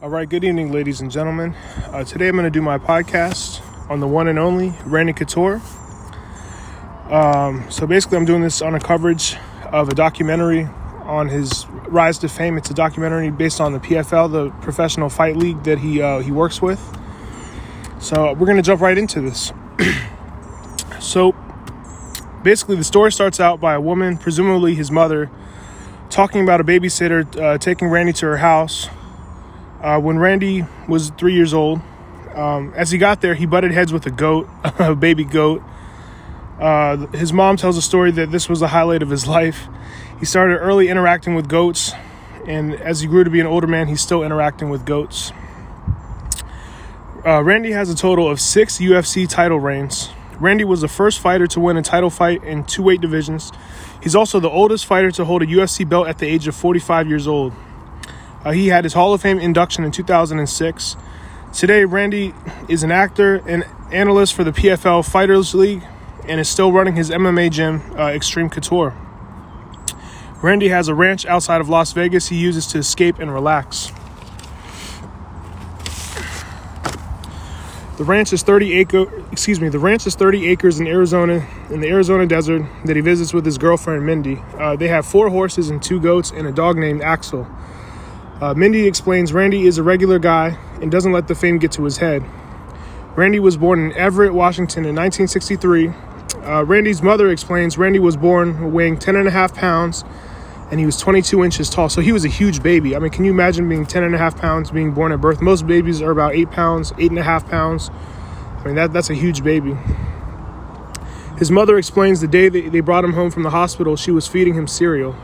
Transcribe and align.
All 0.00 0.08
right, 0.08 0.28
good 0.28 0.44
evening, 0.44 0.70
ladies 0.70 1.00
and 1.00 1.10
gentlemen. 1.10 1.56
Uh, 1.86 2.04
today 2.04 2.28
I'm 2.28 2.36
going 2.36 2.44
to 2.44 2.50
do 2.50 2.62
my 2.62 2.78
podcast 2.78 3.60
on 3.90 3.98
the 3.98 4.06
one 4.06 4.28
and 4.28 4.38
only 4.38 4.72
Randy 4.84 5.12
Couture. 5.12 5.60
Um, 7.10 7.68
so 7.68 7.84
basically, 7.84 8.16
I'm 8.16 8.24
doing 8.24 8.40
this 8.40 8.62
on 8.62 8.76
a 8.76 8.80
coverage 8.80 9.34
of 9.72 9.88
a 9.88 9.96
documentary 9.96 10.68
on 11.02 11.28
his 11.28 11.66
rise 11.88 12.16
to 12.18 12.28
fame. 12.28 12.56
It's 12.56 12.70
a 12.70 12.74
documentary 12.74 13.30
based 13.30 13.60
on 13.60 13.72
the 13.72 13.80
PFL, 13.80 14.30
the 14.30 14.50
professional 14.62 15.08
fight 15.08 15.36
league 15.36 15.64
that 15.64 15.80
he 15.80 16.00
uh, 16.00 16.20
he 16.20 16.30
works 16.30 16.62
with. 16.62 16.78
So 17.98 18.34
we're 18.34 18.46
going 18.46 18.56
to 18.56 18.62
jump 18.62 18.80
right 18.80 18.96
into 18.96 19.20
this. 19.20 19.52
so 21.00 21.34
basically, 22.44 22.76
the 22.76 22.84
story 22.84 23.10
starts 23.10 23.40
out 23.40 23.60
by 23.60 23.74
a 23.74 23.80
woman, 23.80 24.16
presumably 24.16 24.76
his 24.76 24.92
mother, 24.92 25.28
talking 26.08 26.44
about 26.44 26.60
a 26.60 26.64
babysitter 26.64 27.36
uh, 27.36 27.58
taking 27.58 27.88
Randy 27.88 28.12
to 28.12 28.26
her 28.26 28.36
house 28.36 28.88
uh, 29.80 30.00
when 30.00 30.18
Randy 30.18 30.64
was 30.88 31.10
three 31.10 31.34
years 31.34 31.54
old. 31.54 31.80
Um, 32.34 32.72
as 32.76 32.90
he 32.90 32.98
got 32.98 33.20
there, 33.20 33.34
he 33.34 33.46
butted 33.46 33.72
heads 33.72 33.92
with 33.92 34.06
a 34.06 34.10
goat, 34.10 34.48
a 34.78 34.94
baby 34.94 35.24
goat. 35.24 35.62
Uh, 36.60 37.06
his 37.08 37.32
mom 37.32 37.56
tells 37.56 37.76
a 37.76 37.82
story 37.82 38.10
that 38.12 38.30
this 38.30 38.48
was 38.48 38.60
the 38.60 38.68
highlight 38.68 39.02
of 39.02 39.10
his 39.10 39.26
life. 39.26 39.68
He 40.18 40.26
started 40.26 40.56
early 40.58 40.88
interacting 40.88 41.34
with 41.34 41.48
goats, 41.48 41.92
and 42.46 42.74
as 42.74 43.00
he 43.00 43.06
grew 43.06 43.24
to 43.24 43.30
be 43.30 43.40
an 43.40 43.46
older 43.46 43.66
man, 43.66 43.86
he's 43.88 44.00
still 44.00 44.22
interacting 44.22 44.68
with 44.68 44.84
goats. 44.84 45.32
Uh, 47.24 47.42
Randy 47.42 47.72
has 47.72 47.90
a 47.90 47.94
total 47.94 48.28
of 48.28 48.40
six 48.40 48.78
UFC 48.78 49.28
title 49.28 49.60
reigns. 49.60 50.10
Randy 50.40 50.64
was 50.64 50.80
the 50.80 50.88
first 50.88 51.18
fighter 51.18 51.46
to 51.48 51.60
win 51.60 51.76
a 51.76 51.82
title 51.82 52.10
fight 52.10 52.42
in 52.44 52.64
two 52.64 52.82
weight 52.82 53.00
divisions. 53.00 53.50
He's 54.00 54.14
also 54.14 54.38
the 54.38 54.48
oldest 54.48 54.86
fighter 54.86 55.10
to 55.12 55.24
hold 55.24 55.42
a 55.42 55.46
UFC 55.46 55.88
belt 55.88 56.06
at 56.06 56.18
the 56.18 56.26
age 56.26 56.46
of 56.46 56.54
45 56.54 57.08
years 57.08 57.26
old. 57.26 57.52
Uh, 58.44 58.52
he 58.52 58.68
had 58.68 58.84
his 58.84 58.92
Hall 58.92 59.12
of 59.12 59.22
Fame 59.22 59.38
induction 59.38 59.84
in 59.84 59.90
2006. 59.90 60.96
Today, 61.52 61.84
Randy 61.84 62.34
is 62.68 62.82
an 62.82 62.92
actor 62.92 63.36
and 63.46 63.64
analyst 63.90 64.34
for 64.34 64.44
the 64.44 64.52
PFL 64.52 65.08
Fighters 65.08 65.54
League 65.54 65.82
and 66.26 66.40
is 66.40 66.48
still 66.48 66.72
running 66.72 66.94
his 66.94 67.10
MMA 67.10 67.50
gym, 67.50 67.82
uh, 67.98 68.08
Extreme 68.08 68.50
Couture. 68.50 68.94
Randy 70.40 70.68
has 70.68 70.86
a 70.86 70.94
ranch 70.94 71.26
outside 71.26 71.60
of 71.60 71.68
Las 71.68 71.92
Vegas 71.92 72.28
he 72.28 72.36
uses 72.36 72.66
to 72.68 72.78
escape 72.78 73.18
and 73.18 73.32
relax. 73.32 73.90
The 77.96 78.04
ranch 78.04 78.32
is 78.32 78.44
30 78.44 78.74
acre, 78.74 79.24
excuse 79.32 79.60
me, 79.60 79.68
the 79.70 79.80
ranch 79.80 80.06
is 80.06 80.14
30 80.14 80.46
acres 80.46 80.78
in 80.78 80.86
Arizona, 80.86 81.44
in 81.70 81.80
the 81.80 81.88
Arizona 81.88 82.26
desert 82.26 82.62
that 82.84 82.94
he 82.94 83.02
visits 83.02 83.34
with 83.34 83.44
his 83.44 83.58
girlfriend 83.58 84.06
Mindy. 84.06 84.40
Uh, 84.56 84.76
they 84.76 84.86
have 84.86 85.04
four 85.04 85.30
horses 85.30 85.68
and 85.70 85.82
two 85.82 85.98
goats 85.98 86.30
and 86.30 86.46
a 86.46 86.52
dog 86.52 86.76
named 86.76 87.02
Axel. 87.02 87.48
Uh, 88.40 88.54
Mindy 88.54 88.86
explains 88.86 89.32
Randy 89.32 89.66
is 89.66 89.78
a 89.78 89.82
regular 89.82 90.20
guy 90.20 90.56
and 90.80 90.92
doesn't 90.92 91.10
let 91.10 91.26
the 91.26 91.34
fame 91.34 91.58
get 91.58 91.72
to 91.72 91.82
his 91.82 91.96
head. 91.96 92.24
Randy 93.16 93.40
was 93.40 93.56
born 93.56 93.80
in 93.80 93.92
Everett, 93.94 94.32
Washington 94.32 94.84
in 94.84 94.94
1963. 94.94 95.88
Uh, 96.44 96.64
Randy's 96.64 97.02
mother 97.02 97.30
explains 97.30 97.76
Randy 97.76 97.98
was 97.98 98.16
born 98.16 98.72
weighing 98.72 98.96
10 98.96 99.16
and 99.16 99.26
a 99.26 99.32
half 99.32 99.54
pounds 99.54 100.04
and 100.70 100.78
he 100.78 100.86
was 100.86 100.96
22 100.98 101.42
inches 101.42 101.68
tall. 101.68 101.88
So 101.88 102.00
he 102.00 102.12
was 102.12 102.24
a 102.24 102.28
huge 102.28 102.62
baby. 102.62 102.94
I 102.94 103.00
mean, 103.00 103.10
can 103.10 103.24
you 103.24 103.32
imagine 103.32 103.68
being 103.68 103.86
10 103.86 104.04
and 104.04 104.14
a 104.14 104.18
half 104.18 104.38
pounds 104.38 104.70
being 104.70 104.92
born 104.92 105.10
at 105.10 105.20
birth? 105.20 105.40
Most 105.40 105.66
babies 105.66 106.00
are 106.00 106.12
about 106.12 106.34
eight 106.34 106.52
pounds, 106.52 106.92
eight 106.96 107.10
and 107.10 107.18
a 107.18 107.24
half 107.24 107.48
pounds. 107.48 107.90
I 108.58 108.64
mean, 108.66 108.76
that, 108.76 108.92
that's 108.92 109.10
a 109.10 109.14
huge 109.14 109.42
baby. 109.42 109.76
His 111.38 111.50
mother 111.50 111.76
explains 111.76 112.20
the 112.20 112.28
day 112.28 112.48
that 112.48 112.70
they 112.70 112.80
brought 112.80 113.04
him 113.04 113.14
home 113.14 113.32
from 113.32 113.42
the 113.42 113.50
hospital, 113.50 113.96
she 113.96 114.12
was 114.12 114.28
feeding 114.28 114.54
him 114.54 114.68
cereal. 114.68 115.16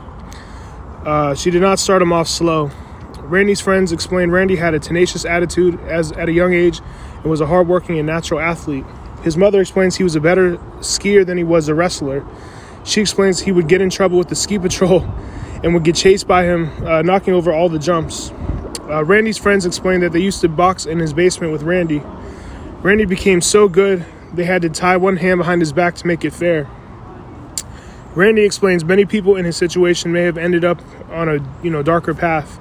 Uh, 1.05 1.35
she 1.35 1.51
did 1.51 1.62
not 1.62 1.79
start 1.79 2.03
him 2.03 2.12
off 2.12 2.27
slow. 2.27 2.70
Randy's 3.25 3.61
friends 3.61 3.91
explained 3.91 4.33
Randy 4.33 4.56
had 4.56 4.75
a 4.75 4.78
tenacious 4.78 5.25
attitude 5.25 5.80
as 5.80 6.12
at 6.12 6.28
a 6.28 6.33
young 6.33 6.53
age 6.53 6.80
and 7.22 7.25
was 7.25 7.41
a 7.41 7.47
hardworking 7.47 7.98
and 7.98 8.06
natural 8.06 8.39
athlete. 8.39 8.84
His 9.22 9.36
mother 9.36 9.61
explains 9.61 9.97
he 9.97 10.05
was 10.05 10.14
a 10.14 10.20
better 10.20 10.58
skier 10.80 11.25
than 11.25 11.39
he 11.39 11.45
was 11.45 11.69
a 11.69 11.75
wrestler. 11.75 12.24
She 12.84 13.01
explains 13.01 13.40
he 13.40 13.52
would 13.52 13.68
get 13.68 13.80
in 13.80 13.89
trouble 13.89 14.18
with 14.18 14.29
the 14.29 14.34
ski 14.34 14.58
patrol 14.58 15.01
and 15.63 15.73
would 15.73 15.84
get 15.84 15.96
chased 15.96 16.27
by 16.27 16.45
him, 16.45 16.70
uh, 16.86 17.01
knocking 17.02 17.33
over 17.33 17.51
all 17.51 17.70
the 17.70 17.79
jumps. 17.79 18.30
Uh, 18.83 19.02
Randy's 19.02 19.39
friends 19.39 19.64
explained 19.64 20.02
that 20.02 20.13
they 20.13 20.20
used 20.20 20.42
to 20.42 20.48
box 20.48 20.84
in 20.84 20.98
his 20.98 21.14
basement 21.14 21.52
with 21.52 21.63
Randy. 21.63 22.02
Randy 22.83 23.07
became 23.07 23.40
so 23.40 23.67
good 23.67 24.05
they 24.34 24.45
had 24.45 24.61
to 24.63 24.68
tie 24.68 24.98
one 24.98 25.17
hand 25.17 25.39
behind 25.39 25.63
his 25.63 25.73
back 25.73 25.95
to 25.95 26.07
make 26.07 26.24
it 26.24 26.34
fair. 26.34 26.68
Randy 28.14 28.42
explains 28.42 28.84
many 28.84 29.07
people 29.07 29.36
in 29.36 29.45
his 29.45 29.57
situation 29.57 30.13
may 30.13 30.23
have 30.23 30.36
ended 30.36 30.64
up 30.64 30.80
on 31.11 31.29
a 31.29 31.39
you 31.63 31.70
know 31.70 31.83
darker 31.83 32.14
path. 32.14 32.58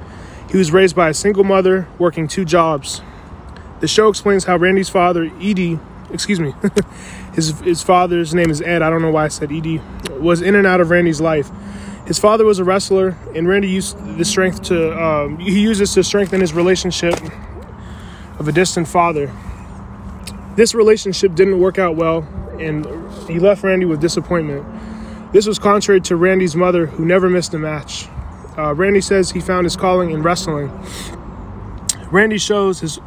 He 0.53 0.59
was 0.59 0.71
raised 0.71 0.95
by 0.95 1.09
a 1.09 1.15
single 1.15 1.43
mother 1.43 1.87
working 1.97 2.27
two 2.27 2.45
jobs. 2.45 3.01
The 3.79 3.87
show 3.87 4.07
explains 4.07 4.43
how 4.43 4.55
Randy's 4.55 4.87
father, 4.87 5.31
Edie, 5.41 5.79
excuse 6.11 6.39
me, 6.39 6.53
his 7.33 7.59
his 7.61 7.81
father's 7.81 8.35
name 8.35 8.51
is 8.51 8.61
Ed. 8.61 8.83
I 8.83 8.91
don't 8.91 9.01
know 9.01 9.09
why 9.09 9.25
I 9.25 9.29
said 9.29 9.51
Edie, 9.51 9.81
was 10.11 10.43
in 10.43 10.53
and 10.53 10.67
out 10.67 10.79
of 10.79 10.91
Randy's 10.91 11.19
life. 11.19 11.49
His 12.05 12.19
father 12.19 12.45
was 12.45 12.59
a 12.59 12.63
wrestler, 12.63 13.17
and 13.33 13.47
Randy 13.47 13.67
used 13.67 13.97
the 14.15 14.23
strength 14.23 14.61
to 14.65 14.95
um, 15.03 15.39
he 15.39 15.59
used 15.59 15.81
this 15.81 15.95
to 15.95 16.03
strengthen 16.03 16.39
his 16.39 16.53
relationship 16.53 17.15
of 18.37 18.47
a 18.47 18.51
distant 18.51 18.87
father. 18.87 19.33
This 20.55 20.75
relationship 20.75 21.33
didn't 21.33 21.59
work 21.59 21.79
out 21.79 21.95
well, 21.95 22.27
and 22.59 22.85
he 23.27 23.39
left 23.39 23.63
Randy 23.63 23.87
with 23.87 23.99
disappointment. 23.99 24.63
This 25.33 25.47
was 25.47 25.57
contrary 25.57 26.01
to 26.01 26.15
Randy's 26.15 26.55
mother, 26.55 26.85
who 26.85 27.05
never 27.05 27.27
missed 27.27 27.55
a 27.55 27.57
match. 27.57 28.07
Uh, 28.57 28.73
Randy 28.75 29.01
says 29.01 29.31
he 29.31 29.39
found 29.39 29.65
his 29.65 29.75
calling 29.75 30.11
in 30.11 30.21
wrestling. 30.21 30.71
Randy 32.11 32.37
shows 32.37 32.79
his 32.79 32.99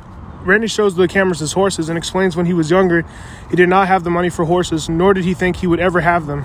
Randy 0.44 0.68
shows 0.68 0.94
the 0.94 1.08
cameras 1.08 1.40
his 1.40 1.52
horses 1.52 1.88
and 1.88 1.98
explains 1.98 2.36
when 2.36 2.46
he 2.46 2.52
was 2.52 2.70
younger, 2.70 3.04
he 3.50 3.56
did 3.56 3.68
not 3.68 3.88
have 3.88 4.04
the 4.04 4.10
money 4.10 4.30
for 4.30 4.44
horses, 4.44 4.88
nor 4.88 5.12
did 5.12 5.24
he 5.24 5.34
think 5.34 5.56
he 5.56 5.66
would 5.66 5.80
ever 5.80 6.00
have 6.00 6.26
them. 6.26 6.44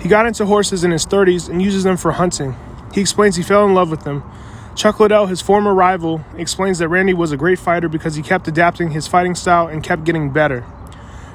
He 0.00 0.08
got 0.08 0.26
into 0.26 0.46
horses 0.46 0.82
in 0.82 0.90
his 0.90 1.06
30s 1.06 1.48
and 1.48 1.62
uses 1.62 1.84
them 1.84 1.96
for 1.96 2.12
hunting. 2.12 2.56
He 2.92 3.00
explains 3.00 3.36
he 3.36 3.42
fell 3.44 3.64
in 3.66 3.72
love 3.72 3.88
with 3.88 4.02
them. 4.02 4.24
Chuck 4.74 4.98
Liddell, 4.98 5.26
his 5.26 5.40
former 5.40 5.72
rival, 5.72 6.24
explains 6.36 6.78
that 6.80 6.88
Randy 6.88 7.14
was 7.14 7.30
a 7.30 7.36
great 7.36 7.60
fighter 7.60 7.88
because 7.88 8.16
he 8.16 8.22
kept 8.22 8.48
adapting 8.48 8.90
his 8.90 9.06
fighting 9.06 9.36
style 9.36 9.68
and 9.68 9.82
kept 9.82 10.02
getting 10.02 10.30
better. 10.30 10.64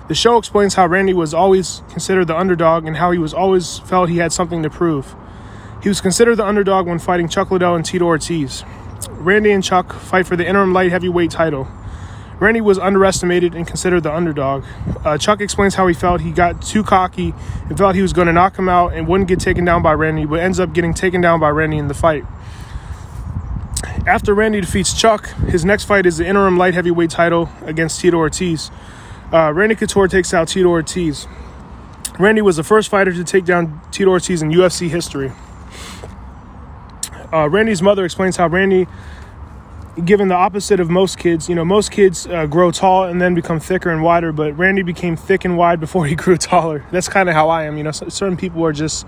The 0.10 0.16
show 0.16 0.38
explains 0.38 0.74
how 0.74 0.86
Randy 0.88 1.14
was 1.14 1.34
always 1.34 1.82
considered 1.90 2.26
the 2.26 2.38
underdog 2.38 2.86
and 2.86 2.98
how 2.98 3.12
he 3.12 3.20
was 3.20 3.34
always 3.34 3.80
felt 3.80 4.10
he 4.10 4.18
had 4.18 4.34
something 4.34 4.64
to 4.64 4.70
prove. 4.70 5.16
He 5.82 5.88
was 5.88 6.02
considered 6.02 6.36
the 6.36 6.46
underdog 6.46 6.88
when 6.88 7.00
fighting 7.00 7.30
Chuck 7.30 7.52
Liddell 7.52 7.76
and 7.76 7.86
Tito 7.86 8.06
Ortiz. 8.06 8.64
Randy 9.12 9.52
and 9.52 9.64
Chuck 9.64 9.94
fight 9.94 10.28
for 10.28 10.36
the 10.36 10.48
interim 10.48 10.74
light 10.74 10.92
heavyweight 10.92 11.32
title. 11.32 11.68
Randy 12.40 12.62
was 12.62 12.80
underestimated 12.80 13.54
and 13.54 13.68
considered 13.68 14.04
the 14.04 14.14
underdog. 14.14 14.64
Uh, 15.04 15.18
Chuck 15.18 15.42
explains 15.42 15.76
how 15.76 15.88
he 15.88 15.94
felt 15.94 16.22
he 16.22 16.32
got 16.32 16.62
too 16.62 16.84
cocky 16.84 17.34
and 17.68 17.78
felt 17.78 17.96
he 17.96 18.02
was 18.02 18.14
going 18.14 18.28
to 18.28 18.34
knock 18.34 18.58
him 18.58 18.70
out 18.70 18.94
and 18.94 19.08
wouldn't 19.08 19.28
get 19.28 19.40
taken 19.40 19.66
down 19.66 19.82
by 19.82 19.94
Randy, 19.94 20.26
but 20.26 20.40
ends 20.40 20.60
up 20.60 20.74
getting 20.74 20.94
taken 20.94 21.20
down 21.20 21.40
by 21.40 21.50
Randy 21.50 21.78
in 21.78 21.90
the 21.90 21.94
fight. 21.94 22.26
After 24.08 24.34
Randy 24.34 24.62
defeats 24.62 24.94
Chuck, 24.94 25.28
his 25.50 25.66
next 25.66 25.84
fight 25.84 26.06
is 26.06 26.18
the 26.18 26.26
interim 26.26 26.58
light 26.58 26.74
heavyweight 26.74 27.10
title 27.10 27.50
against 27.64 28.00
Tito 28.00 28.18
Ortiz. 28.18 28.72
Uh, 29.34 29.52
Randy 29.54 29.76
Couture 29.76 30.08
takes 30.08 30.34
out 30.34 30.48
Tito 30.48 30.70
Ortiz. 30.70 31.28
Randy 32.18 32.42
was 32.42 32.56
the 32.56 32.64
first 32.64 32.90
fighter 32.90 33.12
to 33.12 33.24
take 33.24 33.46
down 33.46 33.82
Tito 33.92 34.10
Ortiz 34.10 34.42
in 34.42 34.50
UFC 34.50 34.90
history. 34.90 35.32
Uh, 37.32 37.48
Randy's 37.48 37.82
mother 37.82 38.06
explains 38.06 38.38
how 38.38 38.48
Randy, 38.48 38.88
given 40.04 40.28
the 40.30 40.36
opposite 40.36 40.80
of 40.80 40.90
most 40.90 41.18
kids, 41.18 41.48
you 41.48 41.56
know, 41.56 41.64
most 41.64 41.92
kids 41.92 42.26
uh, 42.28 42.48
grow 42.48 42.72
tall 42.72 43.04
and 43.04 43.22
then 43.22 43.36
become 43.36 43.60
thicker 43.60 43.92
and 43.92 44.02
wider, 44.02 44.32
but 44.32 44.58
Randy 44.58 44.82
became 44.82 45.16
thick 45.16 45.46
and 45.46 45.58
wide 45.58 45.80
before 45.80 46.06
he 46.06 46.16
grew 46.24 46.38
taller. 46.38 46.86
That's 46.92 47.08
kind 47.08 47.30
of 47.30 47.36
how 47.36 47.50
I 47.50 47.66
am. 47.66 47.78
You 47.78 47.84
know, 47.84 47.92
certain 47.92 48.38
people 48.38 48.66
are 48.66 48.74
just 48.74 49.06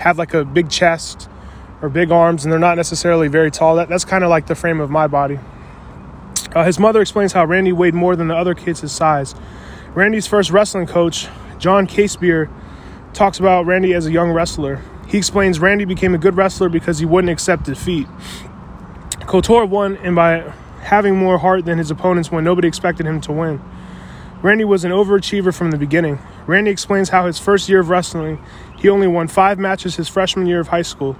have 0.00 0.18
like 0.18 0.34
a 0.34 0.44
big 0.44 0.68
chest 0.68 1.28
or 1.80 1.88
big 1.88 2.10
arms 2.10 2.44
and 2.44 2.52
they're 2.52 2.58
not 2.58 2.76
necessarily 2.76 3.28
very 3.28 3.50
tall. 3.50 3.76
That, 3.76 3.88
that's 3.88 4.04
kind 4.04 4.22
of 4.22 4.30
like 4.30 4.46
the 4.46 4.54
frame 4.54 4.80
of 4.80 4.90
my 4.90 5.06
body. 5.06 5.38
Uh, 6.54 6.64
his 6.64 6.78
mother 6.78 7.00
explains 7.00 7.32
how 7.32 7.44
Randy 7.46 7.72
weighed 7.72 7.94
more 7.94 8.14
than 8.16 8.28
the 8.28 8.36
other 8.36 8.54
kids 8.54 8.80
his 8.80 8.92
size. 8.92 9.34
Randy's 9.94 10.26
first 10.26 10.50
wrestling 10.50 10.86
coach, 10.86 11.28
John 11.58 11.86
Casebeer, 11.86 12.50
talks 13.14 13.38
about 13.38 13.64
Randy 13.64 13.94
as 13.94 14.06
a 14.06 14.12
young 14.12 14.30
wrestler. 14.30 14.82
He 15.12 15.18
explains 15.18 15.60
Randy 15.60 15.84
became 15.84 16.14
a 16.14 16.18
good 16.18 16.38
wrestler 16.38 16.70
because 16.70 16.98
he 16.98 17.04
wouldn't 17.04 17.30
accept 17.30 17.64
defeat. 17.64 18.08
Couture 19.26 19.66
won 19.66 19.98
and 19.98 20.16
by 20.16 20.50
having 20.80 21.18
more 21.18 21.36
heart 21.36 21.66
than 21.66 21.76
his 21.76 21.90
opponents 21.90 22.32
when 22.32 22.44
nobody 22.44 22.66
expected 22.66 23.04
him 23.04 23.20
to 23.20 23.32
win. 23.32 23.60
Randy 24.40 24.64
was 24.64 24.86
an 24.86 24.90
overachiever 24.90 25.54
from 25.54 25.70
the 25.70 25.76
beginning. 25.76 26.18
Randy 26.46 26.70
explains 26.70 27.10
how 27.10 27.26
his 27.26 27.38
first 27.38 27.68
year 27.68 27.80
of 27.80 27.90
wrestling, 27.90 28.42
he 28.78 28.88
only 28.88 29.06
won 29.06 29.28
five 29.28 29.58
matches 29.58 29.96
his 29.96 30.08
freshman 30.08 30.46
year 30.46 30.60
of 30.60 30.68
high 30.68 30.80
school. 30.80 31.14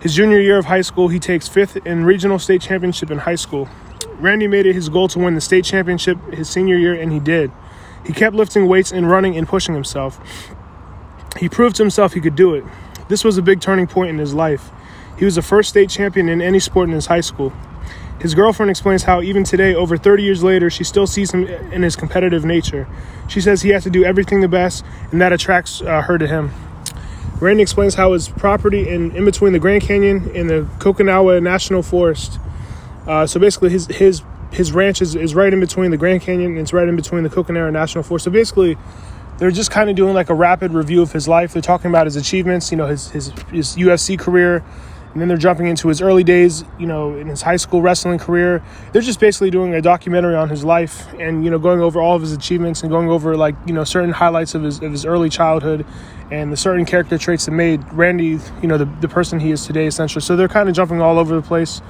His 0.00 0.14
junior 0.14 0.40
year 0.40 0.56
of 0.56 0.64
high 0.64 0.80
school, 0.80 1.08
he 1.08 1.18
takes 1.18 1.46
fifth 1.46 1.76
in 1.86 2.06
regional 2.06 2.38
state 2.38 2.62
championship 2.62 3.10
in 3.10 3.18
high 3.18 3.34
school. 3.34 3.68
Randy 4.18 4.46
made 4.46 4.64
it 4.64 4.74
his 4.74 4.88
goal 4.88 5.08
to 5.08 5.18
win 5.18 5.34
the 5.34 5.42
state 5.42 5.66
championship 5.66 6.16
his 6.32 6.48
senior 6.48 6.76
year, 6.76 6.94
and 6.94 7.12
he 7.12 7.20
did. 7.20 7.52
He 8.06 8.14
kept 8.14 8.34
lifting 8.34 8.66
weights 8.66 8.92
and 8.92 9.10
running 9.10 9.36
and 9.36 9.46
pushing 9.46 9.74
himself. 9.74 10.18
He 11.38 11.50
proved 11.50 11.76
to 11.76 11.82
himself 11.82 12.14
he 12.14 12.20
could 12.22 12.34
do 12.34 12.54
it. 12.54 12.64
This 13.08 13.24
was 13.24 13.38
a 13.38 13.42
big 13.42 13.60
turning 13.60 13.86
point 13.86 14.10
in 14.10 14.18
his 14.18 14.34
life. 14.34 14.70
He 15.18 15.24
was 15.24 15.36
the 15.36 15.42
first 15.42 15.68
state 15.68 15.88
champion 15.88 16.28
in 16.28 16.42
any 16.42 16.58
sport 16.58 16.88
in 16.88 16.94
his 16.94 17.06
high 17.06 17.20
school. 17.20 17.52
His 18.20 18.34
girlfriend 18.34 18.70
explains 18.70 19.02
how 19.02 19.22
even 19.22 19.44
today, 19.44 19.74
over 19.74 19.96
30 19.96 20.22
years 20.22 20.42
later, 20.42 20.70
she 20.70 20.84
still 20.84 21.06
sees 21.06 21.32
him 21.32 21.46
in 21.46 21.82
his 21.82 21.96
competitive 21.96 22.44
nature. 22.44 22.88
She 23.28 23.40
says 23.40 23.62
he 23.62 23.70
has 23.70 23.84
to 23.84 23.90
do 23.90 24.04
everything 24.04 24.40
the 24.40 24.48
best, 24.48 24.84
and 25.12 25.20
that 25.20 25.32
attracts 25.32 25.82
uh, 25.82 26.02
her 26.02 26.18
to 26.18 26.26
him. 26.26 26.50
Randy 27.40 27.62
explains 27.62 27.94
how 27.94 28.14
his 28.14 28.28
property 28.28 28.88
in, 28.88 29.14
in 29.14 29.24
between 29.26 29.52
the 29.52 29.58
Grand 29.58 29.82
Canyon 29.82 30.30
and 30.34 30.48
the 30.48 30.66
Coconino 30.78 31.38
National 31.40 31.82
Forest. 31.82 32.40
Uh, 33.06 33.26
so 33.26 33.38
basically, 33.38 33.68
his 33.70 33.86
his 33.88 34.22
his 34.52 34.72
ranch 34.72 35.02
is, 35.02 35.14
is 35.14 35.34
right 35.34 35.52
in 35.52 35.60
between 35.60 35.90
the 35.90 35.96
Grand 35.96 36.22
Canyon 36.22 36.52
and 36.52 36.60
it's 36.60 36.72
right 36.72 36.88
in 36.88 36.96
between 36.96 37.24
the 37.24 37.28
Coconino 37.28 37.70
National 37.70 38.02
Forest. 38.02 38.24
So 38.24 38.30
basically, 38.30 38.78
they're 39.38 39.50
just 39.50 39.70
kind 39.70 39.90
of 39.90 39.96
doing 39.96 40.14
like 40.14 40.30
a 40.30 40.34
rapid 40.34 40.72
review 40.72 41.02
of 41.02 41.12
his 41.12 41.28
life. 41.28 41.52
They're 41.52 41.62
talking 41.62 41.90
about 41.90 42.06
his 42.06 42.16
achievements, 42.16 42.70
you 42.70 42.76
know, 42.76 42.86
his 42.86 43.10
his, 43.10 43.28
his 43.50 43.76
UFC 43.76 44.18
career, 44.18 44.64
and 45.12 45.20
then 45.20 45.28
they're 45.28 45.36
jumping 45.36 45.66
into 45.66 45.88
his 45.88 46.00
early 46.00 46.24
days, 46.24 46.64
you 46.78 46.86
know, 46.86 47.16
in 47.16 47.26
his 47.26 47.42
high 47.42 47.56
school 47.56 47.82
wrestling 47.82 48.18
career. 48.18 48.62
They're 48.92 49.02
just 49.02 49.20
basically 49.20 49.50
doing 49.50 49.74
a 49.74 49.82
documentary 49.82 50.34
on 50.34 50.48
his 50.48 50.64
life 50.64 51.12
and 51.14 51.44
you 51.44 51.50
know 51.50 51.58
going 51.58 51.80
over 51.80 52.00
all 52.00 52.16
of 52.16 52.22
his 52.22 52.32
achievements 52.32 52.82
and 52.82 52.90
going 52.90 53.08
over 53.08 53.36
like 53.36 53.54
you 53.66 53.72
know 53.72 53.84
certain 53.84 54.12
highlights 54.12 54.54
of 54.54 54.62
his 54.62 54.82
of 54.82 54.92
his 54.92 55.04
early 55.04 55.28
childhood 55.28 55.86
and 56.30 56.52
the 56.52 56.56
certain 56.56 56.84
character 56.84 57.18
traits 57.18 57.44
that 57.46 57.52
made 57.52 57.84
Randy, 57.92 58.38
you 58.60 58.68
know, 58.68 58.78
the 58.78 58.86
the 59.00 59.08
person 59.08 59.38
he 59.40 59.50
is 59.50 59.66
today, 59.66 59.86
essentially. 59.86 60.22
So 60.22 60.36
they're 60.36 60.48
kind 60.48 60.68
of 60.68 60.74
jumping 60.74 61.00
all 61.00 61.18
over 61.18 61.34
the 61.34 61.42
place. 61.42 61.80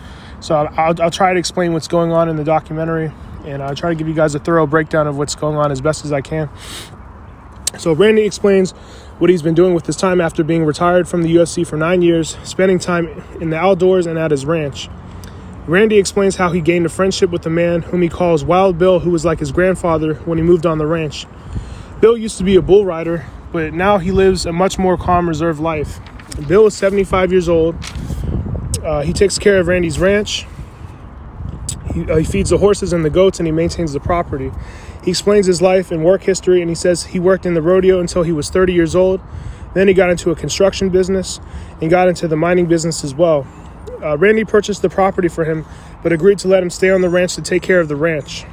So 0.40 0.54
I'll, 0.54 1.00
I'll 1.00 1.10
try 1.10 1.32
to 1.32 1.38
explain 1.38 1.72
what's 1.72 1.88
going 1.88 2.12
on 2.12 2.28
in 2.28 2.36
the 2.36 2.44
documentary, 2.44 3.10
and 3.44 3.62
I'll 3.62 3.74
try 3.74 3.90
to 3.90 3.96
give 3.96 4.08
you 4.08 4.14
guys 4.14 4.34
a 4.34 4.38
thorough 4.38 4.66
breakdown 4.66 5.06
of 5.06 5.16
what's 5.16 5.34
going 5.34 5.56
on 5.56 5.72
as 5.72 5.80
best 5.80 6.04
as 6.04 6.12
I 6.12 6.20
can. 6.20 6.50
So 7.78 7.92
Randy 7.92 8.22
explains 8.22 8.72
what 9.18 9.30
he's 9.30 9.42
been 9.42 9.54
doing 9.54 9.74
with 9.74 9.86
his 9.86 9.96
time 9.96 10.20
after 10.20 10.44
being 10.44 10.64
retired 10.64 11.08
from 11.08 11.22
the 11.22 11.34
UFC 11.34 11.66
for 11.66 11.76
nine 11.76 12.02
years, 12.02 12.36
spending 12.42 12.78
time 12.78 13.22
in 13.40 13.50
the 13.50 13.56
outdoors 13.56 14.06
and 14.06 14.18
at 14.18 14.30
his 14.30 14.44
ranch. 14.44 14.88
Randy 15.66 15.98
explains 15.98 16.36
how 16.36 16.50
he 16.50 16.60
gained 16.60 16.86
a 16.86 16.88
friendship 16.88 17.30
with 17.30 17.44
a 17.44 17.50
man 17.50 17.82
whom 17.82 18.02
he 18.02 18.08
calls 18.08 18.44
Wild 18.44 18.78
Bill, 18.78 19.00
who 19.00 19.10
was 19.10 19.24
like 19.24 19.40
his 19.40 19.50
grandfather 19.50 20.14
when 20.14 20.38
he 20.38 20.44
moved 20.44 20.64
on 20.64 20.78
the 20.78 20.86
ranch. 20.86 21.26
Bill 22.00 22.16
used 22.16 22.38
to 22.38 22.44
be 22.44 22.56
a 22.56 22.62
bull 22.62 22.84
rider, 22.84 23.26
but 23.52 23.72
now 23.72 23.98
he 23.98 24.12
lives 24.12 24.46
a 24.46 24.52
much 24.52 24.78
more 24.78 24.96
calm, 24.96 25.28
reserved 25.28 25.58
life. 25.58 25.98
Bill 26.46 26.66
is 26.66 26.74
75 26.74 27.32
years 27.32 27.48
old. 27.48 27.74
Uh, 28.84 29.02
he 29.02 29.12
takes 29.12 29.38
care 29.38 29.58
of 29.58 29.66
Randy's 29.66 29.98
ranch. 29.98 30.46
He, 31.92 32.08
uh, 32.08 32.16
he 32.16 32.24
feeds 32.24 32.50
the 32.50 32.58
horses 32.58 32.92
and 32.92 33.04
the 33.04 33.10
goats, 33.10 33.40
and 33.40 33.46
he 33.46 33.52
maintains 33.52 33.92
the 33.92 34.00
property. 34.00 34.52
He 35.06 35.12
explains 35.12 35.46
his 35.46 35.62
life 35.62 35.92
and 35.92 36.04
work 36.04 36.24
history, 36.24 36.60
and 36.60 36.68
he 36.68 36.74
says 36.74 37.04
he 37.04 37.20
worked 37.20 37.46
in 37.46 37.54
the 37.54 37.62
rodeo 37.62 38.00
until 38.00 38.24
he 38.24 38.32
was 38.32 38.50
30 38.50 38.72
years 38.72 38.96
old. 38.96 39.20
Then 39.72 39.86
he 39.86 39.94
got 39.94 40.10
into 40.10 40.32
a 40.32 40.34
construction 40.34 40.88
business 40.88 41.38
and 41.80 41.88
got 41.88 42.08
into 42.08 42.26
the 42.26 42.34
mining 42.34 42.66
business 42.66 43.04
as 43.04 43.14
well. 43.14 43.46
Uh, 44.02 44.18
Randy 44.18 44.44
purchased 44.44 44.82
the 44.82 44.90
property 44.90 45.28
for 45.28 45.44
him, 45.44 45.64
but 46.02 46.12
agreed 46.12 46.40
to 46.40 46.48
let 46.48 46.60
him 46.60 46.70
stay 46.70 46.90
on 46.90 47.02
the 47.02 47.08
ranch 47.08 47.36
to 47.36 47.42
take 47.42 47.62
care 47.62 47.78
of 47.78 47.86
the 47.86 47.94
ranch. 47.94 48.46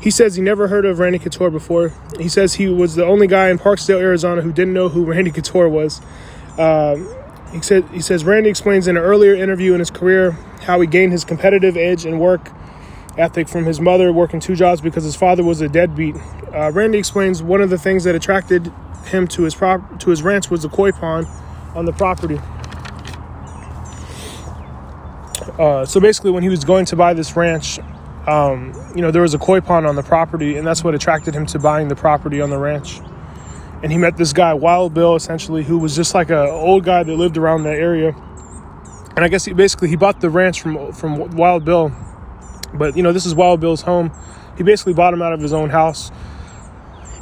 He 0.00 0.10
says 0.10 0.34
he 0.34 0.42
never 0.42 0.66
heard 0.66 0.84
of 0.84 0.98
Randy 0.98 1.20
Couture 1.20 1.50
before. 1.50 1.92
He 2.18 2.28
says 2.28 2.54
he 2.54 2.68
was 2.68 2.96
the 2.96 3.04
only 3.04 3.28
guy 3.28 3.48
in 3.48 3.58
Parksdale, 3.58 4.00
Arizona, 4.00 4.42
who 4.42 4.52
didn't 4.52 4.74
know 4.74 4.88
who 4.88 5.04
Randy 5.12 5.30
Couture 5.30 5.68
was. 5.68 6.00
Um, 6.58 7.08
he 7.52 7.60
said 7.60 7.84
he 7.92 8.00
says 8.00 8.24
Randy 8.24 8.50
explains 8.50 8.88
in 8.88 8.96
an 8.96 9.04
earlier 9.04 9.34
interview 9.34 9.72
in 9.74 9.78
his 9.78 9.90
career 9.90 10.32
how 10.62 10.80
he 10.80 10.88
gained 10.88 11.12
his 11.12 11.24
competitive 11.24 11.76
edge 11.76 12.04
and 12.04 12.18
work 12.18 12.50
ethic 13.20 13.48
from 13.48 13.64
his 13.64 13.80
mother 13.80 14.12
working 14.12 14.40
two 14.40 14.56
jobs 14.56 14.80
because 14.80 15.04
his 15.04 15.16
father 15.16 15.44
was 15.44 15.60
a 15.60 15.68
deadbeat. 15.68 16.16
Uh, 16.54 16.70
Randy 16.72 16.98
explains 16.98 17.42
one 17.42 17.60
of 17.60 17.70
the 17.70 17.78
things 17.78 18.04
that 18.04 18.14
attracted 18.14 18.72
him 19.04 19.28
to 19.28 19.42
his 19.42 19.54
prop 19.54 20.00
to 20.00 20.10
his 20.10 20.22
ranch 20.22 20.50
was 20.50 20.62
the 20.62 20.68
koi 20.68 20.92
pond 20.92 21.26
on 21.74 21.84
the 21.84 21.92
property. 21.92 22.38
Uh, 25.58 25.84
so 25.84 26.00
basically, 26.00 26.30
when 26.30 26.42
he 26.42 26.48
was 26.48 26.64
going 26.64 26.84
to 26.86 26.96
buy 26.96 27.12
this 27.14 27.36
ranch, 27.36 27.78
um, 28.26 28.72
you 28.94 29.02
know, 29.02 29.10
there 29.10 29.22
was 29.22 29.34
a 29.34 29.38
koi 29.38 29.60
pond 29.60 29.86
on 29.86 29.96
the 29.96 30.02
property, 30.02 30.56
and 30.56 30.66
that's 30.66 30.82
what 30.82 30.94
attracted 30.94 31.34
him 31.34 31.46
to 31.46 31.58
buying 31.58 31.88
the 31.88 31.96
property 31.96 32.40
on 32.40 32.50
the 32.50 32.58
ranch. 32.58 33.00
And 33.82 33.90
he 33.90 33.98
met 33.98 34.16
this 34.16 34.32
guy, 34.32 34.52
Wild 34.54 34.92
Bill, 34.92 35.16
essentially, 35.16 35.62
who 35.62 35.78
was 35.78 35.96
just 35.96 36.14
like 36.14 36.30
an 36.30 36.48
old 36.48 36.84
guy 36.84 37.02
that 37.02 37.14
lived 37.14 37.38
around 37.38 37.62
that 37.64 37.76
area. 37.76 38.14
And 39.16 39.24
I 39.24 39.28
guess 39.28 39.44
he 39.44 39.52
basically 39.52 39.88
he 39.88 39.96
bought 39.96 40.20
the 40.20 40.30
ranch 40.30 40.60
from 40.60 40.92
from 40.92 41.30
Wild 41.30 41.64
Bill 41.64 41.92
but 42.74 42.96
you 42.96 43.02
know, 43.02 43.12
this 43.12 43.26
is 43.26 43.34
Wild 43.34 43.60
Bill's 43.60 43.82
home. 43.82 44.12
He 44.56 44.62
basically 44.62 44.92
bought 44.92 45.14
him 45.14 45.22
out 45.22 45.32
of 45.32 45.40
his 45.40 45.52
own 45.52 45.70
house. 45.70 46.10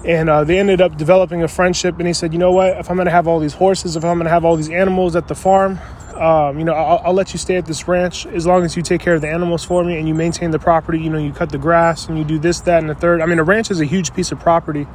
And 0.04 0.28
uh, 0.28 0.44
they 0.44 0.58
ended 0.58 0.80
up 0.80 0.96
developing 0.96 1.42
a 1.42 1.48
friendship. 1.48 1.98
And 1.98 2.06
he 2.06 2.12
said, 2.12 2.32
you 2.32 2.38
know 2.38 2.52
what? 2.52 2.78
If 2.78 2.90
I'm 2.90 2.96
going 2.96 3.06
to 3.06 3.12
have 3.12 3.26
all 3.26 3.40
these 3.40 3.54
horses, 3.54 3.96
if 3.96 4.04
I'm 4.04 4.16
going 4.16 4.24
to 4.24 4.30
have 4.30 4.44
all 4.44 4.56
these 4.56 4.70
animals 4.70 5.16
at 5.16 5.28
the 5.28 5.34
farm, 5.34 5.78
um, 6.14 6.58
you 6.58 6.64
know, 6.64 6.72
I'll, 6.72 7.00
I'll, 7.04 7.12
let 7.12 7.32
you 7.32 7.38
stay 7.38 7.56
at 7.56 7.66
this 7.66 7.86
ranch 7.86 8.26
as 8.26 8.44
long 8.44 8.64
as 8.64 8.76
you 8.76 8.82
take 8.82 9.00
care 9.00 9.14
of 9.14 9.20
the 9.20 9.28
animals 9.28 9.64
for 9.64 9.84
me 9.84 9.96
and 9.98 10.08
you 10.08 10.14
maintain 10.14 10.50
the 10.50 10.58
property. 10.58 10.98
You 10.98 11.10
know, 11.10 11.18
you 11.18 11.32
cut 11.32 11.50
the 11.50 11.58
grass 11.58 12.08
and 12.08 12.18
you 12.18 12.24
do 12.24 12.40
this, 12.40 12.60
that, 12.62 12.80
and 12.80 12.90
the 12.90 12.94
third. 12.94 13.20
I 13.20 13.26
mean, 13.26 13.38
a 13.38 13.44
ranch 13.44 13.70
is 13.70 13.80
a 13.80 13.84
huge 13.84 14.14
piece 14.14 14.32
of 14.32 14.40
property. 14.40 14.86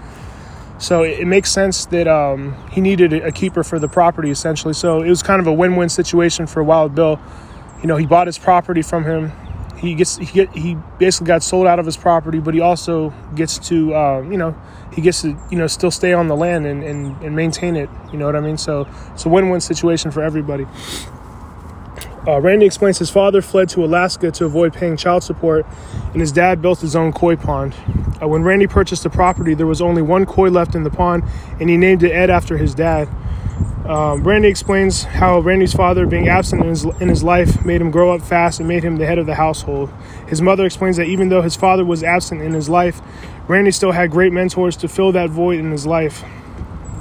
So 0.80 1.04
it, 1.04 1.20
it 1.20 1.26
makes 1.26 1.50
sense 1.50 1.86
that 1.88 2.10
um, 2.10 2.58
he 2.72 2.82
needed 2.82 3.14
a 3.14 3.32
keeper 3.32 3.64
for 3.64 3.80
the 3.80 3.88
property, 3.88 4.32
essentially. 4.32 4.74
So 4.74 5.02
it 5.02 5.10
was 5.10 5.24
kind 5.24 5.40
of 5.40 5.48
a 5.48 5.54
win 5.54 5.78
win 5.78 5.88
situation 5.88 6.46
for 6.46 6.62
Wild 6.62 6.94
Bill. 6.94 7.22
You 7.82 7.88
know, 7.88 7.96
he 7.96 8.06
bought 8.06 8.28
his 8.28 8.38
property 8.38 8.82
from 8.82 9.06
him 9.06 9.32
he 9.84 9.96
gets 9.96 10.16
he 10.16 10.26
get 10.28 10.50
he 10.56 10.78
basically 10.98 11.28
got 11.28 11.44
sold 11.44 11.68
out 11.68 11.78
of 11.78 11.86
his 11.86 11.98
property, 11.98 12.40
but 12.40 12.54
he 12.54 12.62
also 12.62 13.14
gets 13.36 13.60
to 13.68 13.94
uh, 13.94 14.22
you 14.22 14.38
know 14.38 14.56
he 14.94 15.02
gets 15.02 15.22
to 15.24 15.38
you 15.52 15.58
know 15.58 15.68
still 15.68 15.92
stay 15.92 16.14
on 16.14 16.30
the 16.30 16.36
land 16.36 16.66
and, 16.66 16.84
and, 16.84 17.22
and 17.22 17.36
maintain 17.36 17.76
it. 17.76 17.90
You 18.12 18.18
know 18.18 18.26
what 18.26 18.36
I 18.36 18.40
mean? 18.40 18.58
So 18.58 18.88
it's 19.14 19.26
a 19.26 19.30
win-win 19.30 19.60
situation 19.60 20.10
for 20.10 20.24
everybody. 20.24 20.66
Uh, 22.26 22.40
Randy 22.40 22.66
explains 22.66 22.98
his 22.98 23.10
father 23.10 23.42
fled 23.42 23.68
to 23.70 23.84
Alaska 23.84 24.32
to 24.32 24.46
avoid 24.46 24.74
paying 24.74 24.96
child 24.96 25.24
support, 25.24 25.66
and 26.14 26.22
his 26.22 26.32
dad 26.32 26.62
built 26.62 26.80
his 26.80 26.96
own 26.96 27.12
koi 27.12 27.36
pond. 27.36 27.76
Uh, 28.22 28.28
when 28.30 28.44
Randy 28.44 28.68
purchased 28.68 29.04
the 29.04 29.10
property, 29.10 29.54
there 29.54 29.68
was 29.68 29.82
only 29.82 30.02
one 30.02 30.26
koi 30.26 30.50
left 30.50 30.76
in 30.76 30.84
the 30.84 30.90
pond, 30.90 31.24
and 31.60 31.70
he 31.70 31.76
named 31.76 32.04
it 32.04 32.14
Ed 32.14 32.30
after 32.30 32.56
his 32.56 32.74
dad. 32.74 33.10
Um, 33.86 34.24
Randy 34.24 34.48
explains 34.48 35.04
how 35.04 35.40
Randy's 35.40 35.74
father, 35.74 36.06
being 36.06 36.30
absent 36.30 36.62
in 36.62 36.70
his, 36.70 36.86
in 36.86 37.10
his 37.10 37.22
life, 37.22 37.66
made 37.66 37.82
him 37.82 37.92
grow 37.92 38.14
up 38.16 38.22
fast 38.22 38.60
and 38.60 38.68
made 38.68 38.82
him 38.82 38.96
the 38.96 39.06
head 39.06 39.18
of 39.18 39.26
the 39.26 39.36
household. 39.36 39.90
His 40.28 40.42
mother 40.42 40.66
explains 40.66 40.96
that 40.98 41.08
even 41.08 41.28
though 41.28 41.42
his 41.42 41.58
father 41.58 41.84
was 41.84 42.02
absent 42.02 42.42
in 42.42 42.54
his 42.54 42.70
life, 42.70 43.02
Randy 43.50 43.72
still 43.72 43.92
had 43.92 44.10
great 44.10 44.32
mentors 44.32 44.78
to 44.78 44.88
fill 44.88 45.12
that 45.12 45.30
void 45.30 45.60
in 45.60 45.72
his 45.72 45.86
life. 45.86 46.24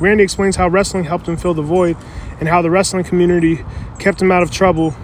Randy 0.00 0.24
explains 0.24 0.56
how 0.56 0.66
wrestling 0.66 1.04
helped 1.04 1.28
him 1.28 1.36
fill 1.36 1.54
the 1.54 1.62
void 1.62 1.96
and 2.40 2.48
how 2.48 2.60
the 2.60 2.70
wrestling 2.70 3.04
community 3.04 3.64
kept 4.00 4.20
him 4.20 4.32
out 4.32 4.42
of 4.42 4.50
trouble. 4.50 4.96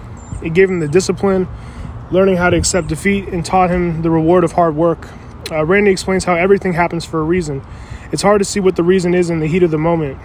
It 0.43 0.53
gave 0.53 0.69
him 0.69 0.81
the 0.81 0.87
discipline, 0.89 1.47
learning 2.11 2.35
how 2.35 2.49
to 2.49 2.57
accept 2.57 2.89
defeat, 2.89 3.29
and 3.29 3.45
taught 3.45 3.69
him 3.69 4.01
the 4.01 4.09
reward 4.09 4.43
of 4.43 4.51
hard 4.51 4.75
work. 4.75 5.07
Uh, 5.49 5.65
Randy 5.65 5.91
explains 5.91 6.25
how 6.25 6.35
everything 6.35 6.73
happens 6.73 7.05
for 7.05 7.21
a 7.21 7.23
reason. 7.23 7.61
It's 8.11 8.21
hard 8.21 8.39
to 8.39 8.45
see 8.45 8.59
what 8.59 8.75
the 8.75 8.83
reason 8.83 9.13
is 9.13 9.29
in 9.29 9.39
the 9.39 9.47
heat 9.47 9.63
of 9.63 9.71
the 9.71 9.77
moment. 9.77 10.19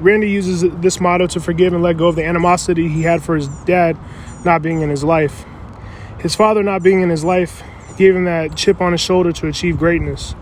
Randy 0.00 0.30
uses 0.30 0.62
this 0.80 1.00
motto 1.00 1.26
to 1.28 1.40
forgive 1.40 1.72
and 1.72 1.82
let 1.82 1.96
go 1.96 2.08
of 2.08 2.16
the 2.16 2.24
animosity 2.24 2.88
he 2.88 3.02
had 3.02 3.22
for 3.22 3.36
his 3.36 3.48
dad 3.64 3.96
not 4.44 4.62
being 4.62 4.80
in 4.80 4.90
his 4.90 5.02
life. 5.02 5.44
His 6.20 6.34
father 6.34 6.62
not 6.62 6.82
being 6.82 7.00
in 7.00 7.10
his 7.10 7.24
life 7.24 7.62
gave 7.96 8.14
him 8.14 8.24
that 8.24 8.56
chip 8.56 8.80
on 8.80 8.92
his 8.92 9.00
shoulder 9.00 9.32
to 9.32 9.48
achieve 9.48 9.76
greatness. 9.76 10.34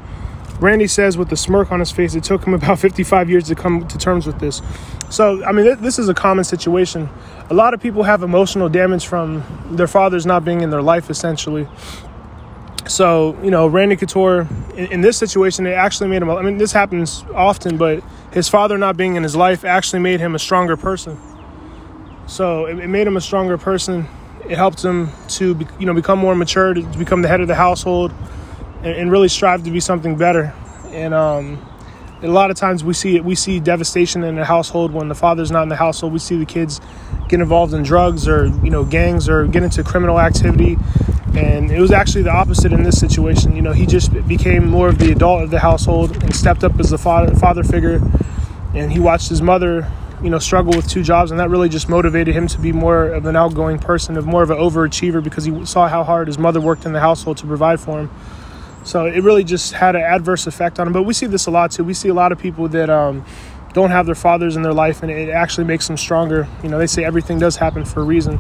Randy 0.61 0.87
says 0.87 1.19
with 1.19 1.31
a 1.33 1.37
smirk 1.37 1.71
on 1.71 1.81
his 1.81 1.91
face, 1.91 2.15
it 2.15 2.25
took 2.25 2.45
him 2.45 2.55
about 2.55 2.79
55 2.81 3.29
years 3.29 3.45
to 3.49 3.55
come 3.55 3.87
to 3.89 3.99
terms 3.99 4.27
with 4.27 4.39
this. 4.39 4.63
So, 5.11 5.45
I 5.45 5.53
mean, 5.53 5.81
this 5.81 5.99
is 5.99 6.09
a 6.09 6.15
common 6.15 6.45
situation. 6.45 7.09
A 7.51 7.55
lot 7.55 7.75
of 7.75 7.81
people 7.81 8.03
have 8.03 8.23
emotional 8.23 8.69
damage 8.69 9.07
from 9.07 9.45
their 9.71 9.87
fathers 9.87 10.27
not 10.27 10.45
being 10.45 10.63
in 10.63 10.71
their 10.71 10.83
life, 10.83 11.11
essentially. 11.11 11.69
So, 12.89 13.37
you 13.43 13.51
know, 13.51 13.67
Randy 13.67 13.97
Couture, 13.97 14.49
in, 14.77 14.87
in, 14.87 15.01
this 15.01 15.17
situation, 15.17 15.67
it 15.67 15.73
actually 15.73 16.09
made 16.09 16.23
him, 16.23 16.31
I 16.31 16.43
mean, 16.43 16.59
this 16.59 16.73
happens 16.73 17.25
often, 17.35 17.77
but 17.77 18.03
his 18.37 18.51
father 18.51 18.77
not 18.77 18.99
being 18.99 19.17
in 19.17 19.23
his 19.23 19.35
life 19.35 19.65
actually 19.65 19.99
made 19.99 20.21
him 20.21 20.35
a 20.35 20.39
stronger 20.39 20.77
person. 20.77 21.19
So 22.27 22.67
it, 22.67 22.79
it 22.79 22.89
made 22.89 23.07
him 23.07 23.17
a 23.17 23.21
stronger 23.23 23.57
person. 23.57 24.07
It 24.45 24.59
helped 24.59 24.85
him 24.85 25.09
to, 25.29 25.55
be, 25.55 25.67
you 25.79 25.87
know, 25.87 25.95
become 25.95 26.19
more 26.19 26.35
mature, 26.35 26.75
to 26.75 26.83
become 26.99 27.23
the 27.23 27.29
head 27.29 27.41
of 27.41 27.49
the 27.49 27.55
household, 27.55 28.13
and, 28.83 28.93
and 28.93 29.11
really 29.11 29.29
strive 29.29 29.65
to 29.65 29.71
be 29.71 29.81
something 29.81 30.19
better. 30.19 30.53
And 30.89 31.15
um, 31.15 31.67
a 32.21 32.29
lot 32.29 32.51
of 32.51 32.59
times 32.59 32.85
we 32.85 32.93
see 32.93 33.17
it, 33.17 33.25
we 33.25 33.35
see 33.35 33.59
devastation 33.59 34.23
in 34.23 34.35
the 34.35 34.45
household 34.45 34.93
when 34.93 35.09
the 35.09 35.15
father's 35.15 35.51
not 35.51 35.63
in 35.63 35.71
the 35.71 35.77
household. 35.77 36.13
We 36.13 36.19
see 36.19 36.37
the 36.37 36.45
kids 36.45 36.79
get 37.31 37.41
involved 37.41 37.73
in 37.73 37.85
drugs 37.85 38.29
or 38.29 38.49
you 38.63 38.69
know 38.69 38.85
gangs 38.85 39.31
or 39.31 39.47
get 39.47 39.63
into 39.63 39.83
criminal 39.83 40.21
activity 40.21 40.77
and 41.37 41.71
it 41.71 41.81
was 41.81 41.91
actually 41.93 42.23
the 42.23 42.33
opposite 42.33 42.73
in 42.73 42.83
this 42.83 42.99
situation. 42.99 43.55
You 43.55 43.63
know, 43.63 43.73
he 43.73 43.85
just 43.85 44.11
became 44.27 44.69
more 44.69 44.89
of 44.89 44.99
the 44.99 45.13
adult 45.13 45.43
of 45.43 45.51
the 45.51 45.59
household 45.59 46.23
and 46.23 46.35
stepped 46.35 46.65
up 46.65 46.81
as 46.81 46.91
the 46.91 46.99
father, 46.99 47.35
father 47.35 47.63
figure. 47.63 48.01
And 48.75 48.91
he 48.91 48.99
watched 48.99 49.29
his 49.29 49.43
mother, 49.43 49.91
you 50.23 50.31
know, 50.31 50.39
struggle 50.39 50.73
with 50.75 50.89
two 50.89 51.03
jobs, 51.03 51.31
and 51.31 51.39
that 51.39 51.51
really 51.51 51.69
just 51.69 51.89
motivated 51.91 52.35
him 52.35 52.47
to 52.49 52.59
be 52.59 52.73
more 52.73 53.09
of 53.09 53.27
an 53.27 53.37
outgoing 53.37 53.79
person, 53.79 54.17
of 54.17 54.27
more 54.27 54.43
of 54.43 54.51
an 54.51 54.57
overachiever, 54.57 55.23
because 55.23 55.45
he 55.45 55.67
saw 55.67 55.89
how 55.89 56.05
hard 56.05 56.27
his 56.27 56.39
mother 56.39 56.61
worked 56.61 56.87
in 56.87 56.93
the 56.93 57.01
household 57.01 57.37
to 57.39 57.47
provide 57.47 57.81
for 57.81 58.01
him. 58.01 58.11
So 58.85 59.05
it 59.05 59.23
really 59.23 59.45
just 59.45 59.75
had 59.75 59.95
an 59.95 60.03
adverse 60.03 60.47
effect 60.47 60.81
on 60.81 60.87
him. 60.87 60.93
But 60.93 61.03
we 61.03 61.13
see 61.13 61.27
this 61.27 61.47
a 61.47 61.51
lot 61.51 61.71
too. 61.71 61.85
We 61.85 61.93
see 61.93 62.09
a 62.09 62.15
lot 62.15 62.33
of 62.33 62.39
people 62.39 62.69
that 62.69 62.89
um, 62.89 63.27
don't 63.75 63.91
have 63.91 64.07
their 64.07 64.15
fathers 64.15 64.57
in 64.57 64.63
their 64.63 64.73
life, 64.73 65.03
and 65.03 65.11
it 65.13 65.29
actually 65.29 65.65
makes 65.65 65.87
them 65.87 65.99
stronger. 65.99 66.49
You 66.63 66.71
know, 66.71 66.79
they 66.79 66.87
say 66.87 67.05
everything 67.05 67.39
does 67.39 67.57
happen 67.57 67.85
for 67.85 68.01
a 68.01 68.05
reason. 68.05 68.39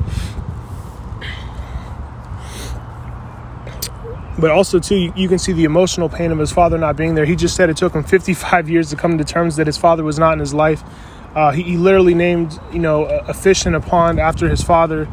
But 4.38 4.50
also 4.50 4.78
too 4.78 5.12
you, 5.16 5.28
can 5.28 5.38
see 5.38 5.52
the 5.52 5.64
emotional 5.64 6.08
pain 6.08 6.30
of 6.30 6.38
his 6.38 6.52
father 6.52 6.78
not 6.78 6.96
being 6.96 7.14
there. 7.14 7.24
He 7.24 7.36
just 7.36 7.56
said 7.56 7.70
it 7.70 7.76
took 7.76 7.94
him 7.94 8.04
55 8.04 8.68
years 8.68 8.90
to 8.90 8.96
come 8.96 9.18
to 9.18 9.24
terms 9.24 9.56
that 9.56 9.66
his 9.66 9.76
father 9.76 10.04
was 10.04 10.18
not 10.18 10.34
in 10.34 10.38
his 10.40 10.54
life. 10.54 10.82
Uh, 11.34 11.52
he, 11.52 11.62
he, 11.62 11.76
literally 11.76 12.14
named 12.14 12.58
you 12.72 12.78
know 12.78 13.04
a, 13.06 13.18
a, 13.26 13.34
fish 13.34 13.66
in 13.66 13.74
a 13.74 13.80
pond 13.80 14.18
after 14.18 14.48
his 14.48 14.62
father 14.62 15.06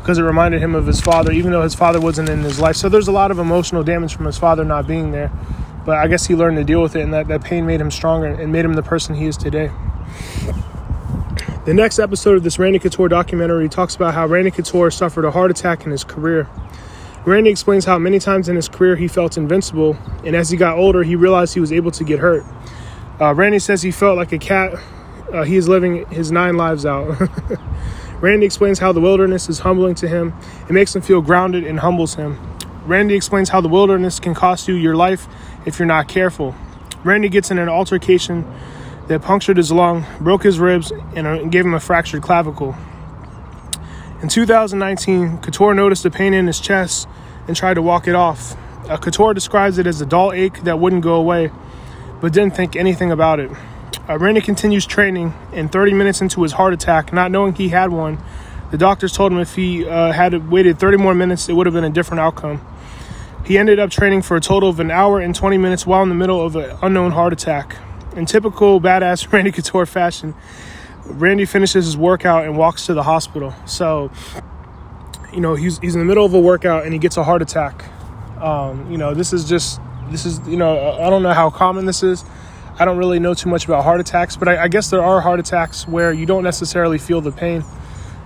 because 0.00 0.18
it 0.18 0.22
reminded 0.22 0.60
him 0.60 0.74
of 0.74 0.84
his 0.84 1.00
father 1.00 1.30
even 1.30 1.52
though 1.52 1.62
his 1.62 1.76
father 1.76 2.00
wasn't 2.00 2.28
in 2.28 2.40
his 2.40 2.58
life. 2.58 2.76
So 2.76 2.88
there's 2.88 3.08
a 3.08 3.12
lot 3.12 3.30
of 3.30 3.38
emotional 3.38 3.84
damage 3.84 4.14
from 4.14 4.26
his 4.26 4.38
father 4.38 4.64
not 4.64 4.86
being 4.86 5.12
there. 5.12 5.30
But 5.84 5.96
i 5.96 6.08
guess 6.08 6.26
he 6.26 6.34
learned 6.34 6.58
to 6.58 6.64
deal 6.64 6.82
with 6.82 6.94
it 6.94 7.00
and 7.02 7.14
that, 7.14 7.28
that 7.28 7.42
pain 7.42 7.66
made 7.66 7.80
him 7.80 7.90
stronger 7.90 8.26
and 8.26 8.52
made 8.52 8.64
him 8.64 8.74
the 8.74 8.82
person 8.82 9.14
he 9.14 9.26
is 9.26 9.36
today. 9.36 9.70
The 11.64 11.74
next 11.74 11.98
episode 11.98 12.36
of 12.36 12.42
this 12.42 12.58
Randy 12.58 12.78
Couture 12.78 13.08
documentary 13.08 13.68
talks 13.68 13.94
about 13.94 14.14
how 14.14 14.26
Randy 14.26 14.50
Couture 14.50 14.90
suffered 14.90 15.24
a 15.24 15.30
heart 15.30 15.50
attack 15.50 15.84
in 15.84 15.92
his 15.92 16.04
career 16.04 16.48
Randy 17.26 17.50
explains 17.50 17.84
how 17.84 17.98
many 17.98 18.18
times 18.18 18.48
in 18.48 18.56
his 18.56 18.68
career 18.68 18.96
he 18.96 19.06
felt 19.06 19.36
invincible, 19.36 19.96
and 20.24 20.34
as 20.34 20.48
he 20.48 20.56
got 20.56 20.78
older, 20.78 21.02
he 21.02 21.16
realized 21.16 21.52
he 21.52 21.60
was 21.60 21.70
able 21.70 21.90
to 21.90 22.02
get 22.02 22.18
hurt. 22.18 22.44
Uh, 23.20 23.34
Randy 23.34 23.58
says 23.58 23.82
he 23.82 23.90
felt 23.90 24.16
like 24.16 24.32
a 24.32 24.38
cat. 24.38 24.72
Uh, 25.30 25.42
he 25.44 25.56
is 25.56 25.68
living 25.68 26.06
his 26.06 26.32
nine 26.32 26.56
lives 26.56 26.86
out. 26.86 27.20
Randy 28.22 28.46
explains 28.46 28.78
how 28.78 28.92
the 28.92 29.00
wilderness 29.00 29.50
is 29.50 29.58
humbling 29.58 29.94
to 29.96 30.08
him. 30.08 30.32
It 30.68 30.72
makes 30.72 30.96
him 30.96 31.02
feel 31.02 31.20
grounded 31.20 31.64
and 31.64 31.80
humbles 31.80 32.14
him. 32.14 32.38
Randy 32.86 33.14
explains 33.14 33.50
how 33.50 33.60
the 33.60 33.68
wilderness 33.68 34.18
can 34.18 34.34
cost 34.34 34.66
you 34.66 34.74
your 34.74 34.96
life 34.96 35.28
if 35.66 35.78
you're 35.78 35.86
not 35.86 36.08
careful. 36.08 36.54
Randy 37.04 37.28
gets 37.28 37.50
in 37.50 37.58
an 37.58 37.68
altercation 37.68 38.50
that 39.08 39.20
punctured 39.20 39.58
his 39.58 39.70
lung, 39.70 40.06
broke 40.20 40.42
his 40.42 40.58
ribs, 40.58 40.90
and 41.14 41.26
uh, 41.26 41.44
gave 41.44 41.66
him 41.66 41.74
a 41.74 41.80
fractured 41.80 42.22
clavicle. 42.22 42.74
In 44.22 44.28
2019, 44.28 45.38
Couture 45.38 45.72
noticed 45.72 46.04
a 46.04 46.10
pain 46.10 46.34
in 46.34 46.46
his 46.46 46.60
chest 46.60 47.08
and 47.48 47.56
tried 47.56 47.74
to 47.74 47.82
walk 47.82 48.06
it 48.06 48.14
off. 48.14 48.54
Uh, 48.86 48.98
Couture 48.98 49.32
describes 49.32 49.78
it 49.78 49.86
as 49.86 50.00
a 50.02 50.06
dull 50.06 50.32
ache 50.32 50.62
that 50.64 50.78
wouldn't 50.78 51.02
go 51.02 51.14
away, 51.14 51.50
but 52.20 52.32
didn't 52.34 52.54
think 52.54 52.76
anything 52.76 53.10
about 53.10 53.40
it. 53.40 53.50
Uh, 54.06 54.18
Randy 54.18 54.42
continues 54.42 54.84
training, 54.84 55.32
and 55.54 55.72
30 55.72 55.94
minutes 55.94 56.20
into 56.20 56.42
his 56.42 56.52
heart 56.52 56.74
attack, 56.74 57.14
not 57.14 57.30
knowing 57.30 57.54
he 57.54 57.70
had 57.70 57.92
one, 57.92 58.18
the 58.70 58.76
doctors 58.76 59.12
told 59.12 59.32
him 59.32 59.38
if 59.38 59.54
he 59.54 59.86
uh, 59.86 60.12
had 60.12 60.50
waited 60.50 60.78
30 60.78 60.98
more 60.98 61.14
minutes, 61.14 61.48
it 61.48 61.54
would 61.54 61.66
have 61.66 61.74
been 61.74 61.84
a 61.84 61.90
different 61.90 62.20
outcome. 62.20 62.60
He 63.46 63.56
ended 63.56 63.78
up 63.78 63.90
training 63.90 64.20
for 64.20 64.36
a 64.36 64.40
total 64.40 64.68
of 64.68 64.80
an 64.80 64.90
hour 64.90 65.18
and 65.18 65.34
20 65.34 65.56
minutes 65.56 65.86
while 65.86 66.02
in 66.02 66.10
the 66.10 66.14
middle 66.14 66.44
of 66.44 66.56
an 66.56 66.76
unknown 66.82 67.12
heart 67.12 67.32
attack. 67.32 67.76
In 68.14 68.26
typical 68.26 68.80
badass 68.82 69.32
Randy 69.32 69.50
Couture 69.50 69.86
fashion, 69.86 70.34
Randy 71.12 71.44
finishes 71.44 71.84
his 71.84 71.96
workout 71.96 72.44
and 72.44 72.56
walks 72.56 72.86
to 72.86 72.94
the 72.94 73.02
hospital. 73.02 73.54
So, 73.66 74.10
you 75.32 75.40
know, 75.40 75.54
he's 75.54 75.78
he's 75.78 75.94
in 75.94 76.00
the 76.00 76.06
middle 76.06 76.24
of 76.24 76.34
a 76.34 76.40
workout 76.40 76.84
and 76.84 76.92
he 76.92 76.98
gets 76.98 77.16
a 77.16 77.24
heart 77.24 77.42
attack. 77.42 77.84
Um, 78.40 78.90
you 78.90 78.98
know, 78.98 79.14
this 79.14 79.32
is 79.32 79.44
just 79.44 79.80
this 80.10 80.26
is 80.26 80.40
you 80.48 80.56
know 80.56 80.92
I 80.92 81.10
don't 81.10 81.22
know 81.22 81.32
how 81.32 81.50
common 81.50 81.86
this 81.86 82.02
is. 82.02 82.24
I 82.78 82.86
don't 82.86 82.96
really 82.96 83.18
know 83.18 83.34
too 83.34 83.50
much 83.50 83.66
about 83.66 83.84
heart 83.84 84.00
attacks, 84.00 84.36
but 84.36 84.48
I, 84.48 84.64
I 84.64 84.68
guess 84.68 84.88
there 84.88 85.02
are 85.02 85.20
heart 85.20 85.38
attacks 85.38 85.86
where 85.86 86.12
you 86.12 86.24
don't 86.24 86.42
necessarily 86.42 86.96
feel 86.96 87.20
the 87.20 87.30
pain, 87.30 87.62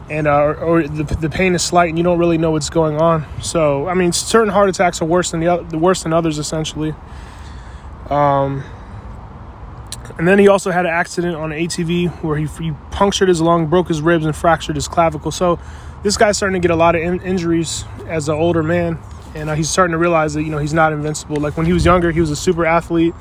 and 0.08 0.28
uh, 0.28 0.54
or, 0.60 0.86
the, 0.86 1.02
the 1.02 1.28
pain 1.28 1.56
is 1.56 1.62
slight 1.62 1.88
and 1.88 1.98
you 1.98 2.04
don't 2.04 2.18
really 2.18 2.38
know 2.38 2.52
what's 2.52 2.70
going 2.70 2.96
on. 3.00 3.26
So, 3.42 3.88
I 3.88 3.94
mean, 3.94 4.12
certain 4.12 4.52
heart 4.52 4.68
attacks 4.68 5.02
are 5.02 5.06
worse 5.06 5.32
than 5.32 5.40
the, 5.40 5.66
the 5.68 5.78
worse 5.78 6.04
than 6.04 6.12
others, 6.12 6.38
essentially. 6.38 6.94
Um, 8.08 8.62
and 10.18 10.28
then 10.28 10.38
he 10.38 10.49
also 10.49 10.71
had 10.71 10.87
an 10.87 10.92
accident 10.92 11.35
on 11.37 11.52
an 11.52 11.59
ATV 11.59 12.11
where 12.23 12.37
he, 12.37 12.47
he 12.62 12.73
punctured 12.90 13.28
his 13.28 13.40
lung, 13.40 13.66
broke 13.66 13.88
his 13.88 14.00
ribs, 14.00 14.25
and 14.25 14.35
fractured 14.35 14.76
his 14.76 14.87
clavicle. 14.87 15.33
So 15.33 15.59
this 16.02 16.16
guy's 16.16 16.37
starting 16.37 16.61
to 16.61 16.66
get 16.66 16.73
a 16.73 16.76
lot 16.76 16.94
of 16.94 17.02
in- 17.02 17.23
injuries 17.23 17.85
as 18.06 18.28
an 18.28 18.37
older 18.37 18.62
man, 18.62 18.99
and 19.35 19.50
uh, 19.50 19.54
he's 19.54 19.68
starting 19.68 19.92
to 19.92 19.99
realize 19.99 20.35
that 20.35 20.42
you 20.42 20.50
know 20.50 20.59
he's 20.59 20.75
not 20.75 20.92
invincible. 20.92 21.37
Like 21.37 21.56
when 21.56 21.66
he 21.66 21.73
was 21.73 21.85
younger, 21.85 22.12
he 22.12 22.21
was 22.21 22.30
a 22.30 22.37
super 22.37 22.64
athlete, 22.64 23.14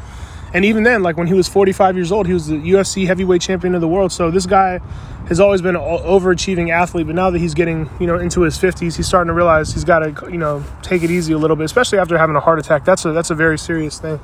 and 0.54 0.66
even 0.66 0.84
then, 0.84 1.02
like 1.02 1.18
when 1.18 1.26
he 1.28 1.34
was 1.34 1.48
45 1.48 1.96
years 1.96 2.12
old, 2.12 2.28
he 2.28 2.34
was 2.34 2.48
the 2.48 2.58
UFC 2.58 3.08
heavyweight 3.08 3.42
champion 3.42 3.74
of 3.74 3.82
the 3.82 3.88
world. 3.88 4.12
So 4.12 4.30
this 4.30 4.46
guy 4.46 4.80
has 5.28 5.40
always 5.40 5.64
been 5.64 5.76
an 5.76 5.82
overachieving 5.82 6.70
athlete, 6.70 7.08
but 7.08 7.16
now 7.16 7.32
that 7.32 7.40
he's 7.40 7.56
getting 7.56 7.90
you 8.00 8.06
know 8.06 8.20
into 8.20 8.42
his 8.42 8.58
50s, 8.58 8.96
he's 8.98 9.08
starting 9.08 9.30
to 9.30 9.34
realize 9.34 9.74
he's 9.74 9.84
got 9.84 10.00
to 10.00 10.32
you 10.32 10.38
know 10.38 10.64
take 10.84 11.02
it 11.02 11.10
easy 11.10 11.34
a 11.34 11.40
little 11.40 11.56
bit, 11.56 11.64
especially 11.64 11.98
after 11.98 12.20
having 12.20 12.36
a 12.36 12.40
heart 12.40 12.60
attack. 12.60 12.86
That's 12.86 13.04
a 13.06 13.12
that's 13.14 13.32
a 13.32 13.36
very 13.36 13.58
serious 13.58 13.98
thing. 13.98 14.20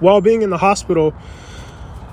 While 0.00 0.20
being 0.20 0.42
in 0.42 0.50
the 0.50 0.58
hospital, 0.58 1.14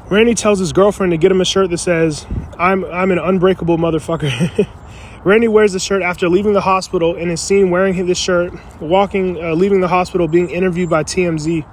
Randy 0.10 0.34
tells 0.34 0.60
his 0.60 0.74
girlfriend 0.74 1.12
to 1.12 1.18
get 1.18 1.32
him 1.32 1.42
a 1.42 1.46
shirt 1.46 1.70
that 1.70 1.78
says, 1.78 2.26
I'm, 2.58 2.86
I'm 2.86 3.12
an 3.12 3.20
unbreakable 3.20 3.78
motherfucker. 3.78 4.68
Randy 5.24 5.48
wears 5.48 5.74
the 5.74 5.80
shirt 5.80 6.04
after 6.04 6.30
leaving 6.30 6.54
the 6.54 6.62
hospital 6.62 7.16
and 7.16 7.32
is 7.32 7.42
seen 7.42 7.72
wearing 7.72 8.06
this 8.06 8.20
shirt, 8.20 8.54
walking, 8.80 9.44
uh, 9.44 9.54
leaving 9.54 9.82
the 9.82 9.88
hospital, 9.88 10.28
being 10.28 10.50
interviewed 10.52 10.90
by 10.90 11.04
TMZ. 11.04 11.66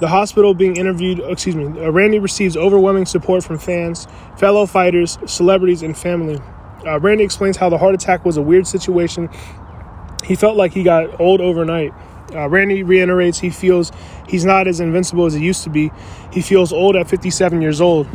The 0.00 0.08
hospital 0.08 0.54
being 0.54 0.76
interviewed, 0.76 1.20
excuse 1.20 1.56
me, 1.56 1.64
uh, 1.64 1.90
Randy 1.90 2.18
receives 2.20 2.56
overwhelming 2.56 3.06
support 3.06 3.42
from 3.42 3.58
fans, 3.58 4.06
fellow 4.36 4.66
fighters, 4.66 5.18
celebrities, 5.26 5.82
and 5.82 5.96
family. 5.96 6.40
Uh, 6.86 7.00
Randy 7.00 7.24
explains 7.24 7.56
how 7.56 7.68
the 7.68 7.78
heart 7.78 7.94
attack 7.94 8.24
was 8.24 8.36
a 8.36 8.42
weird 8.42 8.66
situation. 8.66 9.28
He 10.24 10.36
felt 10.36 10.56
like 10.56 10.72
he 10.72 10.82
got 10.82 11.20
old 11.20 11.40
overnight. 11.40 11.92
Uh, 12.34 12.48
Randy 12.48 12.82
reiterates 12.82 13.38
he 13.38 13.50
feels 13.50 13.92
he's 14.28 14.44
not 14.44 14.66
as 14.66 14.80
invincible 14.80 15.26
as 15.26 15.34
he 15.34 15.44
used 15.44 15.64
to 15.64 15.70
be. 15.70 15.92
He 16.32 16.42
feels 16.42 16.72
old 16.72 16.96
at 16.96 17.08
57 17.08 17.62
years 17.62 17.80
old. 17.80 18.08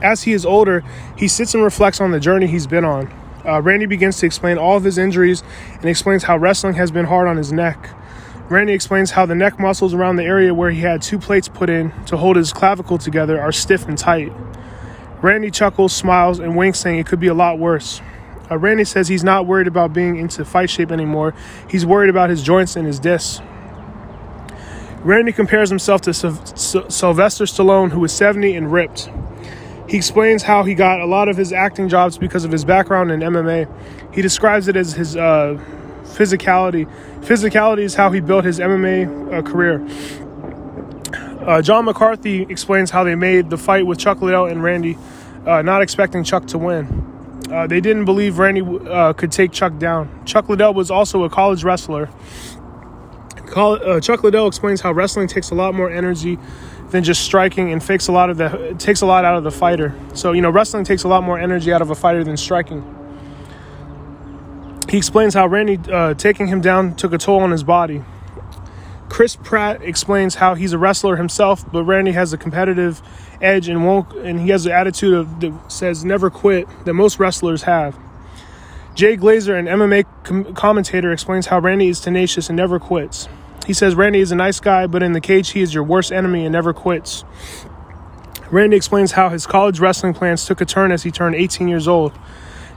As 0.00 0.22
he 0.22 0.32
is 0.32 0.44
older, 0.46 0.82
he 1.16 1.28
sits 1.28 1.54
and 1.54 1.62
reflects 1.62 2.00
on 2.00 2.10
the 2.10 2.20
journey 2.20 2.46
he's 2.46 2.66
been 2.66 2.84
on. 2.84 3.12
Uh, 3.44 3.60
Randy 3.60 3.86
begins 3.86 4.18
to 4.18 4.26
explain 4.26 4.58
all 4.58 4.76
of 4.76 4.84
his 4.84 4.98
injuries 4.98 5.42
and 5.74 5.84
explains 5.86 6.24
how 6.24 6.36
wrestling 6.36 6.74
has 6.74 6.90
been 6.90 7.06
hard 7.06 7.26
on 7.26 7.36
his 7.36 7.52
neck. 7.52 7.90
Randy 8.48 8.72
explains 8.72 9.12
how 9.12 9.26
the 9.26 9.34
neck 9.34 9.58
muscles 9.58 9.94
around 9.94 10.16
the 10.16 10.24
area 10.24 10.52
where 10.52 10.70
he 10.70 10.80
had 10.80 11.02
two 11.02 11.18
plates 11.18 11.48
put 11.48 11.70
in 11.70 11.92
to 12.06 12.16
hold 12.16 12.36
his 12.36 12.52
clavicle 12.52 12.98
together 12.98 13.40
are 13.40 13.52
stiff 13.52 13.88
and 13.88 13.96
tight. 13.96 14.32
Randy 15.22 15.50
chuckles, 15.50 15.92
smiles, 15.92 16.38
and 16.38 16.56
winks, 16.56 16.80
saying 16.80 16.98
it 16.98 17.06
could 17.06 17.20
be 17.20 17.28
a 17.28 17.34
lot 17.34 17.58
worse. 17.58 18.02
Uh, 18.52 18.58
Randy 18.58 18.84
says 18.84 19.08
he's 19.08 19.24
not 19.24 19.46
worried 19.46 19.66
about 19.66 19.94
being 19.94 20.16
into 20.16 20.44
fight 20.44 20.68
shape 20.68 20.92
anymore. 20.92 21.32
He's 21.70 21.86
worried 21.86 22.10
about 22.10 22.28
his 22.28 22.42
joints 22.42 22.76
and 22.76 22.86
his 22.86 22.98
discs. 22.98 23.40
Randy 24.98 25.32
compares 25.32 25.70
himself 25.70 26.02
to 26.02 26.12
Sylvester 26.12 27.44
Stallone, 27.44 27.90
who 27.90 28.04
is 28.04 28.12
70 28.12 28.54
and 28.54 28.70
ripped. 28.70 29.10
He 29.88 29.96
explains 29.96 30.42
how 30.42 30.64
he 30.64 30.74
got 30.74 31.00
a 31.00 31.06
lot 31.06 31.28
of 31.28 31.36
his 31.38 31.52
acting 31.52 31.88
jobs 31.88 32.18
because 32.18 32.44
of 32.44 32.52
his 32.52 32.64
background 32.64 33.10
in 33.10 33.20
MMA. 33.20 34.14
He 34.14 34.20
describes 34.20 34.68
it 34.68 34.76
as 34.76 34.92
his 34.92 35.16
uh, 35.16 35.58
physicality. 36.04 36.86
Physicality 37.20 37.80
is 37.80 37.94
how 37.94 38.10
he 38.10 38.20
built 38.20 38.44
his 38.44 38.58
MMA 38.58 39.32
uh, 39.32 39.42
career. 39.42 39.80
Uh, 41.46 41.62
John 41.62 41.86
McCarthy 41.86 42.42
explains 42.42 42.90
how 42.90 43.02
they 43.02 43.14
made 43.14 43.48
the 43.48 43.58
fight 43.58 43.86
with 43.86 43.98
Chuck 43.98 44.20
Liddell 44.20 44.44
and 44.44 44.62
Randy, 44.62 44.98
uh, 45.46 45.62
not 45.62 45.80
expecting 45.80 46.22
Chuck 46.22 46.46
to 46.48 46.58
win. 46.58 47.11
Uh, 47.52 47.66
they 47.66 47.82
didn't 47.82 48.06
believe 48.06 48.38
Randy 48.38 48.62
uh, 48.62 49.12
could 49.12 49.30
take 49.30 49.52
Chuck 49.52 49.78
down. 49.78 50.24
Chuck 50.24 50.48
Liddell 50.48 50.72
was 50.72 50.90
also 50.90 51.24
a 51.24 51.28
college 51.28 51.64
wrestler. 51.64 52.08
uh, 53.54 54.00
Chuck 54.00 54.24
Liddell 54.24 54.46
explains 54.46 54.80
how 54.80 54.90
wrestling 54.92 55.28
takes 55.28 55.50
a 55.50 55.54
lot 55.54 55.74
more 55.74 55.90
energy 55.90 56.38
than 56.88 57.04
just 57.04 57.22
striking 57.22 57.70
and 57.70 57.82
takes 57.82 58.08
a 58.08 58.12
lot 58.12 58.30
of 58.30 58.38
the 58.38 58.74
takes 58.78 59.02
a 59.02 59.06
lot 59.06 59.26
out 59.26 59.36
of 59.36 59.44
the 59.44 59.50
fighter. 59.50 59.94
So 60.14 60.32
you 60.32 60.40
know, 60.40 60.48
wrestling 60.48 60.84
takes 60.84 61.04
a 61.04 61.08
lot 61.08 61.24
more 61.24 61.38
energy 61.38 61.74
out 61.74 61.82
of 61.82 61.90
a 61.90 61.94
fighter 61.94 62.24
than 62.24 62.38
striking. 62.38 62.82
He 64.88 64.96
explains 64.96 65.34
how 65.34 65.46
Randy 65.46 65.78
uh, 65.90 66.14
taking 66.14 66.46
him 66.46 66.62
down 66.62 66.94
took 66.94 67.12
a 67.12 67.18
toll 67.18 67.40
on 67.40 67.50
his 67.50 67.64
body. 67.64 68.02
Chris 69.12 69.36
Pratt 69.36 69.82
explains 69.82 70.36
how 70.36 70.54
he's 70.54 70.72
a 70.72 70.78
wrestler 70.78 71.16
himself, 71.16 71.70
but 71.70 71.84
Randy 71.84 72.12
has 72.12 72.32
a 72.32 72.38
competitive 72.38 73.02
edge 73.42 73.68
and 73.68 73.84
won't, 73.84 74.10
and 74.14 74.40
he 74.40 74.48
has 74.48 74.64
an 74.64 74.72
attitude 74.72 75.12
of 75.12 75.40
that 75.40 75.70
says 75.70 76.02
never 76.02 76.30
quit 76.30 76.66
that 76.86 76.94
most 76.94 77.18
wrestlers 77.18 77.64
have. 77.64 77.94
Jay 78.94 79.18
Glazer, 79.18 79.58
an 79.58 79.66
MMA 79.66 80.06
com- 80.22 80.54
commentator, 80.54 81.12
explains 81.12 81.48
how 81.48 81.58
Randy 81.58 81.88
is 81.88 82.00
tenacious 82.00 82.48
and 82.48 82.56
never 82.56 82.78
quits. 82.80 83.28
He 83.66 83.74
says 83.74 83.94
Randy 83.94 84.20
is 84.20 84.32
a 84.32 84.34
nice 84.34 84.60
guy, 84.60 84.86
but 84.86 85.02
in 85.02 85.12
the 85.12 85.20
cage 85.20 85.50
he 85.50 85.60
is 85.60 85.74
your 85.74 85.84
worst 85.84 86.10
enemy 86.10 86.46
and 86.46 86.52
never 86.54 86.72
quits. 86.72 87.26
Randy 88.50 88.78
explains 88.78 89.12
how 89.12 89.28
his 89.28 89.46
college 89.46 89.78
wrestling 89.78 90.14
plans 90.14 90.46
took 90.46 90.62
a 90.62 90.64
turn 90.64 90.90
as 90.90 91.02
he 91.02 91.10
turned 91.10 91.34
18 91.34 91.68
years 91.68 91.86
old. 91.86 92.18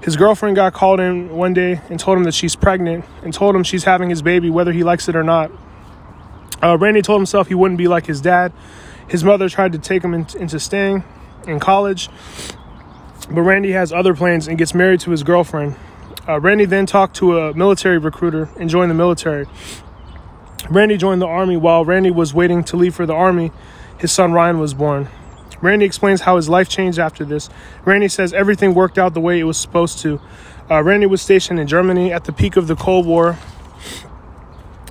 His 0.03 0.17
girlfriend 0.17 0.57
got 0.57 0.73
called 0.73 0.99
in 0.99 1.29
one 1.29 1.53
day 1.53 1.79
and 1.89 1.97
told 1.97 2.17
him 2.17 2.25
that 2.25 2.33
she's 2.33 2.57
pregnant 2.57 3.05
and 3.23 3.33
told 3.33 3.55
him 3.55 3.63
she's 3.63 3.85
having 3.85 4.09
his 4.09 4.21
baby 4.21 4.49
whether 4.49 4.73
he 4.73 4.83
likes 4.83 5.07
it 5.07 5.15
or 5.15 5.23
not. 5.23 5.49
Uh, 6.61 6.77
Randy 6.77 7.01
told 7.01 7.19
himself 7.19 7.47
he 7.47 7.55
wouldn't 7.55 7.77
be 7.77 7.87
like 7.87 8.05
his 8.05 8.21
dad. 8.21 8.53
His 9.07 9.23
mother 9.23 9.49
tried 9.49 9.73
to 9.73 9.79
take 9.79 10.03
him 10.03 10.13
in, 10.13 10.25
into 10.37 10.59
staying 10.59 11.03
in 11.47 11.59
college, 11.59 12.09
but 13.29 13.41
Randy 13.41 13.71
has 13.71 13.93
other 13.93 14.15
plans 14.15 14.47
and 14.47 14.57
gets 14.57 14.73
married 14.73 14.99
to 15.01 15.11
his 15.11 15.23
girlfriend. 15.23 15.75
Uh, 16.27 16.39
Randy 16.39 16.65
then 16.65 16.87
talked 16.87 17.15
to 17.17 17.37
a 17.37 17.53
military 17.53 17.99
recruiter 17.99 18.49
and 18.59 18.69
joined 18.69 18.89
the 18.89 18.95
military. 18.95 19.45
Randy 20.69 20.97
joined 20.97 21.21
the 21.21 21.27
army 21.27 21.55
while 21.55 21.85
Randy 21.85 22.09
was 22.09 22.33
waiting 22.33 22.63
to 22.65 22.77
leave 22.77 22.95
for 22.95 23.05
the 23.05 23.13
army. 23.13 23.51
His 23.99 24.11
son 24.11 24.33
Ryan 24.33 24.59
was 24.59 24.73
born. 24.73 25.07
Randy 25.61 25.85
explains 25.85 26.21
how 26.21 26.35
his 26.35 26.49
life 26.49 26.67
changed 26.67 26.97
after 26.97 27.23
this. 27.23 27.49
Randy 27.85 28.07
says 28.07 28.33
everything 28.33 28.73
worked 28.73 28.97
out 28.97 29.13
the 29.13 29.21
way 29.21 29.39
it 29.39 29.43
was 29.43 29.57
supposed 29.57 29.99
to. 29.99 30.19
Uh, 30.69 30.83
Randy 30.83 31.05
was 31.05 31.21
stationed 31.21 31.59
in 31.59 31.67
Germany 31.67 32.11
at 32.11 32.25
the 32.25 32.33
peak 32.33 32.55
of 32.55 32.65
the 32.67 32.75
Cold 32.75 33.05
War 33.05 33.37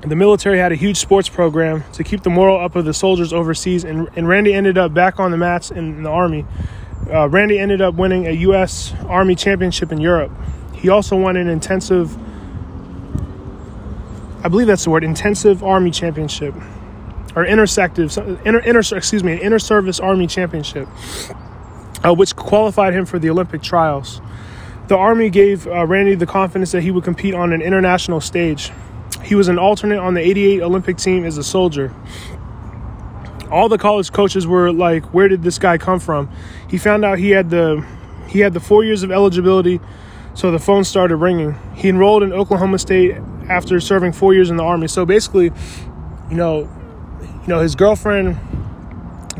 The 0.06 0.16
military 0.16 0.58
had 0.58 0.70
a 0.70 0.74
huge 0.74 0.98
sports 0.98 1.30
program 1.30 1.82
to 1.94 2.04
keep 2.04 2.22
the 2.22 2.30
moral 2.30 2.62
up 2.62 2.76
of 2.76 2.84
the 2.84 2.92
soldiers 2.92 3.32
overseas, 3.32 3.84
and, 3.84 4.06
and 4.16 4.28
Randy 4.28 4.52
ended 4.52 4.76
up 4.76 4.92
back 4.92 5.18
on 5.18 5.30
the 5.30 5.38
mats 5.38 5.70
in, 5.70 5.96
in 5.96 6.02
the 6.02 6.10
Army. 6.10 6.44
Uh, 7.10 7.26
Randy 7.30 7.58
ended 7.58 7.80
up 7.80 7.94
winning 7.94 8.26
a 8.26 8.32
U.S. 8.32 8.92
Army 9.06 9.34
championship 9.34 9.92
in 9.92 10.00
Europe. 10.02 10.30
He 10.74 10.90
also 10.90 11.16
won 11.16 11.38
an 11.38 11.48
intensive, 11.48 12.14
I 14.44 14.48
believe 14.48 14.66
that's 14.66 14.84
the 14.84 14.90
word, 14.90 15.04
intensive 15.04 15.64
Army 15.64 15.90
championship, 15.90 16.54
or 17.34 17.46
intersective, 17.46 18.14
inter, 18.44 18.58
inter, 18.58 18.96
excuse 18.96 19.24
me, 19.24 19.32
an 19.32 19.38
inter-service 19.38 20.00
Army 20.00 20.26
championship, 20.26 20.86
uh, 22.04 22.12
which 22.12 22.36
qualified 22.36 22.92
him 22.92 23.06
for 23.06 23.18
the 23.18 23.30
Olympic 23.30 23.62
trials. 23.62 24.20
The 24.88 24.98
Army 24.98 25.30
gave 25.30 25.66
uh, 25.66 25.86
Randy 25.86 26.14
the 26.14 26.26
confidence 26.26 26.72
that 26.72 26.82
he 26.82 26.90
would 26.90 27.04
compete 27.04 27.32
on 27.32 27.54
an 27.54 27.62
international 27.62 28.20
stage. 28.20 28.70
He 29.24 29.34
was 29.34 29.48
an 29.48 29.58
alternate 29.58 29.98
on 29.98 30.14
the 30.14 30.20
88 30.20 30.62
Olympic 30.62 30.98
team 30.98 31.24
as 31.24 31.38
a 31.38 31.42
soldier. 31.42 31.92
All 33.50 33.68
the 33.68 33.78
college 33.78 34.12
coaches 34.12 34.46
were 34.46 34.72
like, 34.72 35.04
"Where 35.14 35.28
did 35.28 35.42
this 35.42 35.58
guy 35.58 35.78
come 35.78 35.98
from?" 35.98 36.28
He 36.68 36.76
found 36.76 37.04
out 37.04 37.18
he 37.18 37.30
had 37.30 37.50
the 37.50 37.84
he 38.26 38.40
had 38.40 38.52
the 38.52 38.60
4 38.60 38.84
years 38.84 39.02
of 39.02 39.10
eligibility, 39.10 39.80
so 40.34 40.50
the 40.50 40.58
phone 40.58 40.84
started 40.84 41.16
ringing. 41.16 41.54
He 41.74 41.88
enrolled 41.88 42.22
in 42.22 42.32
Oklahoma 42.32 42.78
State 42.78 43.16
after 43.48 43.80
serving 43.80 44.12
4 44.12 44.34
years 44.34 44.50
in 44.50 44.56
the 44.56 44.64
army. 44.64 44.88
So 44.88 45.06
basically, 45.06 45.52
you 46.30 46.36
know, 46.36 46.68
you 47.22 47.48
know, 47.48 47.60
his 47.60 47.74
girlfriend 47.74 48.38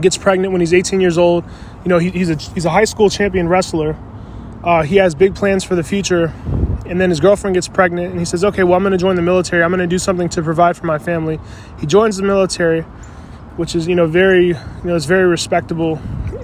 gets 0.01 0.17
pregnant 0.17 0.53
when 0.53 0.61
he's 0.61 0.75
18 0.75 1.01
years 1.01 1.19
old. 1.19 1.45
You 1.85 1.89
know, 1.89 1.99
he, 1.99 2.11
he's 2.11 2.31
a 2.31 2.37
he's 2.37 2.65
a 2.65 2.71
high 2.71 2.85
school 2.85 3.11
champion 3.11 3.49
wrestler. 3.49 3.97
Uh, 4.63 4.83
he 4.83 4.97
has 4.97 5.15
big 5.15 5.35
plans 5.35 5.63
for 5.63 5.75
the 5.75 5.83
future 5.83 6.33
and 6.87 7.01
then 7.01 7.11
his 7.11 7.21
girlfriend 7.21 7.55
gets 7.55 7.69
pregnant 7.69 8.11
and 8.11 8.19
he 8.19 8.25
says 8.25 8.45
okay 8.45 8.63
well 8.63 8.75
i'm 8.75 8.83
going 8.83 8.93
to 8.93 8.99
join 8.99 9.17
the 9.17 9.23
military. 9.23 9.63
I'm 9.63 9.71
going 9.71 9.81
to 9.81 9.87
do 9.87 9.99
something 9.99 10.29
to 10.31 10.43
provide 10.43 10.77
for 10.77 10.87
my 10.87 10.99
family. 10.99 11.41
He 11.81 11.87
joins 11.87 12.17
the 12.17 12.23
military 12.23 12.85
which 13.57 13.75
is 13.75 13.87
you 13.87 13.95
know 13.95 14.07
very 14.07 14.49
you 14.49 14.55
know 14.85 14.97
it's 14.97 15.07
very 15.07 15.27
respectable. 15.27 15.97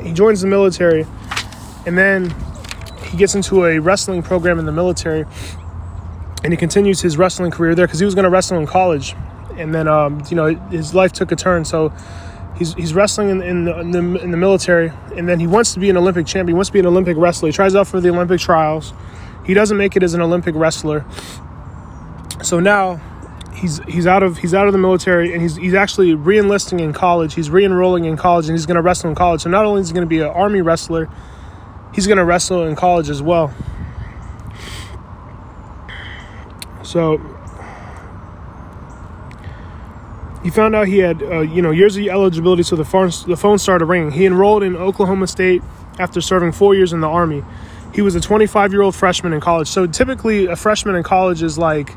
He 0.02 0.12
joins 0.12 0.40
the 0.40 0.46
military 0.46 1.06
and 1.86 1.96
then 1.96 2.34
he 3.04 3.16
gets 3.16 3.34
into 3.34 3.64
a 3.64 3.78
wrestling 3.78 4.22
program 4.22 4.58
in 4.58 4.66
the 4.66 4.72
military 4.72 5.24
and 6.42 6.52
he 6.52 6.56
continues 6.56 7.00
his 7.00 7.18
wrestling 7.18 7.50
career 7.50 7.74
there 7.74 7.86
because 7.86 7.98
he 7.98 8.04
was 8.04 8.14
going 8.14 8.24
to 8.24 8.30
wrestle 8.30 8.58
in 8.58 8.66
college. 8.66 9.14
And 9.56 9.74
then 9.74 9.88
um, 9.88 10.22
you 10.30 10.36
know 10.36 10.54
his 10.70 10.94
life 10.94 11.12
took 11.12 11.32
a 11.32 11.36
turn 11.36 11.64
so 11.64 11.92
he's, 12.56 12.74
he's 12.74 12.94
wrestling 12.94 13.30
in, 13.30 13.42
in, 13.42 13.64
the, 13.64 13.80
in, 13.80 13.90
the, 13.90 13.98
in 14.22 14.30
the 14.30 14.36
military 14.36 14.92
and 15.16 15.28
then 15.28 15.40
he 15.40 15.46
wants 15.46 15.74
to 15.74 15.80
be 15.80 15.90
an 15.90 15.96
olympic 15.96 16.26
champion. 16.26 16.48
He 16.48 16.54
wants 16.54 16.68
to 16.68 16.72
be 16.72 16.80
an 16.80 16.86
olympic 16.86 17.16
wrestler. 17.16 17.48
He 17.48 17.52
tries 17.52 17.74
out 17.74 17.88
for 17.88 18.00
the 18.00 18.08
olympic 18.08 18.40
trials 18.40 18.94
he 19.50 19.54
doesn't 19.54 19.76
make 19.76 19.96
it 19.96 20.04
as 20.04 20.14
an 20.14 20.20
Olympic 20.20 20.54
wrestler. 20.54 21.04
So 22.40 22.60
now 22.60 23.00
he's 23.52 23.78
he's 23.88 24.06
out 24.06 24.22
of 24.22 24.38
he's 24.38 24.54
out 24.54 24.68
of 24.68 24.72
the 24.72 24.78
military 24.78 25.32
and 25.32 25.42
he's 25.42 25.56
he's 25.56 25.74
actually 25.74 26.14
re-enlisting 26.14 26.78
in 26.78 26.92
college. 26.92 27.34
He's 27.34 27.50
re-enrolling 27.50 28.04
in 28.04 28.16
college 28.16 28.46
and 28.46 28.56
he's 28.56 28.64
going 28.64 28.76
to 28.76 28.80
wrestle 28.80 29.10
in 29.10 29.16
college. 29.16 29.40
So 29.40 29.50
not 29.50 29.64
only 29.64 29.80
is 29.80 29.88
he 29.88 29.92
going 29.92 30.06
to 30.06 30.08
be 30.08 30.20
an 30.20 30.28
army 30.28 30.60
wrestler, 30.60 31.10
he's 31.92 32.06
going 32.06 32.18
to 32.18 32.24
wrestle 32.24 32.62
in 32.62 32.76
college 32.76 33.10
as 33.10 33.22
well. 33.22 33.52
So 36.84 37.18
he 40.44 40.50
found 40.50 40.76
out 40.76 40.86
he 40.86 40.98
had 40.98 41.24
uh, 41.24 41.40
you 41.40 41.60
know 41.60 41.72
years 41.72 41.96
of 41.96 42.06
eligibility, 42.06 42.62
so 42.62 42.76
the 42.76 42.84
phone 42.84 43.10
the 43.26 43.36
phone 43.36 43.58
started 43.58 43.86
ringing. 43.86 44.12
He 44.12 44.26
enrolled 44.26 44.62
in 44.62 44.76
Oklahoma 44.76 45.26
State 45.26 45.60
after 45.98 46.20
serving 46.20 46.52
four 46.52 46.76
years 46.76 46.92
in 46.92 47.00
the 47.00 47.08
army 47.08 47.42
he 47.92 48.02
was 48.02 48.14
a 48.14 48.20
25 48.20 48.72
year 48.72 48.82
old 48.82 48.94
freshman 48.94 49.32
in 49.32 49.40
college. 49.40 49.68
So 49.68 49.86
typically, 49.86 50.46
a 50.46 50.56
freshman 50.56 50.94
in 50.94 51.02
college 51.02 51.42
is 51.42 51.58
like, 51.58 51.94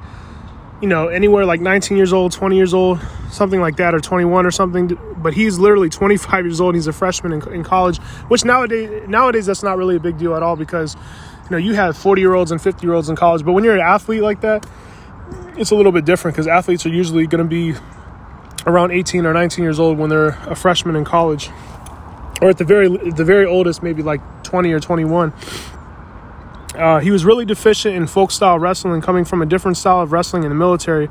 you 0.81 0.88
know, 0.88 1.07
anywhere 1.07 1.45
like 1.45 1.62
19 1.62 1.97
years 1.97 2.12
old, 2.12 2.31
20 2.31 2.55
years 2.55 2.73
old, 2.73 3.00
something 3.31 3.62
like 3.62 3.77
that, 3.77 3.93
or 3.93 4.00
21 4.00 4.45
or 4.45 4.51
something. 4.51 4.97
But 5.18 5.33
he's 5.33 5.59
literally 5.59 5.89
25 5.89 6.46
years 6.46 6.59
old. 6.59 6.75
he's 6.75 6.87
a 6.87 6.94
freshman 6.94 7.31
in, 7.33 7.53
in 7.53 7.63
college, 7.63 8.00
which 8.27 8.44
nowadays 8.44 9.07
nowadays 9.07 9.46
that's 9.46 9.63
not 9.63 9.77
really 9.77 9.96
a 9.96 10.00
big 10.00 10.18
deal 10.18 10.35
at 10.35 10.44
all 10.44 10.55
because, 10.55 10.96
you 10.96 11.51
know, 11.51 11.57
you 11.57 11.74
have 11.74 11.96
40 11.96 12.22
year 12.22 12.33
olds 12.33 12.51
and 12.51 12.61
50 12.61 12.85
year 12.85 12.94
olds 12.94 13.09
in 13.09 13.15
college. 13.15 13.46
But 13.46 13.53
when 13.53 13.63
you're 13.63 13.75
an 13.75 13.81
athlete 13.81 14.22
like 14.22 14.41
that, 14.41 14.65
it's 15.55 15.72
a 15.72 15.75
little 15.75 15.91
bit 15.91 16.05
different 16.05 16.35
because 16.35 16.48
athletes 16.48 16.85
are 16.85 16.89
usually 16.89 17.27
going 17.27 17.44
to 17.44 17.50
be 17.50 17.79
around 18.65 18.91
18 18.91 19.25
or 19.25 19.33
19 19.33 19.63
years 19.63 19.79
old 19.79 19.98
when 19.98 20.09
they're 20.09 20.37
a 20.48 20.55
freshman 20.55 20.96
in 20.96 21.05
college, 21.05 21.50
or 22.41 22.50
at 22.50 22.57
the 22.57 22.63
very 22.63 22.87
the 23.11 23.24
very 23.25 23.46
oldest, 23.46 23.83
maybe 23.83 24.01
like 24.01 24.22
20 24.44 24.72
or 24.72 24.79
21. 24.79 25.33
Uh, 26.75 27.00
he 27.00 27.12
was 27.12 27.25
really 27.25 27.46
deficient 27.46 27.96
in 27.96 28.07
folk 28.07 28.31
style 28.31 28.59
wrestling, 28.59 29.01
coming 29.01 29.25
from 29.25 29.42
a 29.42 29.46
different 29.46 29.77
style 29.77 30.01
of 30.01 30.12
wrestling 30.12 30.44
in 30.44 30.50
the 30.50 30.55
military. 30.55 31.09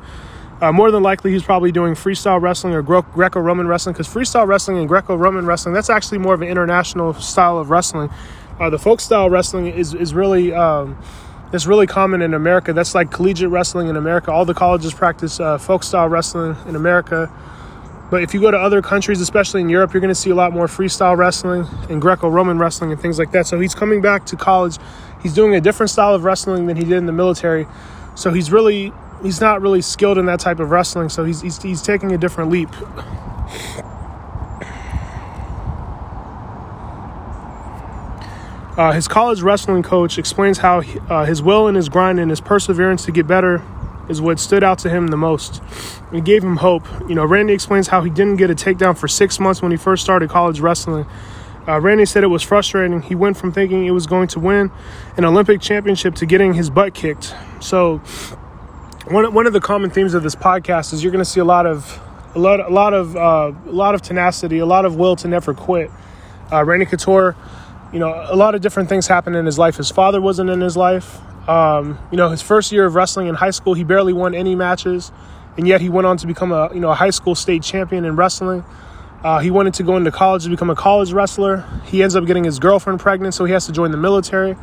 Uh, 0.61 0.71
more 0.71 0.91
than 0.91 1.03
likely, 1.03 1.33
he's 1.33 1.43
probably 1.43 1.73
doing 1.73 1.95
freestyle 1.95 2.41
wrestling 2.41 2.73
or 2.73 2.83
Greco 2.83 3.41
Roman 3.41 3.67
wrestling 3.67 3.95
because 3.95 4.07
freestyle 4.07 4.47
wrestling 4.47 4.79
and 4.79 4.89
Greco 4.89 5.17
Roman 5.17 5.45
wrestling, 5.45 5.75
that's 5.75 5.91
actually 5.91 6.19
more 6.19 6.35
of 6.35 6.43
an 6.43 6.49
international 6.49 7.15
style 7.15 7.59
of 7.59 7.71
wrestling. 7.71 8.11
Uh, 8.61 8.71
the 8.71 8.79
folk 8.79 9.01
style 9.01 9.29
wrestling 9.29 9.67
is, 9.67 9.95
is 9.95 10.15
really. 10.15 10.53
Um, 10.53 10.99
it's 11.53 11.67
really 11.67 11.87
common 11.87 12.23
in 12.23 12.33
America. 12.33 12.73
That's 12.73 12.95
like 12.95 13.11
collegiate 13.11 13.51
wrestling 13.51 13.89
in 13.89 13.97
America. 13.97 14.33
All 14.33 14.47
the 14.47 14.55
colleges 14.55 14.95
practice 14.95 15.39
uh, 15.39 15.59
folk 15.59 15.83
style 15.83 16.09
wrestling 16.09 16.57
in 16.67 16.77
America. 16.77 17.31
But 18.11 18.23
if 18.23 18.35
you 18.35 18.41
go 18.41 18.51
to 18.51 18.59
other 18.59 18.83
countries, 18.83 19.21
especially 19.21 19.61
in 19.61 19.69
Europe, 19.69 19.93
you're 19.93 20.01
going 20.01 20.09
to 20.09 20.15
see 20.15 20.31
a 20.31 20.35
lot 20.35 20.53
more 20.53 20.67
freestyle 20.67 21.17
wrestling 21.17 21.67
and 21.91 22.01
Greco 22.01 22.29
Roman 22.29 22.59
wrestling 22.59 22.93
and 22.93 23.01
things 23.01 23.19
like 23.19 23.33
that. 23.33 23.47
So 23.47 23.61
he's 23.61 23.75
coming 23.75 24.01
back 24.01 24.27
to 24.27 24.37
college 24.37 24.77
he's 25.23 25.35
doing 25.35 25.55
a 25.55 25.61
different 25.61 25.91
style 25.91 26.15
of 26.15 26.25
wrestling 26.25 26.67
than 26.67 26.77
he 26.77 26.85
did 26.85 26.95
in 26.95 27.07
the 27.07 27.13
military. 27.13 27.67
So 28.15 28.33
he's 28.33 28.51
really 28.53 28.93
he's 29.23 29.41
not 29.41 29.63
really 29.63 29.81
skilled 29.81 30.19
in 30.19 30.27
that 30.27 30.41
type 30.41 30.61
of 30.61 30.71
wrestling. 30.71 31.09
So 31.09 31.25
he's 31.25 31.41
he's, 31.41 31.63
he's 31.63 31.83
taking 31.83 32.13
a 32.13 32.19
different 32.19 32.51
leap. 32.51 32.71
Uh, 38.75 38.93
his 38.93 39.07
college 39.07 39.43
wrestling 39.43 39.83
coach 39.83 40.17
explains 40.17 40.59
how 40.59 40.81
he, 40.81 40.99
uh, 41.11 41.27
his 41.27 41.43
will 41.43 41.69
and 41.69 41.77
his 41.77 41.91
grind 41.91 42.19
and 42.19 42.31
his 42.31 42.41
perseverance 42.41 43.05
to 43.05 43.13
get 43.13 43.27
better 43.27 43.63
is 44.09 44.21
what 44.21 44.41
stood 44.41 44.65
out 44.65 44.79
to 44.79 44.89
him 44.89 45.09
the 45.09 45.17
most. 45.17 45.63
It 46.11 46.25
gave 46.25 46.43
him 46.43 46.57
hope. 46.57 46.87
You 47.07 47.15
know, 47.15 47.25
Randy 47.25 47.53
explains 47.53 47.89
how 47.89 48.01
he 48.01 48.09
didn't 48.09 48.37
get 48.37 48.51
a 48.51 48.55
takedown 48.55 48.97
for 48.97 49.09
six 49.09 49.39
months 49.39 49.61
when 49.61 49.73
he 49.73 49.77
first 49.77 50.03
started 50.03 50.31
college 50.31 50.61
wrestling. 50.61 51.07
Uh, 51.67 51.81
Randy 51.81 52.05
said 52.05 52.25
it 52.25 52.29
was 52.29 52.43
frustrating. 52.43 53.03
He 53.03 53.15
went 53.15 53.37
from 53.37 53.53
thinking 53.53 53.87
it 53.87 53.93
was 53.93 54.07
going 54.07 54.29
to 54.29 54.41
win 54.41 54.71
an 55.17 55.25
Olympic 55.25 55.61
championship 55.61 56.15
to 56.17 56.27
getting 56.27 56.55
his 56.55 56.71
butt 56.71 56.95
kicked. 56.95 57.35
So, 57.61 57.99
one 59.09 59.33
one 59.33 59.47
of 59.47 59.53
the 59.53 59.61
common 59.61 59.91
themes 59.91 60.15
of 60.15 60.23
this 60.23 60.35
podcast 60.35 60.93
is 60.93 61.05
you're 61.05 61.13
going 61.13 61.25
to 61.25 61.31
see 61.31 61.41
a 61.41 61.45
lot 61.45 61.67
of 61.67 62.01
a 62.35 62.39
lot 62.39 62.61
a 62.61 62.69
lot 62.69 62.95
of 62.95 63.17
uh, 63.17 63.53
a 63.67 63.73
lot 63.73 63.95
of 63.95 64.03
tenacity, 64.03 64.59
a 64.59 64.67
lot 64.67 64.85
of 64.85 64.97
will 64.97 65.15
to 65.17 65.29
never 65.29 65.55
quit. 65.55 65.91
Uh, 66.51 66.65
Randy 66.65 66.85
Couture, 66.87 67.37
you 67.93 67.99
know, 68.01 68.27
a 68.29 68.37
lot 68.37 68.55
of 68.55 68.61
different 68.61 68.89
things 68.89 69.07
happened 69.07 69.37
in 69.37 69.47
his 69.47 69.59
life. 69.59 69.77
His 69.77 69.91
father 69.91 70.21
wasn't 70.21 70.51
in 70.51 70.61
his 70.61 70.77
life. 70.77 71.19
Um, 71.49 71.99
you 72.11 72.17
know, 72.17 72.29
his 72.29 72.43
first 72.43 72.73
year 72.73 72.87
of 72.87 72.95
wrestling 72.95 73.27
in 73.27 73.35
high 73.35 73.51
school, 73.51 73.75
he 73.75 73.85
barely 73.85 74.13
won 74.13 74.35
any 74.35 74.55
matches, 74.55 75.13
and 75.57 75.67
yet 75.67 75.81
he 75.81 75.89
went 75.89 76.07
on 76.07 76.17
to 76.19 76.27
become 76.27 76.53
a 76.53 76.71
you 76.75 76.81
know 76.81 76.91
a 76.91 76.95
high 76.95 77.11
school 77.11 77.35
state 77.35 77.63
champion 77.63 78.05
in 78.05 78.17
wrestling. 78.17 78.65
Uh, 79.25 79.39
he 79.39 79.51
wanted 79.51 79.75
to 79.75 79.83
go 79.83 79.97
into 79.97 80.11
college 80.11 80.45
to 80.45 80.51
become 80.51 80.71
a 80.71 80.75
college 80.75 81.13
wrestler. 81.13 81.65
He 81.85 82.03
ends 82.03 82.17
up 82.17 82.27
getting 82.27 82.45
his 82.45 82.59
girlfriend 82.59 82.99
pregnant, 82.99 83.35
so 83.35 83.45
he 83.45 83.53
has 83.53 83.67
to 83.67 83.73
join 83.73 83.93
the 83.93 83.97
military. 83.97 84.57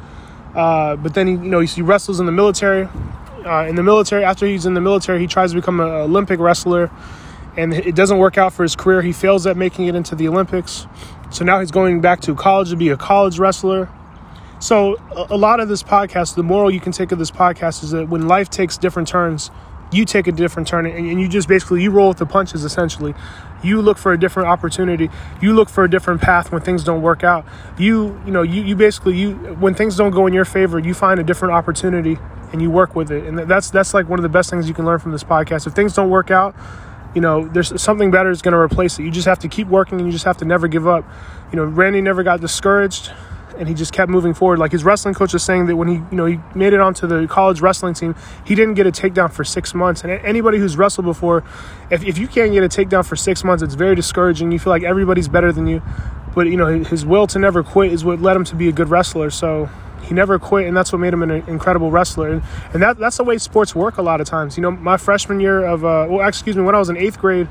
Uh, 0.53 0.95
but 0.97 1.13
then 1.13 1.27
he, 1.27 1.33
you 1.33 1.39
know, 1.39 1.59
he 1.61 1.81
wrestles 1.81 2.19
in 2.19 2.25
the 2.25 2.31
military. 2.31 2.89
Uh, 3.45 3.65
in 3.67 3.75
the 3.75 3.83
military, 3.83 4.23
after 4.23 4.45
he's 4.45 4.65
in 4.65 4.73
the 4.73 4.81
military, 4.81 5.19
he 5.19 5.27
tries 5.27 5.51
to 5.51 5.55
become 5.55 5.79
an 5.79 5.87
Olympic 5.87 6.39
wrestler, 6.39 6.91
and 7.55 7.73
it 7.73 7.95
doesn't 7.95 8.17
work 8.17 8.37
out 8.37 8.51
for 8.51 8.63
his 8.63 8.75
career. 8.75 9.01
He 9.01 9.13
fails 9.13 9.47
at 9.47 9.55
making 9.55 9.85
it 9.87 9.95
into 9.95 10.13
the 10.13 10.27
Olympics. 10.27 10.87
So 11.31 11.45
now 11.45 11.59
he's 11.59 11.71
going 11.71 12.01
back 12.01 12.19
to 12.21 12.35
college 12.35 12.69
to 12.71 12.75
be 12.75 12.89
a 12.89 12.97
college 12.97 13.39
wrestler. 13.39 13.89
So 14.59 14.97
a, 15.15 15.27
a 15.35 15.37
lot 15.37 15.61
of 15.61 15.69
this 15.69 15.83
podcast, 15.83 16.35
the 16.35 16.43
moral 16.43 16.69
you 16.69 16.81
can 16.81 16.91
take 16.91 17.13
of 17.13 17.19
this 17.19 17.31
podcast 17.31 17.81
is 17.81 17.91
that 17.91 18.09
when 18.09 18.27
life 18.27 18.49
takes 18.49 18.77
different 18.77 19.07
turns, 19.07 19.51
you 19.91 20.05
take 20.05 20.27
a 20.27 20.31
different 20.31 20.67
turn 20.67 20.85
and, 20.85 21.19
you 21.19 21.27
just 21.27 21.47
basically 21.47 21.81
you 21.81 21.91
roll 21.91 22.09
with 22.09 22.17
the 22.17 22.25
punches 22.25 22.63
essentially. 22.63 23.13
You 23.63 23.81
look 23.81 23.97
for 23.97 24.13
a 24.13 24.19
different 24.19 24.47
opportunity. 24.49 25.09
You 25.41 25.53
look 25.53 25.69
for 25.69 25.83
a 25.83 25.89
different 25.89 26.21
path 26.21 26.51
when 26.51 26.61
things 26.61 26.83
don't 26.83 27.01
work 27.01 27.23
out. 27.23 27.45
You 27.77 28.21
you 28.25 28.31
know 28.31 28.41
you, 28.41 28.61
you 28.61 28.75
basically 28.75 29.17
you 29.17 29.33
when 29.59 29.73
things 29.73 29.97
don't 29.97 30.11
go 30.11 30.27
in 30.27 30.33
your 30.33 30.45
favor 30.45 30.79
you 30.79 30.93
find 30.93 31.19
a 31.19 31.23
different 31.23 31.53
opportunity 31.53 32.17
and 32.51 32.61
you 32.61 32.69
work 32.69 32.95
with 32.95 33.11
it. 33.11 33.25
And 33.25 33.37
that's 33.39 33.69
that's 33.69 33.93
like 33.93 34.07
one 34.07 34.19
of 34.19 34.23
the 34.23 34.29
best 34.29 34.49
things 34.49 34.67
you 34.67 34.73
can 34.73 34.85
learn 34.85 34.99
from 34.99 35.11
this 35.11 35.23
podcast. 35.23 35.67
If 35.67 35.73
things 35.73 35.93
don't 35.93 36.09
work 36.09 36.31
out 36.31 36.55
you 37.15 37.21
know 37.21 37.47
there's 37.47 37.81
something 37.81 38.11
better 38.11 38.29
is 38.29 38.41
going 38.41 38.51
to 38.51 38.59
replace 38.59 38.99
it. 38.99 39.03
You 39.03 39.09
just 39.09 39.25
have 39.25 39.39
to 39.39 39.47
keep 39.47 39.67
working 39.67 39.97
and 39.97 40.07
you 40.07 40.11
just 40.11 40.25
have 40.25 40.37
to 40.37 40.45
never 40.45 40.67
give 40.67 40.87
up. 40.87 41.05
You 41.51 41.57
know 41.57 41.65
randy 41.65 42.01
never 42.01 42.21
got 42.23 42.39
discouraged 42.41 43.11
and 43.59 43.67
he 43.67 43.75
just 43.75 43.93
kept 43.93 44.09
moving 44.09 44.33
forward. 44.33 44.57
Like 44.57 44.71
his 44.71 44.83
wrestling 44.83 45.13
coach 45.13 45.33
was 45.33 45.43
saying 45.43 45.67
that 45.67 45.75
when 45.75 45.87
he, 45.87 45.95
you 45.95 46.17
know, 46.17 46.25
he 46.25 46.39
made 46.55 46.73
it 46.73 46.79
onto 46.79 47.05
the 47.05 47.27
college 47.27 47.61
wrestling 47.61 47.93
team, 47.93 48.15
he 48.45 48.55
didn't 48.55 48.73
get 48.73 48.87
a 48.87 48.91
takedown 48.91 49.31
for 49.31 49.43
six 49.43 49.73
months. 49.73 50.03
And 50.03 50.11
anybody 50.11 50.57
who's 50.57 50.77
wrestled 50.77 51.05
before, 51.05 51.43
if, 51.91 52.03
if 52.03 52.17
you 52.17 52.27
can't 52.27 52.51
get 52.51 52.63
a 52.63 52.69
takedown 52.69 53.05
for 53.05 53.15
six 53.15 53.43
months, 53.43 53.61
it's 53.61 53.75
very 53.75 53.95
discouraging. 53.95 54.51
You 54.51 54.59
feel 54.59 54.71
like 54.71 54.83
everybody's 54.83 55.27
better 55.27 55.51
than 55.51 55.67
you. 55.67 55.81
But, 56.33 56.47
you 56.47 56.57
know, 56.57 56.83
his 56.83 57.05
will 57.05 57.27
to 57.27 57.37
never 57.37 57.61
quit 57.61 57.91
is 57.91 58.03
what 58.05 58.21
led 58.21 58.35
him 58.35 58.45
to 58.45 58.55
be 58.55 58.69
a 58.69 58.71
good 58.71 58.89
wrestler. 58.89 59.29
So, 59.29 59.69
He 60.03 60.15
never 60.15 60.39
quit, 60.39 60.65
and 60.65 60.75
that's 60.75 60.91
what 60.91 60.99
made 60.99 61.13
him 61.13 61.21
an 61.21 61.31
incredible 61.47 61.91
wrestler. 61.91 62.29
And, 62.31 62.41
and 62.73 62.81
that, 62.81 62.97
that's 62.97 63.17
the 63.17 63.23
way 63.23 63.37
sports 63.37 63.75
work 63.75 63.97
a 63.97 64.01
lot 64.01 64.21
of 64.21 64.27
times. 64.27 64.57
You 64.57 64.63
know, 64.63 64.71
my 64.71 64.97
freshman 64.97 65.39
year 65.39 65.63
of, 65.63 65.85
uh, 65.85 66.07
well, 66.09 66.27
excuse 66.27 66.55
me, 66.55 66.63
when 66.63 66.73
I 66.73 66.79
was 66.79 66.89
in 66.89 66.97
eighth 66.97 67.19
grade, 67.19 67.47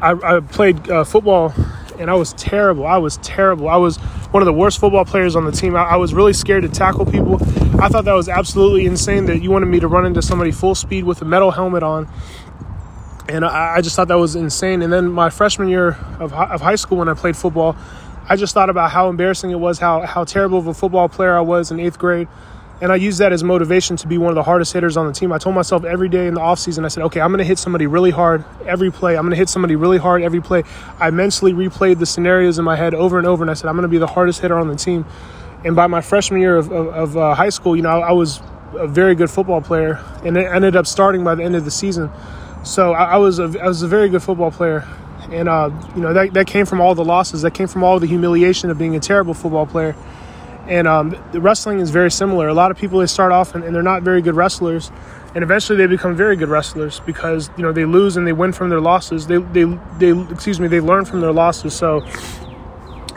I, 0.00 0.12
I 0.12 0.40
played 0.40 0.88
uh, 0.88 1.02
football 1.02 1.52
and 1.98 2.10
I 2.10 2.14
was 2.14 2.32
terrible. 2.34 2.86
I 2.86 2.98
was 2.98 3.16
terrible. 3.18 3.68
I 3.68 3.76
was 3.76 3.96
one 4.30 4.42
of 4.42 4.46
the 4.46 4.52
worst 4.52 4.78
football 4.78 5.04
players 5.04 5.36
on 5.36 5.44
the 5.44 5.52
team. 5.52 5.76
I, 5.76 5.82
I, 5.82 5.96
was 5.96 6.14
really 6.14 6.32
scared 6.32 6.62
to 6.62 6.68
tackle 6.68 7.04
people. 7.04 7.36
I 7.80 7.88
thought 7.88 8.04
that 8.04 8.14
was 8.14 8.28
absolutely 8.28 8.86
insane 8.86 9.26
that 9.26 9.42
you 9.42 9.50
wanted 9.50 9.66
me 9.66 9.80
to 9.80 9.88
run 9.88 10.06
into 10.06 10.22
somebody 10.22 10.50
full 10.50 10.74
speed 10.74 11.04
with 11.04 11.22
a 11.22 11.24
metal 11.24 11.50
helmet 11.50 11.82
on. 11.82 12.08
And 13.28 13.44
I, 13.44 13.76
I 13.76 13.80
just 13.80 13.96
thought 13.96 14.08
that 14.08 14.18
was 14.18 14.36
insane. 14.36 14.82
And 14.82 14.92
then 14.92 15.10
my 15.10 15.30
freshman 15.30 15.68
year 15.68 15.98
of, 16.18 16.32
of 16.32 16.60
high 16.60 16.76
school, 16.76 16.98
when 16.98 17.08
I 17.08 17.14
played 17.14 17.36
football, 17.36 17.76
I 18.28 18.36
just 18.36 18.54
thought 18.54 18.70
about 18.70 18.90
how 18.90 19.08
embarrassing 19.08 19.50
it 19.50 19.58
was, 19.58 19.78
how, 19.78 20.02
how 20.02 20.24
terrible 20.24 20.58
of 20.58 20.66
a 20.66 20.74
football 20.74 21.08
player 21.08 21.36
I 21.36 21.40
was 21.40 21.70
in 21.70 21.80
eighth 21.80 21.98
grade. 21.98 22.28
And 22.80 22.92
I 22.92 22.96
used 22.96 23.18
that 23.18 23.32
as 23.32 23.42
motivation 23.42 23.96
to 23.96 24.06
be 24.06 24.18
one 24.18 24.30
of 24.30 24.36
the 24.36 24.44
hardest 24.44 24.72
hitters 24.72 24.96
on 24.96 25.08
the 25.08 25.12
team. 25.12 25.32
I 25.32 25.38
told 25.38 25.54
myself 25.54 25.84
every 25.84 26.08
day 26.08 26.28
in 26.28 26.34
the 26.34 26.40
offseason, 26.40 26.84
I 26.84 26.88
said, 26.88 27.02
okay, 27.04 27.20
I'm 27.20 27.30
going 27.30 27.38
to 27.38 27.44
hit 27.44 27.58
somebody 27.58 27.88
really 27.88 28.12
hard 28.12 28.44
every 28.66 28.92
play. 28.92 29.16
I'm 29.16 29.22
going 29.22 29.30
to 29.30 29.36
hit 29.36 29.48
somebody 29.48 29.74
really 29.74 29.98
hard 29.98 30.22
every 30.22 30.40
play. 30.40 30.62
I 31.00 31.10
mentally 31.10 31.52
replayed 31.52 31.98
the 31.98 32.06
scenarios 32.06 32.58
in 32.58 32.64
my 32.64 32.76
head 32.76 32.94
over 32.94 33.18
and 33.18 33.26
over, 33.26 33.42
and 33.42 33.50
I 33.50 33.54
said, 33.54 33.68
I'm 33.68 33.74
going 33.74 33.82
to 33.82 33.88
be 33.88 33.98
the 33.98 34.06
hardest 34.06 34.40
hitter 34.40 34.56
on 34.56 34.68
the 34.68 34.76
team. 34.76 35.06
And 35.64 35.74
by 35.74 35.88
my 35.88 36.00
freshman 36.00 36.40
year 36.40 36.56
of, 36.56 36.70
of, 36.70 36.86
of 36.88 37.16
uh, 37.16 37.34
high 37.34 37.48
school, 37.48 37.74
you 37.74 37.82
know, 37.82 37.90
I, 37.90 38.10
I, 38.10 38.12
was 38.12 38.40
a 38.74 38.86
very 38.86 39.16
good 39.16 39.28
football 39.28 39.60
player, 39.60 40.00
and 40.24 40.36
it 40.36 40.46
ended 40.46 40.76
up 40.76 40.86
starting 40.86 41.24
by 41.24 41.34
the 41.34 41.42
end 41.42 41.56
of 41.56 41.64
the 41.64 41.72
season. 41.72 42.10
So 42.62 42.92
I, 42.92 43.14
I 43.14 43.16
was 43.16 43.40
a, 43.40 43.52
I 43.60 43.66
was 43.66 43.82
a 43.82 43.88
very 43.88 44.08
good 44.08 44.22
football 44.22 44.52
player, 44.52 44.86
and 45.32 45.48
uh, 45.48 45.70
you 45.96 46.02
know 46.02 46.12
that 46.12 46.32
that 46.34 46.46
came 46.46 46.64
from 46.64 46.80
all 46.80 46.94
the 46.94 47.04
losses, 47.04 47.42
that 47.42 47.54
came 47.54 47.66
from 47.66 47.82
all 47.82 47.98
the 47.98 48.06
humiliation 48.06 48.70
of 48.70 48.78
being 48.78 48.94
a 48.94 49.00
terrible 49.00 49.34
football 49.34 49.66
player. 49.66 49.96
And 50.68 50.86
um, 50.86 51.16
the 51.32 51.40
wrestling 51.40 51.80
is 51.80 51.90
very 51.90 52.10
similar. 52.10 52.46
A 52.48 52.54
lot 52.54 52.70
of 52.70 52.76
people 52.76 52.98
they 52.98 53.06
start 53.06 53.32
off 53.32 53.54
and, 53.54 53.64
and, 53.64 53.74
they're 53.74 53.82
not 53.82 54.02
very 54.02 54.20
good 54.20 54.36
wrestlers, 54.36 54.92
and 55.34 55.42
eventually 55.42 55.78
they 55.78 55.86
become 55.86 56.14
very 56.14 56.36
good 56.36 56.50
wrestlers 56.50 57.00
because 57.00 57.48
you 57.56 57.62
know 57.62 57.72
they 57.72 57.86
lose 57.86 58.18
and 58.18 58.26
they 58.26 58.34
win 58.34 58.52
from 58.52 58.68
their 58.68 58.80
losses. 58.80 59.26
They 59.26 59.38
they 59.38 59.64
they 59.98 60.10
excuse 60.30 60.60
me 60.60 60.68
they 60.68 60.80
learn 60.80 61.06
from 61.06 61.22
their 61.22 61.32
losses. 61.32 61.72
So 61.72 62.00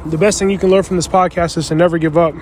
the 0.05 0.17
best 0.17 0.39
thing 0.39 0.49
you 0.49 0.57
can 0.57 0.69
learn 0.69 0.83
from 0.83 0.95
this 0.95 1.09
podcast 1.09 1.57
is 1.57 1.67
to 1.67 1.75
never 1.75 1.97
give 1.97 2.17
up. 2.17 2.33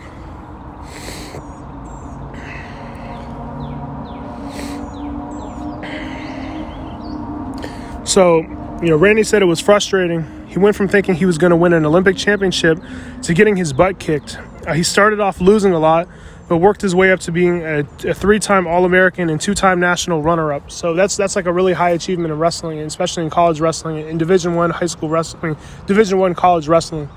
So, 8.06 8.41
you 8.82 8.89
know, 8.89 8.95
Randy 8.95 9.24
said 9.24 9.41
it 9.41 9.45
was 9.45 9.60
frustrating. 9.60 10.48
He 10.48 10.58
went 10.58 10.76
from 10.76 10.88
thinking 10.88 11.13
he 11.15 11.26
was 11.26 11.38
going 11.38 11.52
to 11.52 11.56
win 11.56 11.74
an 11.74 11.86
Olympic 11.86 12.17
championship 12.17 12.80
to 13.22 13.34
getting 13.36 13.56
his 13.56 13.72
butt 13.72 14.00
kicked 14.00 14.38
uh, 14.67 14.74
he 14.74 14.84
started 14.84 15.19
off 15.19 15.41
losing 15.41 15.74
a 15.74 15.80
lot, 15.80 16.08
but 16.48 16.58
worked 16.58 16.82
his 16.82 16.95
way 16.95 17.12
up 17.12 17.19
to 17.22 17.32
being 17.32 17.62
a, 17.62 17.80
a 18.06 18.13
three-time 18.13 18.65
All-American 18.65 19.30
and 19.30 19.39
two-time 19.39 19.80
national 19.80 20.22
runner-up. 20.22 20.72
So 20.72 20.93
that's 20.93 21.15
that's 21.15 21.36
like 21.36 21.45
a 21.45 21.54
really 21.54 21.74
high 21.74 21.91
achievement 21.91 22.32
in 22.32 22.39
wrestling, 22.39 22.80
especially 22.80 23.24
in 23.24 23.30
college 23.30 23.60
wrestling, 23.60 24.08
in 24.08 24.17
Division 24.17 24.56
One 24.56 24.72
high 24.72 24.88
school 24.88 25.10
wrestling, 25.10 25.58
Division 25.86 26.17
One 26.17 26.34
college 26.34 26.67
wrestling. 26.67 27.08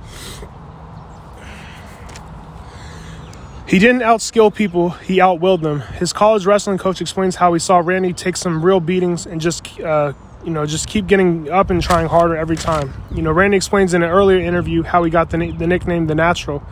He 3.67 3.79
didn't 3.79 4.03
outskill 4.03 4.55
people, 4.55 4.91
he 4.91 5.17
outwilled 5.17 5.63
them. 5.63 5.81
His 5.81 6.13
college 6.13 6.45
wrestling 6.45 6.77
coach 6.77 7.01
explains 7.01 7.37
how 7.37 7.55
he 7.55 7.59
saw 7.59 7.79
Randy 7.79 8.13
take 8.13 8.37
some 8.37 8.63
real 8.63 8.81
beatings 8.81 9.25
and 9.25 9.41
just, 9.41 9.81
uh, 9.81 10.13
you 10.45 10.51
know, 10.51 10.67
just 10.67 10.89
keep 10.89 11.07
getting 11.07 11.49
up 11.49 11.71
and 11.71 11.83
trying 11.83 12.07
harder 12.07 12.37
every 12.37 12.57
time. 12.57 12.93
You 13.15 13.23
know, 13.23 13.33
Randy 13.33 13.57
explains 13.57 13.95
in 13.95 14.03
an 14.03 14.11
earlier 14.11 14.41
interview 14.41 14.83
how 14.83 15.05
he 15.05 15.11
got 15.11 15.31
the, 15.31 15.53
the 15.53 15.67
nickname 15.67 16.07
The 16.07 16.15
Natural. 16.15 16.63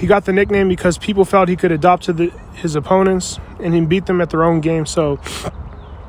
He 0.00 0.06
got 0.06 0.24
the 0.24 0.32
nickname 0.32 0.66
because 0.66 0.96
people 0.96 1.26
felt 1.26 1.50
he 1.50 1.56
could 1.56 1.72
adopt 1.72 2.04
to 2.04 2.14
the, 2.14 2.30
his 2.54 2.74
opponents 2.74 3.38
and 3.62 3.74
he 3.74 3.82
beat 3.82 4.06
them 4.06 4.22
at 4.22 4.30
their 4.30 4.44
own 4.44 4.62
game. 4.62 4.86
So 4.86 5.20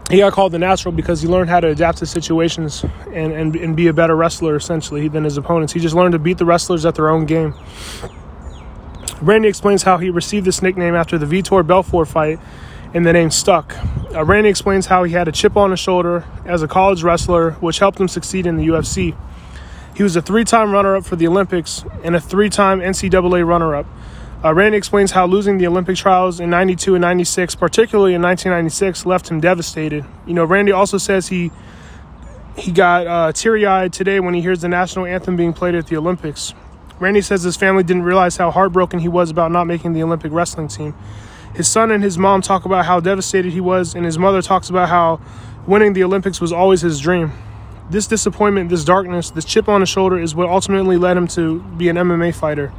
he 0.09 0.19
got 0.19 0.31
called 0.31 0.53
the 0.53 0.59
natural 0.59 0.93
because 0.93 1.21
he 1.21 1.27
learned 1.27 1.49
how 1.49 1.59
to 1.59 1.67
adapt 1.67 1.97
to 1.97 2.05
situations 2.05 2.85
and, 3.11 3.33
and, 3.33 3.53
and 3.53 3.75
be 3.75 3.87
a 3.87 3.93
better 3.93 4.15
wrestler 4.15 4.55
essentially 4.55 5.09
than 5.09 5.25
his 5.25 5.35
opponents. 5.35 5.73
He 5.73 5.81
just 5.81 5.93
learned 5.93 6.13
to 6.13 6.19
beat 6.19 6.37
the 6.37 6.45
wrestlers 6.45 6.85
at 6.85 6.95
their 6.95 7.09
own 7.09 7.25
game. 7.25 7.53
Randy 9.21 9.49
explains 9.49 9.83
how 9.83 9.97
he 9.97 10.09
received 10.09 10.45
this 10.45 10.61
nickname 10.61 10.95
after 10.95 11.17
the 11.17 11.25
Vitor 11.25 11.67
Belfort 11.67 12.07
fight 12.07 12.39
and 12.93 13.05
the 13.05 13.11
name 13.11 13.29
stuck. 13.29 13.75
Uh, 14.15 14.23
Randy 14.23 14.47
explains 14.47 14.85
how 14.85 15.03
he 15.03 15.11
had 15.11 15.27
a 15.27 15.33
chip 15.33 15.57
on 15.57 15.71
his 15.71 15.81
shoulder 15.81 16.23
as 16.45 16.61
a 16.61 16.67
college 16.67 17.03
wrestler, 17.03 17.51
which 17.55 17.79
helped 17.79 17.99
him 17.99 18.07
succeed 18.07 18.47
in 18.47 18.55
the 18.55 18.67
UFC. 18.67 19.17
He 19.95 20.03
was 20.03 20.15
a 20.15 20.21
three 20.21 20.43
time 20.43 20.71
runner 20.71 20.95
up 20.95 21.05
for 21.05 21.15
the 21.15 21.27
Olympics 21.27 21.83
and 22.03 22.15
a 22.15 22.21
three 22.21 22.49
time 22.49 22.79
NCAA 22.79 23.45
runner 23.45 23.75
up. 23.75 23.85
Uh, 24.43 24.53
Randy 24.53 24.77
explains 24.77 25.11
how 25.11 25.27
losing 25.27 25.57
the 25.57 25.67
Olympic 25.67 25.97
trials 25.97 26.39
in 26.39 26.49
92 26.49 26.95
and 26.95 27.01
96, 27.01 27.53
particularly 27.55 28.15
in 28.15 28.21
1996, 28.21 29.05
left 29.05 29.29
him 29.29 29.39
devastated. 29.39 30.03
You 30.25 30.33
know, 30.33 30.45
Randy 30.45 30.71
also 30.71 30.97
says 30.97 31.27
he 31.27 31.51
he 32.57 32.71
got 32.71 33.07
uh, 33.07 33.31
teary 33.31 33.65
eyed 33.65 33.93
today 33.93 34.19
when 34.19 34.33
he 34.33 34.41
hears 34.41 34.61
the 34.61 34.67
national 34.67 35.05
anthem 35.05 35.35
being 35.35 35.53
played 35.53 35.75
at 35.75 35.87
the 35.87 35.97
Olympics. 35.97 36.53
Randy 36.99 37.21
says 37.21 37.43
his 37.43 37.57
family 37.57 37.83
didn't 37.83 38.03
realize 38.03 38.37
how 38.37 38.51
heartbroken 38.51 38.99
he 38.99 39.07
was 39.07 39.29
about 39.29 39.51
not 39.51 39.65
making 39.65 39.93
the 39.93 40.03
Olympic 40.03 40.31
wrestling 40.31 40.67
team. 40.67 40.95
His 41.55 41.67
son 41.67 41.91
and 41.91 42.03
his 42.03 42.17
mom 42.17 42.41
talk 42.41 42.65
about 42.65 42.85
how 42.85 42.99
devastated 42.99 43.51
he 43.51 43.61
was, 43.61 43.93
and 43.93 44.05
his 44.05 44.17
mother 44.17 44.41
talks 44.41 44.69
about 44.69 44.89
how 44.89 45.19
winning 45.67 45.93
the 45.93 46.03
Olympics 46.03 46.39
was 46.39 46.51
always 46.51 46.81
his 46.81 46.99
dream 46.99 47.31
this 47.91 48.07
disappointment, 48.07 48.69
this 48.69 48.83
darkness, 48.83 49.29
this 49.29 49.45
chip 49.45 49.67
on 49.67 49.81
his 49.81 49.89
shoulder 49.89 50.17
is 50.17 50.33
what 50.33 50.47
ultimately 50.49 50.97
led 50.97 51.17
him 51.17 51.27
to 51.29 51.59
be 51.59 51.89
an 51.89 51.97
MMA 51.97 52.33
fighter. 52.33 52.71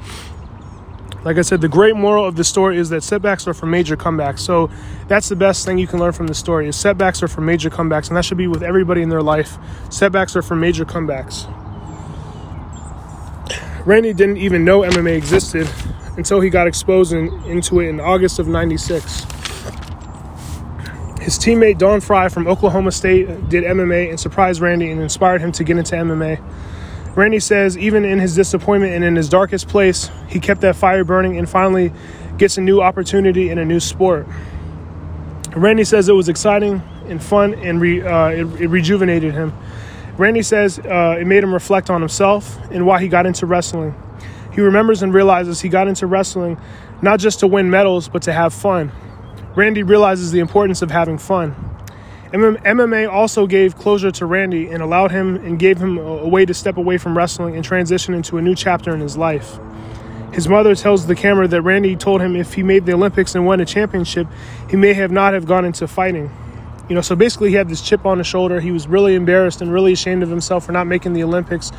Like 1.25 1.37
I 1.37 1.43
said, 1.43 1.61
the 1.61 1.69
great 1.69 1.95
moral 1.95 2.25
of 2.27 2.35
the 2.35 2.43
story 2.43 2.79
is 2.79 2.89
that 2.89 3.03
setbacks 3.03 3.47
are 3.47 3.55
for 3.55 3.67
major 3.67 3.97
comebacks. 3.97 4.41
So 4.41 4.71
that's 5.07 5.29
the 5.29 5.37
best 5.37 5.65
thing 5.65 5.79
you 5.79 5.87
can 5.87 6.01
learn 6.01 6.13
from 6.13 6.27
the 6.27 6.35
story 6.35 6.67
is 6.67 6.75
setbacks 6.75 7.23
are 7.23 7.29
for 7.29 7.43
major 7.43 7.71
comebacks, 7.71 8.09
and 8.09 8.17
that 8.17 8.25
should 8.25 8.39
be 8.39 8.49
with 8.49 8.63
everybody 8.63 9.03
in 9.03 9.09
their 9.09 9.23
life. 9.23 9.57
Setbacks 9.91 10.35
are 10.35 10.43
for 10.43 10.57
major 10.57 10.85
comebacks. 10.85 11.47
Randy 13.87 14.13
didn't 14.13 14.39
even 14.39 14.65
know 14.65 14.81
MMA 14.81 15.17
existed 15.17 15.69
until 16.17 16.41
he 16.41 16.51
got 16.51 16.67
exposed 16.67 17.13
in, 17.13 17.29
into 17.45 17.81
it 17.81 17.89
in 17.89 18.01
August 18.01 18.39
of 18.39 18.49
96. 18.49 19.27
His 21.23 21.39
teammate 21.39 21.79
Don 21.79 22.01
Frye 22.01 22.29
from 22.29 22.49
Oklahoma 22.49 22.91
State 22.91 23.49
did 23.49 23.63
MMA 23.63 24.11
and 24.11 24.19
surprised 24.19 24.61
Randy 24.61 24.91
and 24.91 25.01
inspired 25.01 25.41
him 25.41 25.53
to 25.53 25.63
get 25.63 25.79
into 25.79 25.95
MMA. 25.95 26.43
Randy 27.15 27.39
says 27.39 27.79
even 27.79 28.05
in 28.05 28.19
his 28.19 28.35
disappointment 28.35 28.93
and 28.93 29.05
in 29.05 29.15
his 29.15 29.29
darkest 29.29 29.69
place, 29.69 30.11
he 30.27 30.41
kept 30.41 30.63
that 30.63 30.75
fire 30.75 31.05
burning 31.05 31.39
and 31.39 31.49
finally 31.49 31.93
gets 32.39 32.59
a 32.59 32.61
new 32.61 32.81
opportunity 32.81 33.51
in 33.51 33.59
a 33.59 33.65
new 33.65 33.79
sport. 33.79 34.27
Randy 35.55 35.85
says 35.85 36.09
it 36.09 36.13
was 36.13 36.29
exciting 36.29 36.83
and 37.07 37.23
fun 37.23 37.55
and 37.55 37.81
re, 37.81 38.03
uh, 38.03 38.29
it, 38.31 38.61
it, 38.61 38.69
rejuvenated 38.69 39.33
him. 39.33 39.53
Randy 40.17 40.43
says 40.43 40.81
uh, 40.81 41.19
it 41.21 41.27
made 41.29 41.45
him 41.45 41.55
reflect 41.55 41.89
on 41.89 42.01
himself 42.01 42.59
and 42.73 42.85
why 42.85 43.01
he 43.01 43.07
got 43.07 43.27
into 43.27 43.47
wrestling. 43.47 43.95
He 44.53 44.61
remembers 44.61 45.05
and 45.05 45.15
realizes 45.15 45.61
he 45.61 45.69
got 45.69 45.87
into 45.87 46.09
wrestling 46.09 46.61
not 47.01 47.21
just 47.21 47.39
to 47.41 47.47
win 47.47 47.71
medals, 47.71 48.09
but 48.09 48.23
to 48.23 48.33
have 48.33 48.53
fun. 48.53 48.91
Randy 49.55 49.83
realizes 49.83 50.33
the 50.33 50.41
importance 50.41 50.81
of 50.81 50.91
having 50.91 51.19
fun. 51.19 51.55
MMA 52.33 53.13
also 53.13 53.47
gave 53.47 53.77
closure 53.77 54.11
to 54.13 54.25
Randy 54.25 54.69
and 54.69 54.83
allowed 54.83 55.11
him 55.11 55.37
and 55.37 55.59
gave 55.59 55.77
him 55.77 55.99
a 55.99 56.27
way 56.27 56.47
to 56.47 56.55
step 56.55 56.79
away 56.79 56.97
from 56.97 57.17
wrestling 57.17 57.57
and 57.57 57.65
transition 57.65 58.15
into 58.15 58.39
a 58.39 58.43
new 58.43 58.55
chapter 58.55 58.95
in 58.95 59.01
his 59.01 59.19
life. 59.19 59.59
His 60.33 60.49
mother 60.49 60.75
tells 60.75 61.07
the 61.07 61.15
camera 61.15 61.47
that 61.49 61.61
Randy 61.61 61.95
told 61.95 62.23
him 62.23 62.35
if 62.35 62.55
he 62.55 62.63
made 62.63 62.87
the 62.87 62.95
Olympics 62.95 63.35
and 63.35 63.45
won 63.45 63.61
a 63.61 63.67
championship, 63.67 64.27
he 64.71 64.77
may 64.77 64.95
have 64.95 65.11
not 65.11 65.35
have 65.35 65.45
gone 65.45 65.67
into 65.67 65.87
fighting. 65.87 66.31
You 66.89 66.95
know, 66.95 67.03
so 67.03 67.15
basically 67.15 67.51
he 67.51 67.57
had 67.57 67.69
this 67.69 67.83
chip 67.83 68.07
on 68.07 68.17
his 68.17 68.27
shoulder. 68.27 68.59
He 68.61 68.71
was 68.71 68.89
really 68.89 69.15
embarrassed 69.15 69.61
and 69.61 69.71
really 69.71 69.93
ashamed 69.93 70.23
of 70.23 70.31
himself 70.31 70.65
for 70.65 70.73
not 70.73 70.87
making 70.87 71.13
the 71.13 71.23
Olympics. 71.23 71.71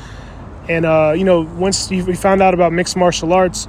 And 0.70 0.86
uh, 0.86 1.14
you 1.18 1.24
know, 1.24 1.42
once 1.42 1.90
he 1.90 2.02
found 2.14 2.44
out 2.44 2.54
about 2.54 2.72
mixed 2.72 2.96
martial 2.96 3.34
arts, 3.34 3.68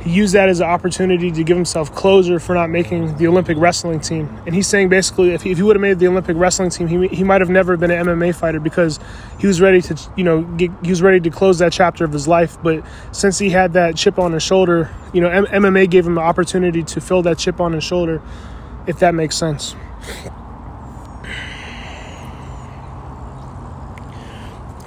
he 0.00 0.10
used 0.10 0.34
that 0.34 0.48
as 0.48 0.60
an 0.60 0.68
opportunity 0.68 1.30
to 1.32 1.44
give 1.44 1.56
himself 1.56 1.94
closure 1.94 2.38
for 2.38 2.54
not 2.54 2.70
making 2.70 3.16
the 3.16 3.26
Olympic 3.26 3.58
wrestling 3.58 4.00
team. 4.00 4.40
And 4.46 4.54
he's 4.54 4.66
saying 4.66 4.88
basically, 4.88 5.30
if 5.30 5.42
he, 5.42 5.50
if 5.50 5.58
he 5.58 5.62
would 5.62 5.76
have 5.76 5.80
made 5.80 5.98
the 5.98 6.06
Olympic 6.06 6.36
wrestling 6.36 6.70
team, 6.70 6.86
he, 6.86 7.08
he 7.08 7.24
might 7.24 7.40
have 7.40 7.50
never 7.50 7.76
been 7.76 7.90
an 7.90 8.06
MMA 8.06 8.34
fighter 8.34 8.60
because 8.60 9.00
he 9.38 9.46
was 9.46 9.60
ready 9.60 9.82
to, 9.82 9.98
you 10.16 10.24
know, 10.24 10.42
get, 10.42 10.70
he 10.82 10.90
was 10.90 11.02
ready 11.02 11.20
to 11.20 11.30
close 11.30 11.58
that 11.58 11.72
chapter 11.72 12.04
of 12.04 12.12
his 12.12 12.28
life. 12.28 12.56
But 12.62 12.84
since 13.12 13.38
he 13.38 13.50
had 13.50 13.72
that 13.72 13.96
chip 13.96 14.18
on 14.18 14.32
his 14.32 14.42
shoulder, 14.42 14.90
you 15.12 15.20
know, 15.20 15.28
M- 15.28 15.46
MMA 15.46 15.90
gave 15.90 16.06
him 16.06 16.14
the 16.14 16.20
opportunity 16.20 16.82
to 16.84 17.00
fill 17.00 17.22
that 17.22 17.38
chip 17.38 17.60
on 17.60 17.72
his 17.72 17.82
shoulder, 17.82 18.22
if 18.86 19.00
that 19.00 19.14
makes 19.14 19.36
sense. 19.36 19.74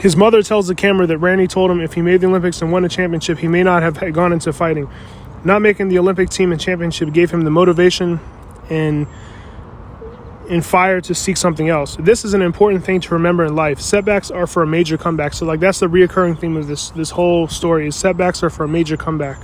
His 0.01 0.17
mother 0.17 0.41
tells 0.41 0.65
the 0.67 0.73
camera 0.73 1.05
that 1.05 1.19
Randy 1.19 1.45
told 1.45 1.69
him 1.69 1.79
if 1.79 1.93
he 1.93 2.01
made 2.01 2.21
the 2.21 2.27
Olympics 2.27 2.59
and 2.63 2.71
won 2.71 2.83
a 2.83 2.89
championship, 2.89 3.37
he 3.37 3.47
may 3.47 3.61
not 3.61 3.83
have 3.83 4.13
gone 4.13 4.33
into 4.33 4.51
fighting. 4.51 4.89
Not 5.43 5.61
making 5.61 5.89
the 5.89 5.99
Olympic 5.99 6.31
team 6.31 6.51
and 6.51 6.59
championship 6.59 7.13
gave 7.13 7.29
him 7.29 7.43
the 7.43 7.51
motivation 7.51 8.19
and 8.67 9.05
and 10.49 10.65
fire 10.65 10.99
to 11.01 11.13
seek 11.13 11.37
something 11.37 11.69
else. 11.69 11.97
This 11.97 12.25
is 12.25 12.33
an 12.33 12.41
important 12.41 12.83
thing 12.83 12.99
to 12.99 13.13
remember 13.13 13.45
in 13.45 13.55
life. 13.55 13.79
Setbacks 13.79 14.31
are 14.31 14.47
for 14.47 14.63
a 14.63 14.67
major 14.67 14.97
comeback. 14.97 15.33
So 15.33 15.45
like 15.45 15.59
that's 15.59 15.79
the 15.79 15.87
reoccurring 15.87 16.39
theme 16.39 16.57
of 16.57 16.65
this 16.65 16.89
this 16.89 17.11
whole 17.11 17.47
story 17.47 17.87
is 17.87 17.95
setbacks 17.95 18.41
are 18.41 18.49
for 18.49 18.63
a 18.63 18.67
major 18.67 18.97
comeback. 18.97 19.39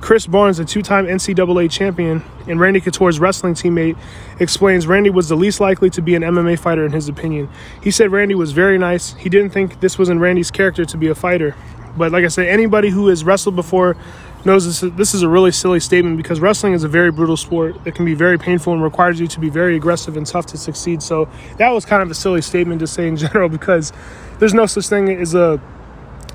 Chris 0.00 0.26
Barnes, 0.26 0.58
a 0.58 0.64
two 0.64 0.82
time 0.82 1.06
NCAA 1.06 1.70
champion 1.70 2.24
and 2.48 2.58
Randy 2.58 2.80
Couture's 2.80 3.20
wrestling 3.20 3.54
teammate, 3.54 3.96
explains 4.38 4.86
Randy 4.86 5.10
was 5.10 5.28
the 5.28 5.36
least 5.36 5.60
likely 5.60 5.90
to 5.90 6.02
be 6.02 6.14
an 6.14 6.22
MMA 6.22 6.58
fighter 6.58 6.84
in 6.84 6.92
his 6.92 7.08
opinion. 7.08 7.48
He 7.82 7.90
said 7.90 8.10
Randy 8.10 8.34
was 8.34 8.52
very 8.52 8.78
nice. 8.78 9.12
He 9.14 9.28
didn't 9.28 9.50
think 9.50 9.80
this 9.80 9.98
was 9.98 10.08
in 10.08 10.18
Randy's 10.18 10.50
character 10.50 10.84
to 10.84 10.96
be 10.96 11.08
a 11.08 11.14
fighter. 11.14 11.54
But 11.96 12.12
like 12.12 12.24
I 12.24 12.28
said, 12.28 12.46
anybody 12.46 12.88
who 12.88 13.08
has 13.08 13.24
wrestled 13.24 13.56
before 13.56 13.96
knows 14.44 14.80
this, 14.80 14.92
this 14.96 15.12
is 15.12 15.22
a 15.22 15.28
really 15.28 15.52
silly 15.52 15.80
statement 15.80 16.16
because 16.16 16.40
wrestling 16.40 16.72
is 16.72 16.82
a 16.82 16.88
very 16.88 17.10
brutal 17.10 17.36
sport. 17.36 17.76
It 17.84 17.94
can 17.94 18.04
be 18.04 18.14
very 18.14 18.38
painful 18.38 18.72
and 18.72 18.82
requires 18.82 19.20
you 19.20 19.26
to 19.26 19.40
be 19.40 19.50
very 19.50 19.76
aggressive 19.76 20.16
and 20.16 20.26
tough 20.26 20.46
to 20.46 20.56
succeed. 20.56 21.02
So 21.02 21.28
that 21.58 21.70
was 21.70 21.84
kind 21.84 22.02
of 22.02 22.10
a 22.10 22.14
silly 22.14 22.42
statement 22.42 22.80
to 22.80 22.86
say 22.86 23.06
in 23.06 23.16
general 23.18 23.48
because 23.48 23.92
there's 24.38 24.54
no 24.54 24.66
such 24.66 24.86
thing 24.86 25.10
as 25.10 25.34
a, 25.34 25.60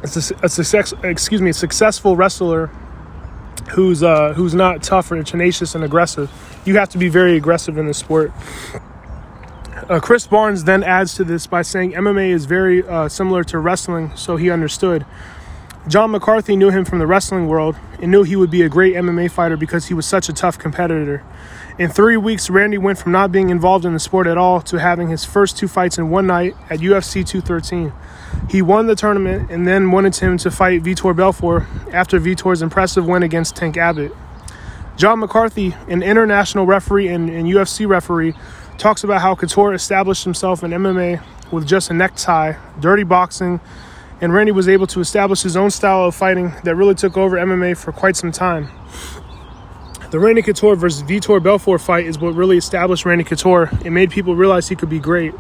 a 0.03 0.07
success, 0.07 0.93
excuse 1.03 1.41
me, 1.41 1.49
a 1.49 1.53
successful 1.53 2.15
wrestler 2.15 2.69
who's 3.69 4.03
uh, 4.03 4.33
who's 4.33 4.53
not 4.53 4.83
tough 4.83 5.11
or 5.11 5.21
tenacious 5.23 5.75
and 5.75 5.83
aggressive. 5.83 6.31
You 6.65 6.77
have 6.77 6.89
to 6.89 6.97
be 6.97 7.09
very 7.09 7.35
aggressive 7.37 7.77
in 7.77 7.87
the 7.87 7.93
sport. 7.93 8.31
Uh, 9.89 9.99
Chris 9.99 10.25
Barnes 10.25 10.63
then 10.63 10.83
adds 10.83 11.13
to 11.15 11.23
this 11.23 11.45
by 11.45 11.61
saying 11.61 11.91
MMA 11.91 12.29
is 12.29 12.45
very 12.45 12.87
uh, 12.87 13.07
similar 13.07 13.43
to 13.45 13.59
wrestling, 13.59 14.11
so 14.15 14.35
he 14.35 14.49
understood. 14.49 15.05
John 15.87 16.09
McCarthy 16.09 16.55
knew 16.55 16.71
him 16.71 16.83
from 16.83 16.97
the 16.97 17.05
wrestling 17.05 17.47
world 17.47 17.75
and 18.01 18.09
knew 18.09 18.23
he 18.23 18.35
would 18.35 18.49
be 18.49 18.63
a 18.63 18.69
great 18.69 18.95
MMA 18.95 19.29
fighter 19.29 19.55
because 19.55 19.85
he 19.85 19.93
was 19.93 20.07
such 20.07 20.27
a 20.29 20.33
tough 20.33 20.57
competitor. 20.57 21.23
In 21.77 21.91
three 21.91 22.17
weeks, 22.17 22.49
Randy 22.49 22.79
went 22.79 22.97
from 22.97 23.11
not 23.11 23.31
being 23.31 23.51
involved 23.51 23.85
in 23.85 23.93
the 23.93 23.99
sport 23.99 24.25
at 24.25 24.35
all 24.35 24.61
to 24.61 24.79
having 24.79 25.09
his 25.09 25.25
first 25.25 25.57
two 25.57 25.67
fights 25.67 25.99
in 25.99 26.09
one 26.09 26.25
night 26.25 26.55
at 26.71 26.79
UFC 26.79 27.23
213. 27.23 27.93
He 28.49 28.63
won 28.63 28.87
the 28.87 28.95
tournament 28.95 29.51
and 29.51 29.67
then 29.67 29.91
wanted 29.91 30.15
him 30.15 30.39
to 30.39 30.49
fight 30.49 30.81
Vitor 30.81 31.15
Belfort 31.15 31.65
after 31.93 32.19
Vitor's 32.19 32.63
impressive 32.63 33.05
win 33.05 33.21
against 33.21 33.55
Tank 33.55 33.77
Abbott. 33.77 34.11
John 34.97 35.19
McCarthy, 35.19 35.75
an 35.87 36.01
international 36.01 36.65
referee 36.65 37.09
and, 37.09 37.29
and 37.29 37.45
UFC 37.45 37.87
referee, 37.87 38.33
talks 38.79 39.03
about 39.03 39.21
how 39.21 39.35
Couture 39.35 39.75
established 39.75 40.23
himself 40.23 40.63
in 40.63 40.71
MMA 40.71 41.21
with 41.51 41.67
just 41.67 41.91
a 41.91 41.93
necktie, 41.93 42.53
dirty 42.79 43.03
boxing, 43.03 43.59
and 44.25 44.33
Randy 44.33 44.51
was 44.51 44.67
able 44.67 44.87
to 44.87 45.01
establish 45.01 45.43
his 45.43 45.55
own 45.55 45.69
style 45.69 46.05
of 46.05 46.15
fighting 46.15 46.51
that 46.63 46.75
really 46.75 46.95
took 46.95 47.15
over 47.15 47.37
MMA 47.37 47.77
for 47.77 47.91
quite 47.91 48.15
some 48.15 48.31
time. 48.31 48.67
The 50.09 50.17
Randy 50.17 50.41
Couture 50.41 50.75
versus 50.75 51.03
Vitor 51.03 51.41
Belfort 51.41 51.79
fight 51.79 52.07
is 52.07 52.17
what 52.17 52.33
really 52.33 52.57
established 52.57 53.05
Randy 53.05 53.23
Couture 53.23 53.69
and 53.85 53.93
made 53.93 54.09
people 54.09 54.35
realize 54.35 54.67
he 54.67 54.75
could 54.75 54.89
be 54.89 54.97
great. 54.97 55.35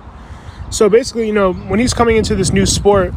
So 0.69 0.87
basically, 0.87 1.25
you 1.25 1.33
know, 1.33 1.51
when 1.53 1.79
he's 1.79 1.95
coming 1.95 2.15
into 2.15 2.35
this 2.35 2.51
new 2.51 2.67
sport, 2.67 3.11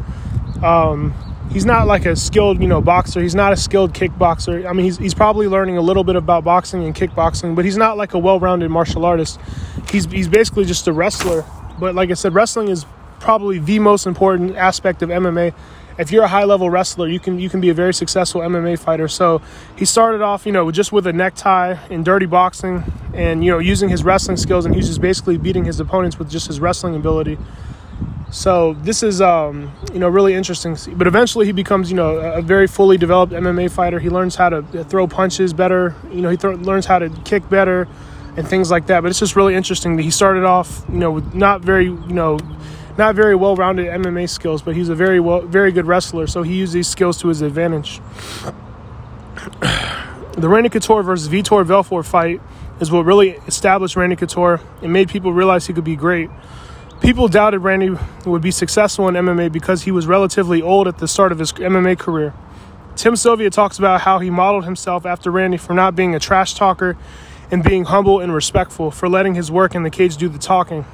um, 0.63 1.13
he's 1.53 1.67
not 1.67 1.87
like 1.87 2.07
a 2.07 2.17
skilled, 2.17 2.63
you 2.63 2.67
know, 2.67 2.81
boxer. 2.81 3.21
He's 3.21 3.35
not 3.35 3.53
a 3.53 3.57
skilled 3.57 3.93
kickboxer. 3.93 4.67
I 4.67 4.73
mean, 4.73 4.87
he's, 4.87 4.97
he's 4.97 5.15
probably 5.15 5.49
learning 5.49 5.77
a 5.77 5.83
little 5.83 6.03
bit 6.03 6.17
about 6.17 6.45
boxing 6.45 6.83
and 6.85 6.95
kickboxing, 6.95 7.55
but 7.55 7.67
he's 7.67 7.77
not 7.77 7.99
like 7.99 8.15
a 8.15 8.19
well-rounded 8.19 8.71
martial 8.71 9.05
artist. 9.05 9.39
He's 9.91 10.07
he's 10.07 10.29
basically 10.29 10.65
just 10.65 10.89
a 10.89 10.95
wrestler. 10.95 11.45
But 11.79 11.95
like 11.95 12.11
I 12.11 12.15
said, 12.15 12.35
wrestling 12.35 12.69
is 12.69 12.87
probably 13.21 13.59
the 13.59 13.79
most 13.79 14.07
important 14.07 14.57
aspect 14.57 15.03
of 15.03 15.11
MMA. 15.11 15.55
If 15.99 16.13
you're 16.13 16.23
a 16.23 16.29
high-level 16.29 16.71
wrestler, 16.71 17.09
you 17.09 17.19
can 17.19 17.41
you 17.41 17.51
can 17.51 17.61
be 17.61 17.71
a 17.71 17.75
very 17.75 17.93
successful 17.93 18.41
MMA 18.41 18.79
fighter. 18.79 19.09
So 19.09 19.43
he 19.77 19.85
started 19.85 20.21
off, 20.21 20.47
you 20.47 20.53
know, 20.53 20.71
just 20.71 20.93
with 20.93 21.07
a 21.09 21.13
necktie 21.13 21.77
and 21.91 22.05
dirty 22.05 22.27
boxing, 22.27 22.85
and 23.13 23.45
you 23.45 23.51
know, 23.51 23.59
using 23.59 23.89
his 23.89 24.05
wrestling 24.05 24.37
skills, 24.37 24.65
and 24.65 24.75
he's 24.75 24.87
just 24.87 25.01
basically 25.01 25.39
beating 25.39 25.65
his 25.65 25.81
opponents 25.81 26.19
with 26.19 26.31
just 26.31 26.47
his 26.47 26.61
wrestling 26.61 26.95
ability. 26.95 27.37
So 28.31 28.75
this 28.75 29.03
is, 29.03 29.23
um, 29.23 29.73
you 29.93 29.99
know, 29.99 30.09
really 30.09 30.35
interesting. 30.35 30.77
But 30.95 31.07
eventually, 31.07 31.47
he 31.47 31.53
becomes, 31.53 31.91
you 31.91 31.97
know, 31.97 32.19
a 32.19 32.43
very 32.43 32.67
fully 32.67 32.99
developed 32.99 33.33
MMA 33.33 33.71
fighter. 33.71 33.99
He 33.99 34.11
learns 34.11 34.37
how 34.37 34.51
to 34.51 34.85
throw 34.85 35.07
punches 35.07 35.55
better. 35.55 35.97
You 36.13 36.21
know, 36.21 36.29
he 36.29 36.37
th- 36.37 36.59
learns 36.59 36.85
how 36.85 36.99
to 36.99 37.09
kick 37.25 37.49
better, 37.49 37.89
and 38.37 38.47
things 38.47 38.71
like 38.71 38.87
that. 38.87 39.01
But 39.01 39.11
it's 39.11 39.19
just 39.19 39.35
really 39.35 39.55
interesting 39.55 39.97
that 39.97 40.03
he 40.03 40.11
started 40.11 40.45
off, 40.45 40.85
you 40.89 40.99
know, 40.99 41.11
with 41.11 41.35
not 41.35 41.63
very, 41.63 41.87
you 41.87 42.13
know, 42.13 42.39
not 42.99 43.15
very 43.15 43.37
well-rounded 43.37 43.87
MMA 43.87 44.29
skills, 44.29 44.61
but 44.61 44.75
he's 44.75 44.89
a 44.89 44.95
very 44.95 45.21
well, 45.21 45.41
very 45.41 45.71
good 45.71 45.87
wrestler. 45.87 46.27
So 46.27 46.43
he 46.43 46.57
used 46.57 46.73
these 46.73 46.89
skills 46.89 47.19
to 47.23 47.29
his 47.29 47.41
advantage. 47.41 48.01
the 50.37 50.49
Randy 50.49 50.69
Couture 50.69 51.05
versus 51.05 51.29
Vitor 51.29 51.67
Belfort 51.67 52.05
fight 52.05 52.41
is 52.81 52.91
what 52.91 53.05
really 53.05 53.31
established 53.47 53.97
Randy 53.97 54.17
Couture 54.17 54.61
and 54.83 54.93
made 54.93 55.09
people 55.09 55.33
realize 55.33 55.69
he 55.69 55.73
could 55.73 55.85
be 55.85 55.97
great. 55.97 56.29
People 57.01 57.29
doubted 57.29 57.61
Randy 57.61 57.97
would 58.27 58.43
be 58.43 58.51
successful 58.51 59.07
in 59.07 59.15
MMA 59.15 59.53
because 59.53 59.85
he 59.85 59.93
was 59.93 60.09
relatively 60.09 60.61
old 60.61 60.89
at 60.89 60.99
the 60.99 61.07
start 61.07 61.31
of 61.31 61.39
his 61.39 61.53
MMA 61.53 61.97
career. 61.97 62.35
Tim 62.97 63.15
Sylvia 63.15 63.49
talks 63.49 63.79
about 63.79 64.01
how 64.01 64.19
he 64.19 64.29
modeled 64.29 64.65
himself 64.65 65.07
after 65.07 65.31
Randy 65.31 65.57
for 65.57 65.73
not 65.73 65.95
being 65.95 66.17
a 66.17 66.19
trash 66.19 66.55
talker 66.55 66.99
and 67.49 67.63
being 67.63 67.85
humble 67.85 68.19
and 68.19 68.35
respectful, 68.35 68.91
for 68.91 69.09
letting 69.09 69.37
his 69.37 69.51
work 69.51 69.77
in 69.77 69.85
the 69.85 69.91
cage 69.91 70.17
do 70.17 70.29
the 70.29 70.39
talking. 70.39 70.85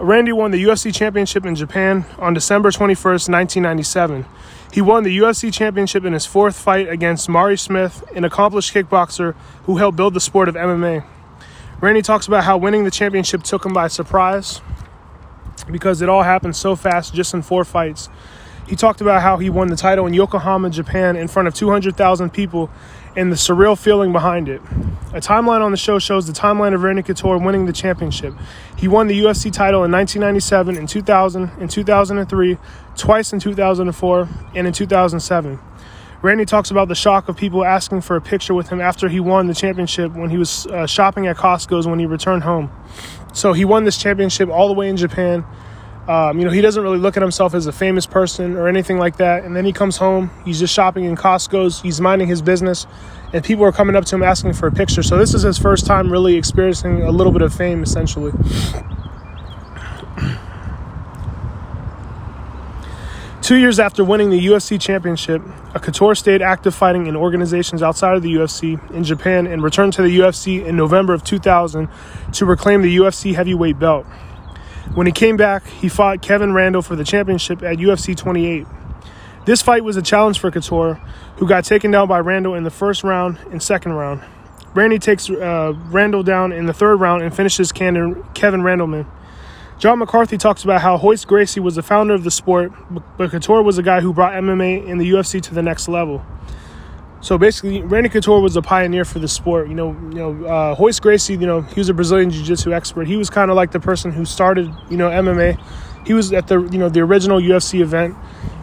Randy 0.00 0.30
won 0.30 0.52
the 0.52 0.62
UFC 0.62 0.94
Championship 0.94 1.44
in 1.44 1.56
Japan 1.56 2.04
on 2.18 2.32
December 2.32 2.70
21st, 2.70 3.28
1997. 3.28 4.26
He 4.72 4.80
won 4.80 5.02
the 5.02 5.18
UFC 5.18 5.52
Championship 5.52 6.04
in 6.04 6.12
his 6.12 6.24
fourth 6.24 6.56
fight 6.56 6.88
against 6.88 7.28
Maurice 7.28 7.62
Smith, 7.62 8.04
an 8.14 8.24
accomplished 8.24 8.72
kickboxer 8.72 9.34
who 9.64 9.78
helped 9.78 9.96
build 9.96 10.14
the 10.14 10.20
sport 10.20 10.48
of 10.48 10.54
MMA. 10.54 11.04
Randy 11.80 12.02
talks 12.02 12.28
about 12.28 12.44
how 12.44 12.56
winning 12.56 12.84
the 12.84 12.92
championship 12.92 13.42
took 13.42 13.66
him 13.66 13.72
by 13.72 13.88
surprise 13.88 14.60
because 15.68 16.00
it 16.00 16.08
all 16.08 16.22
happened 16.22 16.54
so 16.54 16.76
fast 16.76 17.12
just 17.12 17.34
in 17.34 17.42
four 17.42 17.64
fights. 17.64 18.08
He 18.68 18.76
talked 18.76 19.00
about 19.00 19.22
how 19.22 19.38
he 19.38 19.50
won 19.50 19.66
the 19.66 19.76
title 19.76 20.06
in 20.06 20.14
Yokohama, 20.14 20.70
Japan, 20.70 21.16
in 21.16 21.26
front 21.26 21.48
of 21.48 21.54
200,000 21.54 22.30
people 22.30 22.70
and 23.16 23.32
the 23.32 23.36
surreal 23.36 23.78
feeling 23.78 24.12
behind 24.12 24.48
it. 24.48 24.60
A 25.12 25.20
timeline 25.20 25.62
on 25.62 25.70
the 25.70 25.76
show 25.76 25.98
shows 25.98 26.26
the 26.26 26.32
timeline 26.32 26.74
of 26.74 26.82
Randy 26.82 27.02
Couture 27.02 27.38
winning 27.38 27.66
the 27.66 27.72
championship. 27.72 28.34
He 28.76 28.88
won 28.88 29.06
the 29.06 29.18
UFC 29.18 29.52
title 29.52 29.84
in 29.84 29.90
1997, 29.90 30.76
in 30.76 30.86
2000, 30.86 31.50
in 31.60 31.68
2003, 31.68 32.58
twice 32.96 33.32
in 33.32 33.40
2004, 33.40 34.28
and 34.54 34.66
in 34.66 34.72
2007. 34.72 35.58
Randy 36.20 36.44
talks 36.44 36.70
about 36.70 36.88
the 36.88 36.96
shock 36.96 37.28
of 37.28 37.36
people 37.36 37.64
asking 37.64 38.00
for 38.00 38.16
a 38.16 38.20
picture 38.20 38.52
with 38.52 38.68
him 38.70 38.80
after 38.80 39.08
he 39.08 39.20
won 39.20 39.46
the 39.46 39.54
championship 39.54 40.12
when 40.14 40.30
he 40.30 40.36
was 40.36 40.66
uh, 40.66 40.84
shopping 40.86 41.28
at 41.28 41.36
Costco's 41.36 41.86
when 41.86 42.00
he 42.00 42.06
returned 42.06 42.42
home. 42.42 42.70
So 43.32 43.52
he 43.52 43.64
won 43.64 43.84
this 43.84 43.96
championship 43.96 44.48
all 44.48 44.66
the 44.66 44.74
way 44.74 44.88
in 44.88 44.96
Japan. 44.96 45.44
Um, 46.08 46.38
you 46.38 46.46
know, 46.46 46.50
he 46.50 46.62
doesn't 46.62 46.82
really 46.82 46.96
look 46.96 47.18
at 47.18 47.22
himself 47.22 47.52
as 47.52 47.66
a 47.66 47.72
famous 47.72 48.06
person 48.06 48.56
or 48.56 48.66
anything 48.66 48.98
like 48.98 49.18
that. 49.18 49.44
And 49.44 49.54
then 49.54 49.66
he 49.66 49.74
comes 49.74 49.98
home, 49.98 50.30
he's 50.46 50.58
just 50.58 50.72
shopping 50.72 51.04
in 51.04 51.16
Costco's, 51.16 51.82
he's 51.82 52.00
minding 52.00 52.28
his 52.28 52.40
business, 52.40 52.86
and 53.34 53.44
people 53.44 53.64
are 53.64 53.72
coming 53.72 53.94
up 53.94 54.06
to 54.06 54.16
him 54.16 54.22
asking 54.22 54.54
for 54.54 54.66
a 54.66 54.72
picture. 54.72 55.02
So 55.02 55.18
this 55.18 55.34
is 55.34 55.42
his 55.42 55.58
first 55.58 55.84
time 55.84 56.10
really 56.10 56.36
experiencing 56.36 57.02
a 57.02 57.10
little 57.10 57.32
bit 57.32 57.42
of 57.42 57.52
fame, 57.52 57.82
essentially. 57.82 58.32
Two 63.42 63.56
years 63.56 63.78
after 63.78 64.02
winning 64.04 64.30
the 64.30 64.46
UFC 64.46 64.80
championship, 64.80 65.42
Couture 65.74 66.14
stayed 66.14 66.42
active 66.42 66.74
fighting 66.74 67.06
in 67.06 67.16
organizations 67.16 67.82
outside 67.82 68.14
of 68.14 68.22
the 68.22 68.34
UFC 68.34 68.78
in 68.92 69.04
Japan 69.04 69.46
and 69.46 69.62
returned 69.62 69.94
to 69.94 70.02
the 70.02 70.18
UFC 70.18 70.64
in 70.64 70.76
November 70.76 71.14
of 71.14 71.24
2000 71.24 71.88
to 72.32 72.44
reclaim 72.46 72.82
the 72.82 72.94
UFC 72.96 73.34
heavyweight 73.34 73.78
belt. 73.78 74.06
When 74.94 75.06
he 75.06 75.12
came 75.12 75.36
back, 75.36 75.66
he 75.66 75.88
fought 75.88 76.22
Kevin 76.22 76.52
Randall 76.52 76.82
for 76.82 76.96
the 76.96 77.04
championship 77.04 77.62
at 77.62 77.78
UFC 77.78 78.16
28. 78.16 78.66
This 79.44 79.62
fight 79.62 79.84
was 79.84 79.96
a 79.96 80.02
challenge 80.02 80.38
for 80.38 80.50
Couture, 80.50 81.00
who 81.36 81.48
got 81.48 81.64
taken 81.64 81.90
down 81.90 82.08
by 82.08 82.18
Randall 82.18 82.54
in 82.54 82.64
the 82.64 82.70
first 82.70 83.04
round 83.04 83.38
and 83.50 83.62
second 83.62 83.92
round. 83.92 84.22
Randy 84.74 84.98
takes 84.98 85.30
uh, 85.30 85.72
Randall 85.86 86.22
down 86.22 86.52
in 86.52 86.66
the 86.66 86.72
third 86.72 86.96
round 86.96 87.22
and 87.22 87.34
finishes 87.34 87.72
Kevin 87.72 88.14
Randleman. 88.34 89.06
John 89.78 90.00
McCarthy 90.00 90.36
talks 90.36 90.64
about 90.64 90.80
how 90.80 90.98
Royce 90.98 91.24
Gracie 91.24 91.60
was 91.60 91.76
the 91.76 91.82
founder 91.82 92.12
of 92.12 92.24
the 92.24 92.30
sport, 92.30 92.72
but 93.16 93.30
Couture 93.30 93.62
was 93.62 93.78
a 93.78 93.82
guy 93.82 94.00
who 94.00 94.12
brought 94.12 94.32
MMA 94.32 94.90
and 94.90 95.00
the 95.00 95.10
UFC 95.10 95.40
to 95.42 95.54
the 95.54 95.62
next 95.62 95.88
level. 95.88 96.24
So 97.20 97.36
basically, 97.36 97.82
Randy 97.82 98.08
Couture 98.08 98.40
was 98.40 98.56
a 98.56 98.62
pioneer 98.62 99.04
for 99.04 99.18
the 99.18 99.28
sport. 99.28 99.68
You 99.68 99.74
know, 99.74 99.90
you 100.10 100.14
know, 100.14 100.46
uh, 100.46 100.76
Royce 100.78 101.00
Gracie. 101.00 101.32
You 101.32 101.46
know, 101.46 101.62
he 101.62 101.80
was 101.80 101.88
a 101.88 101.94
Brazilian 101.94 102.30
Jiu-Jitsu 102.30 102.72
expert. 102.72 103.08
He 103.08 103.16
was 103.16 103.28
kind 103.28 103.50
of 103.50 103.56
like 103.56 103.72
the 103.72 103.80
person 103.80 104.12
who 104.12 104.24
started, 104.24 104.72
you 104.88 104.96
know, 104.96 105.10
MMA. 105.10 105.60
He 106.06 106.14
was 106.14 106.32
at 106.32 106.46
the, 106.46 106.60
you 106.70 106.78
know, 106.78 106.88
the 106.88 107.00
original 107.00 107.40
UFC 107.40 107.80
event. 107.80 108.14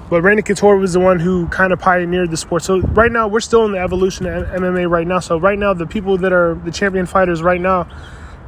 But 0.09 0.21
Randy 0.21 0.43
Couture 0.43 0.77
was 0.77 0.93
the 0.93 0.99
one 0.99 1.19
who 1.19 1.47
kind 1.47 1.73
of 1.73 1.79
pioneered 1.79 2.31
the 2.31 2.37
sport. 2.37 2.63
So 2.63 2.79
right 2.79 3.11
now, 3.11 3.27
we're 3.27 3.39
still 3.39 3.65
in 3.65 3.71
the 3.71 3.79
evolution 3.79 4.25
of 4.27 4.45
MMA 4.47 4.89
right 4.89 5.07
now. 5.07 5.19
So 5.19 5.37
right 5.37 5.57
now, 5.57 5.73
the 5.73 5.87
people 5.87 6.17
that 6.19 6.31
are 6.31 6.55
the 6.63 6.71
champion 6.71 7.07
fighters 7.07 7.41
right 7.41 7.59
now, 7.59 7.89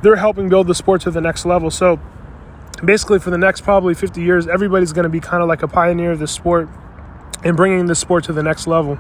they're 0.04 0.16
helping 0.16 0.50
build 0.50 0.68
the 0.68 0.76
sport 0.76 1.02
to 1.02 1.12
the 1.12 1.22
next 1.22 1.46
level. 1.46 1.72
So 1.72 2.00
basically 2.84 3.20
for 3.20 3.32
the 3.32 3.38
next 3.38 3.62
probably 3.62 3.94
50 3.94 4.22
years, 4.22 4.48
everybody's 4.48 4.94
going 4.94 5.04
to 5.04 5.10
be 5.10 5.20
kind 5.20 5.42
of 5.42 5.50
like 5.50 5.64
a 5.64 5.68
pioneer 5.68 6.12
of 6.12 6.20
the 6.20 6.28
sport 6.28 6.70
and 7.44 7.58
bringing 7.58 7.88
the 7.88 7.96
sport 7.96 8.24
to 8.26 8.34
the 8.34 8.44
next 8.44 8.68
level. 8.68 9.00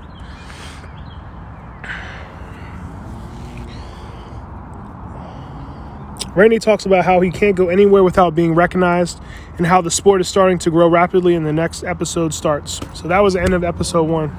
Randy 6.38 6.60
talks 6.60 6.86
about 6.86 7.04
how 7.04 7.20
he 7.20 7.32
can't 7.32 7.56
go 7.56 7.70
anywhere 7.70 8.04
without 8.04 8.36
being 8.36 8.54
recognized 8.54 9.20
and 9.58 9.66
how 9.66 9.82
the 9.82 9.90
sport 9.90 10.22
is 10.22 10.28
starting 10.28 10.60
to 10.60 10.70
grow 10.70 10.88
rapidly 10.88 11.34
and 11.34 11.44
the 11.44 11.52
next 11.52 11.84
episode 11.84 12.32
starts. 12.32 12.80
So 12.94 13.08
that 13.08 13.22
was 13.22 13.34
the 13.34 13.42
end 13.42 13.56
of 13.56 13.64
episode 13.64 14.04
one. 14.04 14.30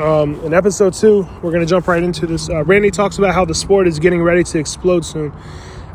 Um, 0.00 0.40
in 0.44 0.52
episode 0.52 0.94
two, 0.94 1.28
we're 1.42 1.52
going 1.52 1.60
to 1.60 1.66
jump 1.66 1.86
right 1.86 2.02
into 2.02 2.26
this. 2.26 2.50
Uh, 2.50 2.64
Randy 2.64 2.90
talks 2.90 3.18
about 3.18 3.36
how 3.36 3.44
the 3.44 3.54
sport 3.54 3.86
is 3.86 4.00
getting 4.00 4.20
ready 4.20 4.42
to 4.42 4.58
explode 4.58 5.04
soon. 5.04 5.32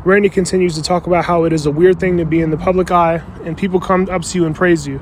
Randy 0.02 0.30
continues 0.30 0.74
to 0.76 0.82
talk 0.82 1.06
about 1.06 1.26
how 1.26 1.44
it 1.44 1.52
is 1.52 1.66
a 1.66 1.70
weird 1.70 2.00
thing 2.00 2.16
to 2.16 2.24
be 2.24 2.40
in 2.40 2.50
the 2.50 2.56
public 2.56 2.90
eye 2.90 3.22
and 3.44 3.54
people 3.54 3.80
come 3.80 4.08
up 4.08 4.22
to 4.22 4.38
you 4.38 4.46
and 4.46 4.56
praise 4.56 4.86
you. 4.86 4.98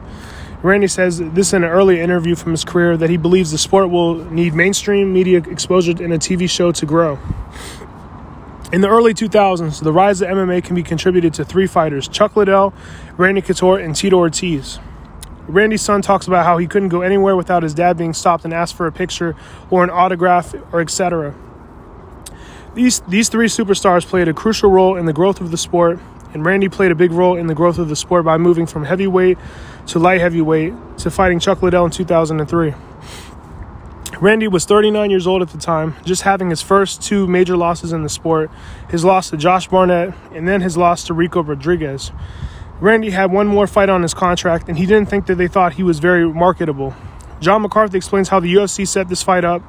Randy 0.65 0.89
says 0.89 1.19
this 1.19 1.53
in 1.53 1.63
an 1.63 1.71
early 1.71 2.01
interview 2.01 2.35
from 2.35 2.51
his 2.51 2.65
career 2.65 2.97
that 2.97 3.11
he 3.11 3.17
believes 3.17 3.53
the 3.53 3.59
sport 3.59 3.91
will 3.91 4.17
need 4.25 4.55
mainstream 4.55 5.13
media 5.13 5.39
exposure 5.39 6.03
in 6.03 6.11
a 6.11 6.19
TV 6.19 6.51
show 6.51 6.73
to 6.73 6.85
grow. 6.85 7.21
In 8.73 8.81
the 8.81 8.89
early 8.89 9.15
2000s, 9.15 9.81
the 9.81 9.93
rise 9.93 10.21
of 10.21 10.29
MMA 10.29 10.65
can 10.65 10.75
be 10.75 10.83
contributed 10.83 11.33
to 11.35 11.45
three 11.45 11.69
fighters 11.69 12.09
Chuck 12.09 12.35
Liddell, 12.35 12.75
Randy 13.17 13.41
Couture, 13.41 13.79
and 13.79 13.95
Tito 13.95 14.17
Ortiz. 14.17 14.81
Randy's 15.47 15.83
son 15.83 16.03
talks 16.03 16.27
about 16.27 16.45
how 16.45 16.59
he 16.59 16.67
couldn't 16.67 16.89
go 16.89 17.03
anywhere 17.03 17.37
without 17.37 17.63
his 17.63 17.75
dad 17.75 17.97
being 17.97 18.13
stopped 18.13 18.45
and 18.45 18.53
asked 18.53 18.75
for 18.75 18.89
a 18.89 18.93
picture 18.93 19.37
or 19.71 19.85
an 19.85 19.91
autograph 19.91 20.53
or 20.73 20.81
etc. 20.81 21.33
These, 22.75 23.01
these 23.03 23.29
three 23.29 23.47
superstars 23.47 24.05
played 24.05 24.27
a 24.27 24.35
crucial 24.35 24.69
role 24.69 24.97
in 24.97 25.07
the 25.07 25.13
growth 25.13 25.41
of 25.41 25.53
the 25.53 25.57
sport, 25.57 26.01
and 26.35 26.45
Randy 26.45 26.69
played 26.69 26.91
a 26.91 26.97
big 26.97 27.13
role 27.13 27.37
in 27.37 27.47
the 27.47 27.55
growth 27.55 27.79
of 27.79 27.89
the 27.89 27.95
sport 27.95 28.25
by 28.25 28.37
moving 28.37 28.67
from 28.67 28.85
heavyweight 28.85 29.39
to 29.87 30.01
light 30.01 30.21
heavyweight 30.21 30.75
to 30.99 31.11
fighting 31.13 31.39
Chuck 31.39 31.63
Liddell 31.63 31.85
in 31.85 31.93
2003. 31.93 32.75
Randy 34.21 34.49
was 34.49 34.65
39 34.65 35.11
years 35.11 35.27
old 35.27 35.43
at 35.43 35.51
the 35.51 35.59
time, 35.59 35.95
just 36.05 36.23
having 36.23 36.51
his 36.51 36.63
first 36.63 37.03
two 37.03 37.27
major 37.27 37.57
losses 37.57 37.93
in 37.93 38.03
the 38.03 38.09
sport 38.09 38.51
his 38.89 39.05
loss 39.05 39.31
to 39.31 39.37
Josh 39.37 39.69
Barnett 39.69 40.15
and 40.33 40.47
then 40.47 40.61
his 40.61 40.77
loss 40.77 41.05
to 41.05 41.15
Ricco 41.15 41.43
Rodriguez. 41.43 42.13
Randy 42.81 43.11
had 43.11 43.33
one 43.33 43.47
more 43.47 43.67
fight 43.67 43.89
on 43.89 44.03
his 44.03 44.13
contract, 44.13 44.69
and 44.69 44.77
he 44.77 44.85
didn't 44.85 45.09
think 45.09 45.27
that 45.27 45.37
they 45.37 45.49
thought 45.49 45.75
he 45.75 45.83
was 45.83 45.99
very 45.99 46.29
marketable. 46.29 46.95
John 47.41 47.63
McCarthy 47.63 47.97
explains 47.97 48.29
how 48.29 48.41
the 48.41 48.53
UFC 48.53 48.87
set 48.87 49.09
this 49.09 49.23
fight 49.23 49.45
up, 49.45 49.63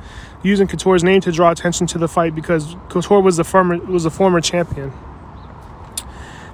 using 0.43 0.67
Couture's 0.67 1.03
name 1.03 1.21
to 1.21 1.31
draw 1.31 1.51
attention 1.51 1.87
to 1.87 1.97
the 1.97 2.07
fight 2.07 2.35
because 2.35 2.75
Couture 2.89 3.21
was 3.21 3.37
the 3.37 3.43
former 3.43 3.77
was 3.77 4.05
a 4.05 4.09
former 4.09 4.41
champion. 4.41 4.93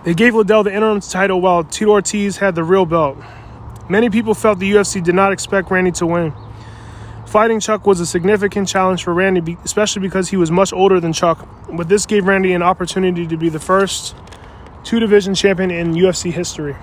They 0.03 0.13
gave 0.13 0.35
Liddell 0.35 0.63
the 0.63 0.73
interim 0.73 0.99
title 0.99 1.39
while 1.41 1.63
Tito 1.63 1.91
Ortiz 1.91 2.37
had 2.37 2.55
the 2.55 2.63
real 2.63 2.85
belt. 2.85 3.17
Many 3.89 4.09
people 4.09 4.33
felt 4.33 4.59
the 4.59 4.71
UFC 4.71 5.03
did 5.03 5.15
not 5.15 5.31
expect 5.31 5.71
Randy 5.71 5.91
to 5.91 6.05
win. 6.05 6.33
Fighting 7.33 7.59
Chuck 7.59 7.87
was 7.87 7.99
a 7.99 8.05
significant 8.05 8.67
challenge 8.67 9.03
for 9.03 9.11
Randy, 9.11 9.57
especially 9.65 10.03
because 10.03 10.29
he 10.29 10.37
was 10.37 10.51
much 10.51 10.71
older 10.71 10.99
than 10.99 11.13
Chuck, 11.13 11.47
but 11.71 11.89
this 11.89 12.05
gave 12.05 12.27
Randy 12.27 12.53
an 12.53 12.61
opportunity 12.61 13.25
to 13.25 13.37
be 13.37 13.49
the 13.49 13.59
first 13.59 14.15
two 14.83 14.99
division 14.99 15.33
champion 15.33 15.71
in 15.71 15.95
UFC 15.95 16.31
history. 16.31 16.75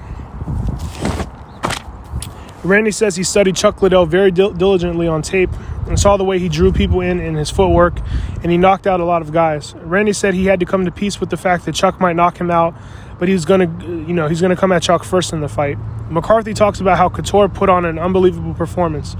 Randy 2.64 2.90
says 2.90 3.14
he 3.14 3.22
studied 3.22 3.54
Chuck 3.54 3.80
Liddell 3.80 4.06
very 4.06 4.32
dil- 4.32 4.52
diligently 4.52 5.06
on 5.06 5.22
tape 5.22 5.50
and 5.86 6.00
saw 6.00 6.16
the 6.16 6.24
way 6.24 6.40
he 6.40 6.48
drew 6.48 6.72
people 6.72 7.00
in 7.00 7.20
in 7.20 7.36
his 7.36 7.48
footwork, 7.48 8.00
and 8.42 8.50
he 8.50 8.58
knocked 8.58 8.88
out 8.88 8.98
a 8.98 9.04
lot 9.04 9.22
of 9.22 9.30
guys. 9.30 9.76
Randy 9.76 10.12
said 10.12 10.34
he 10.34 10.46
had 10.46 10.58
to 10.58 10.66
come 10.66 10.84
to 10.84 10.90
peace 10.90 11.20
with 11.20 11.30
the 11.30 11.36
fact 11.36 11.64
that 11.66 11.76
Chuck 11.76 12.00
might 12.00 12.16
knock 12.16 12.38
him 12.38 12.50
out, 12.50 12.74
but 13.20 13.28
he 13.28 13.34
was 13.34 13.44
gonna, 13.44 13.70
you 13.86 14.14
know, 14.14 14.26
he's 14.26 14.40
gonna 14.40 14.56
come 14.56 14.72
at 14.72 14.82
Chuck 14.82 15.04
first 15.04 15.32
in 15.32 15.42
the 15.42 15.48
fight. 15.48 15.78
McCarthy 16.10 16.54
talks 16.54 16.80
about 16.80 16.98
how 16.98 17.08
Couture 17.08 17.48
put 17.48 17.68
on 17.68 17.84
an 17.84 18.00
unbelievable 18.00 18.54
performance. 18.54 19.14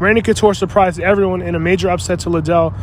Randy 0.00 0.22
Couture 0.22 0.54
surprised 0.54 0.98
everyone 0.98 1.40
in 1.40 1.54
a 1.54 1.60
major 1.60 1.88
upset 1.88 2.18
to 2.20 2.30
Liddell 2.30 2.74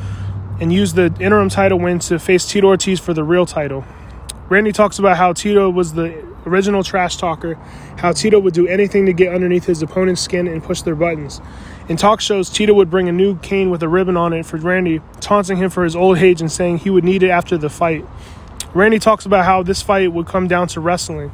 and 0.62 0.71
used 0.71 0.95
the 0.95 1.13
interim 1.19 1.50
title 1.50 1.78
win 1.78 2.00
to 2.00 2.17
face 2.17 2.45
Tito 2.45 2.67
Ortiz 2.67 3.02
for 3.02 3.13
the 3.13 3.24
real 3.24 3.45
title. 3.45 3.84
Randy 4.47 4.71
talks 4.71 4.97
about 4.97 5.17
how 5.17 5.34
Tito 5.34 5.69
was 5.69 5.93
the 5.93 6.26
original 6.45 6.84
trash 6.84 7.17
talker, 7.17 7.56
how 7.97 8.13
Tito 8.13 8.39
would 8.39 8.54
do 8.54 8.65
anything 8.65 9.06
to 9.08 9.13
get 9.13 9.34
underneath 9.34 9.65
his 9.65 9.82
opponent's 9.82 10.21
skin 10.21 10.47
and 10.47 10.63
push 10.63 10.84
their 10.84 10.95
buttons. 10.95 11.41
In 11.89 11.97
talk 11.97 12.21
shows, 12.21 12.50
Tito 12.50 12.74
would 12.74 12.89
bring 12.89 13.10
a 13.10 13.12
new 13.12 13.38
cane 13.39 13.69
with 13.69 13.84
a 13.84 13.89
ribbon 13.89 14.15
on 14.15 14.32
it 14.32 14.45
for 14.45 14.58
Randy, 14.58 15.02
taunting 15.19 15.58
him 15.58 15.69
for 15.69 15.84
his 15.84 15.97
old 15.97 16.17
age 16.19 16.39
and 16.39 16.52
saying 16.52 16.80
he 16.80 16.89
would 16.89 17.04
need 17.04 17.24
it 17.24 17.30
after 17.30 17.58
the 17.58 17.69
fight. 17.69 18.06
Randy 18.74 19.00
talks 19.00 19.26
about 19.26 19.43
how 19.43 19.63
this 19.63 19.82
fight 19.82 20.13
would 20.13 20.28
come 20.28 20.47
down 20.47 20.67
to 20.69 20.80
wrestling. 20.80 21.32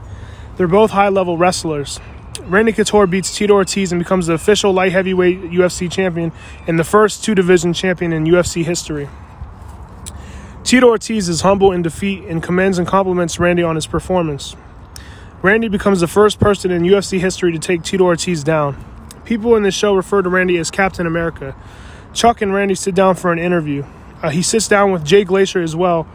They're 0.56 0.68
both 0.68 0.90
high 0.90 1.10
level 1.10 1.38
wrestlers. 1.38 2.00
Randy 2.48 2.72
Couture 2.72 3.08
beats 3.08 3.36
Tito 3.36 3.56
Ortiz 3.56 3.92
and 3.92 4.00
becomes 4.00 4.28
the 4.28 4.34
official 4.34 4.72
light 4.72 4.94
heavyweight 4.94 5.52
UFC 5.52 5.92
champion 5.92 6.32
and 6.66 6.80
the 6.80 6.86
first 6.86 7.22
two 7.22 7.36
division 7.36 7.74
champion 7.74 8.14
in 8.14 8.24
UFC 8.24 8.64
history. 8.64 9.10
Tito 10.64 10.88
Ortiz 10.88 11.28
is 11.28 11.42
humble 11.42 11.74
in 11.74 11.82
defeat 11.82 12.24
and 12.24 12.42
commends 12.42 12.78
and 12.78 12.88
compliments 12.88 13.38
Randy 13.38 13.64
on 13.64 13.76
his 13.76 13.86
performance. 13.86 14.56
Randy 15.42 15.68
becomes 15.68 16.00
the 16.00 16.08
first 16.08 16.40
person 16.40 16.72
in 16.72 16.84
UFC 16.84 17.20
history 17.20 17.52
to 17.52 17.60
take 17.60 17.84
Tito 17.84 18.06
Ortiz 18.06 18.46
down. 18.46 18.82
People 19.26 19.58
in 19.58 19.64
this 19.64 19.76
show 19.76 19.94
refer 19.94 20.22
to 20.22 20.30
Randy 20.30 20.58
as 20.58 20.72
Captain 20.72 21.06
America. 21.06 21.54
Chuck 22.14 22.42
and 22.42 22.54
Randy 22.54 22.76
sit 22.76 22.96
down 22.96 23.16
for 23.16 23.34
an 23.34 23.40
interview. 23.40 23.84
Uh, 24.24 24.30
he 24.30 24.42
sits 24.42 24.70
down 24.70 24.94
with 24.94 25.04
Jay 25.04 25.26
Glazer 25.26 25.62
as 25.62 25.76
well, 25.76 26.08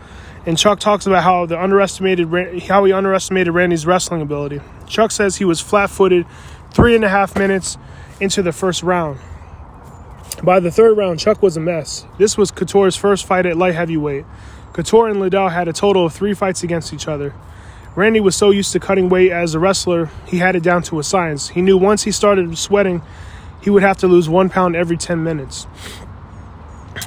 and 0.46 0.59
Chuck 0.59 0.81
talks 0.81 1.07
about 1.07 1.22
how 1.22 1.46
the 1.46 1.61
underestimated 1.61 2.28
how 2.64 2.85
he 2.85 2.92
underestimated 2.92 3.55
Randy's 3.55 3.87
wrestling 3.87 4.22
ability. 4.22 4.61
Chuck 4.87 5.11
says 5.11 5.37
he 5.37 5.44
was 5.44 5.61
flat-footed 5.61 6.26
three 6.72 6.94
and 6.94 7.05
a 7.05 7.09
half 7.09 7.37
minutes 7.37 7.78
into 8.20 8.42
the 8.42 8.52
first 8.52 8.83
round. 8.83 9.18
By 10.42 10.59
the 10.59 10.70
third 10.70 10.96
round, 10.96 11.20
Chuck 11.20 11.42
was 11.42 11.57
a 11.57 11.61
mess. 11.61 12.07
This 12.18 12.37
was 12.37 12.50
Couture's 12.50 12.96
first 12.96 13.26
fight 13.26 13.46
at 13.46 13.57
light 13.57 13.74
heavyweight. 13.74 14.24
Couture 14.72 15.09
and 15.09 15.20
Liddell 15.20 15.50
had 15.50 15.68
a 15.68 15.72
total 15.72 16.07
of 16.07 16.12
three 16.12 16.35
fights 16.35 16.62
against 16.62 16.92
each 16.92 17.07
other. 17.07 17.35
Randy 17.94 18.20
was 18.20 18.35
so 18.35 18.50
used 18.50 18.72
to 18.72 18.81
cutting 18.81 19.09
weight 19.11 19.31
as 19.31 19.55
a 19.55 19.59
wrestler, 19.59 20.11
he 20.26 20.38
had 20.38 20.57
it 20.57 20.62
down 20.62 20.83
to 20.85 20.98
a 20.98 21.05
science. 21.05 21.50
He 21.50 21.61
knew 21.61 21.76
once 21.76 22.05
he 22.05 22.11
started 22.11 22.57
sweating, 22.57 23.02
he 23.61 23.70
would 23.70 23.83
have 23.83 23.98
to 23.98 24.09
lose 24.09 24.28
one 24.28 24.48
pound 24.48 24.74
every 24.74 24.96
10 24.96 25.22
minutes. 25.22 25.66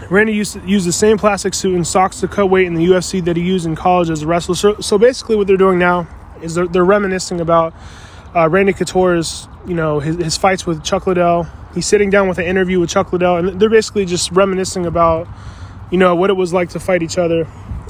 Randy 0.09 0.33
used 0.33 0.53
to 0.53 0.59
use 0.61 0.85
the 0.85 0.91
same 0.91 1.17
plastic 1.17 1.53
suit 1.53 1.75
and 1.75 1.85
socks 1.85 2.19
to 2.21 2.27
cut 2.27 2.47
weight 2.47 2.67
in 2.67 2.73
the 2.73 2.85
UFC 2.85 3.23
that 3.25 3.37
he 3.37 3.43
used 3.43 3.65
in 3.65 3.75
college 3.75 4.09
as 4.09 4.23
a 4.23 4.27
wrestler. 4.27 4.55
So, 4.55 4.79
so 4.79 4.97
basically, 4.97 5.35
what 5.35 5.47
they're 5.47 5.57
doing 5.57 5.79
now 5.79 6.07
is 6.41 6.55
they're, 6.55 6.67
they're 6.67 6.85
reminiscing 6.85 7.39
about 7.39 7.73
uh, 8.35 8.49
Randy 8.49 8.73
Couture's, 8.73 9.47
you 9.65 9.73
know, 9.75 9.99
his, 9.99 10.17
his 10.17 10.37
fights 10.37 10.65
with 10.65 10.83
Chuck 10.83 11.07
Liddell, 11.07 11.47
he's 11.73 11.85
sitting 11.85 12.09
down 12.09 12.27
with 12.27 12.37
an 12.37 12.45
interview 12.45 12.79
with 12.79 12.89
Chuck 12.89 13.13
Liddell, 13.13 13.37
and 13.37 13.59
they're 13.59 13.69
basically 13.69 14.05
just 14.05 14.31
reminiscing 14.31 14.85
about, 14.85 15.27
you 15.91 15.97
know, 15.97 16.15
what 16.15 16.29
it 16.29 16.33
was 16.33 16.53
like 16.53 16.69
to 16.69 16.79
fight 16.79 17.01
each 17.01 17.17
other. 17.17 17.47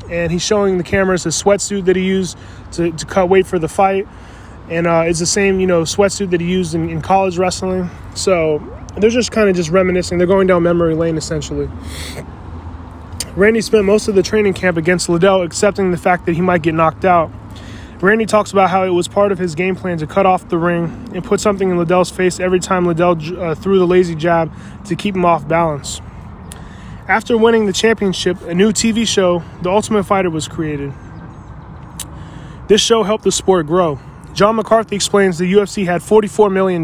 And 0.10 0.32
he's 0.32 0.44
showing 0.44 0.78
the 0.78 0.84
cameras 0.84 1.24
his 1.24 1.42
sweatsuit 1.42 1.86
that 1.86 1.96
he 1.96 2.04
used 2.04 2.38
to, 2.74 2.92
to 2.92 3.06
cut 3.06 3.28
weight 3.28 3.48
for 3.48 3.58
the 3.58 3.68
fight. 3.68 4.08
And 4.70 4.86
uh, 4.86 5.04
it's 5.08 5.20
the 5.20 5.26
same, 5.26 5.60
you 5.60 5.68
know, 5.68 5.82
sweatsuit 5.82 6.30
that 6.32 6.42
he 6.42 6.48
used 6.48 6.76
in, 6.76 6.90
in 6.90 7.02
college 7.02 7.38
wrestling. 7.38 7.90
So 8.14 8.60
they're 8.98 9.10
just 9.10 9.32
kind 9.32 9.50
of 9.50 9.56
just 9.56 9.70
reminiscing. 9.70 10.18
They're 10.18 10.28
going 10.28 10.48
down 10.48 10.64
memory 10.64 10.96
lane, 10.96 11.18
essentially. 11.18 11.70
Randy 13.36 13.62
spent 13.62 13.84
most 13.84 14.08
of 14.08 14.16
the 14.16 14.24
training 14.24 14.54
camp 14.54 14.78
against 14.78 15.10
Liddell, 15.10 15.42
accepting 15.42 15.92
the 15.92 15.98
fact 15.98 16.26
that 16.26 16.36
he 16.36 16.42
might 16.42 16.62
get 16.62 16.74
knocked 16.74 17.04
out. 17.04 17.32
Randy 18.02 18.26
talks 18.26 18.52
about 18.52 18.70
how 18.70 18.84
it 18.84 18.90
was 18.90 19.08
part 19.08 19.32
of 19.32 19.40
his 19.40 19.56
game 19.56 19.76
plan 19.76 19.98
to 19.98 20.08
cut 20.08 20.26
off 20.26 20.48
the 20.50 20.58
ring 20.58 21.10
and 21.14 21.24
put 21.24 21.40
something 21.40 21.70
in 21.70 21.78
Liddell's 21.78 22.12
face 22.12 22.40
every 22.40 22.60
time 22.60 22.86
Liddell 22.86 23.18
uh, 23.40 23.56
threw 23.56 23.80
the 23.80 23.88
lazy 23.88 24.16
jab 24.16 24.54
to 24.86 24.96
keep 24.96 25.16
him 25.16 25.26
off 25.26 25.48
balance. 25.48 26.02
After 27.08 27.38
winning 27.38 27.66
the 27.66 27.74
championship, 27.74 28.42
a 28.44 28.54
new 28.54 28.72
TV 28.72 29.08
show, 29.08 29.44
The 29.62 29.70
Ultimate 29.70 30.04
Fighter, 30.04 30.30
was 30.30 30.48
created. 30.48 30.94
This 32.68 32.82
show 32.82 33.04
helped 33.04 33.24
the 33.24 33.32
sport 33.32 33.68
grow. 33.68 34.00
John 34.34 34.56
McCarthy 34.56 34.96
explains 34.96 35.38
the 35.38 35.52
UFC 35.54 35.86
had 35.86 36.02
$44 36.02 36.52
million. 36.52 36.84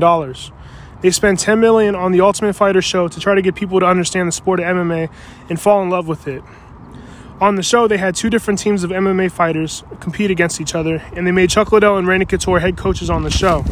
They 1.01 1.09
spent 1.09 1.39
10 1.39 1.59
million 1.59 1.95
on 1.95 2.11
the 2.11 2.21
Ultimate 2.21 2.53
Fighter 2.53 2.81
show 2.81 3.07
to 3.07 3.19
try 3.19 3.33
to 3.33 3.41
get 3.41 3.55
people 3.55 3.79
to 3.79 3.85
understand 3.85 4.27
the 4.27 4.31
sport 4.31 4.59
of 4.59 4.65
MMA 4.65 5.09
and 5.49 5.59
fall 5.59 5.81
in 5.81 5.89
love 5.89 6.07
with 6.07 6.27
it. 6.27 6.43
On 7.39 7.55
the 7.55 7.63
show, 7.63 7.87
they 7.87 7.97
had 7.97 8.13
two 8.13 8.29
different 8.29 8.59
teams 8.59 8.83
of 8.83 8.91
MMA 8.91 9.31
fighters 9.31 9.83
compete 9.99 10.29
against 10.29 10.61
each 10.61 10.75
other, 10.75 11.01
and 11.15 11.25
they 11.25 11.31
made 11.31 11.49
Chuck 11.49 11.71
Liddell 11.71 11.97
and 11.97 12.07
Randy 12.07 12.27
Couture 12.27 12.59
head 12.59 12.77
coaches 12.77 13.09
on 13.09 13.23
the 13.23 13.31
show. 13.31 13.65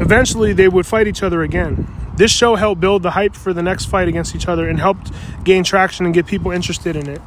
Eventually, 0.00 0.54
they 0.54 0.68
would 0.68 0.86
fight 0.86 1.06
each 1.06 1.22
other 1.22 1.42
again. 1.42 1.86
This 2.16 2.32
show 2.32 2.56
helped 2.56 2.80
build 2.80 3.02
the 3.02 3.10
hype 3.10 3.34
for 3.34 3.52
the 3.52 3.62
next 3.62 3.84
fight 3.84 4.08
against 4.08 4.34
each 4.34 4.48
other 4.48 4.66
and 4.66 4.80
helped 4.80 5.12
gain 5.44 5.62
traction 5.62 6.06
and 6.06 6.14
get 6.14 6.26
people 6.26 6.50
interested 6.50 6.96
in 6.96 7.06
it. 7.06 7.20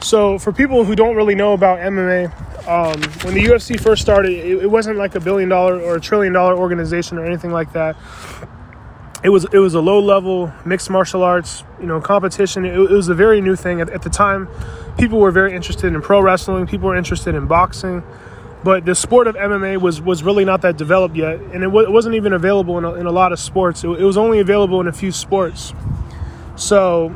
So, 0.00 0.38
for 0.38 0.52
people 0.52 0.84
who 0.84 0.96
don't 0.96 1.14
really 1.14 1.34
know 1.34 1.52
about 1.52 1.78
MMA, 1.80 2.32
um, 2.66 3.02
when 3.24 3.34
the 3.34 3.44
UFC 3.44 3.80
first 3.80 4.02
started, 4.02 4.32
it, 4.32 4.62
it 4.62 4.70
wasn't 4.70 4.96
like 4.96 5.14
a 5.14 5.20
billion 5.20 5.48
dollar 5.48 5.80
or 5.80 5.96
a 5.96 6.00
trillion 6.00 6.32
dollar 6.32 6.56
organization 6.56 7.18
or 7.18 7.24
anything 7.24 7.50
like 7.50 7.72
that. 7.72 7.96
It 9.24 9.28
was 9.28 9.46
it 9.52 9.58
was 9.58 9.74
a 9.74 9.80
low 9.80 10.00
level 10.00 10.52
mixed 10.64 10.90
martial 10.90 11.22
arts 11.22 11.64
you 11.80 11.86
know 11.86 12.00
competition. 12.00 12.64
It, 12.64 12.74
it 12.74 12.90
was 12.90 13.08
a 13.08 13.14
very 13.14 13.40
new 13.40 13.56
thing. 13.56 13.80
At, 13.80 13.90
at, 13.90 14.02
the 14.02 14.10
time 14.10 14.48
people 14.98 15.18
were 15.18 15.30
very 15.30 15.54
interested 15.54 15.92
in 15.92 16.00
pro 16.02 16.20
wrestling. 16.20 16.66
People 16.66 16.88
were 16.88 16.96
interested 16.96 17.34
in 17.34 17.46
boxing. 17.46 18.02
But 18.64 18.84
the 18.84 18.94
sport 18.94 19.26
of 19.26 19.34
MMA 19.34 19.80
was 19.80 20.00
was 20.00 20.22
really 20.22 20.44
not 20.44 20.62
that 20.62 20.76
developed 20.76 21.16
yet. 21.16 21.40
And 21.40 21.64
it, 21.64 21.66
w- 21.66 21.84
it 21.86 21.90
wasn't 21.90 22.14
even 22.14 22.32
available 22.32 22.78
in 22.78 22.84
a, 22.84 22.94
in 22.94 23.06
a 23.06 23.10
lot 23.12 23.32
of 23.32 23.40
sports. 23.40 23.82
It, 23.82 23.88
it, 23.88 24.04
was 24.04 24.16
only 24.16 24.38
available 24.38 24.80
in 24.80 24.86
a 24.86 24.92
few 24.92 25.10
sports. 25.10 25.72
So 26.54 27.12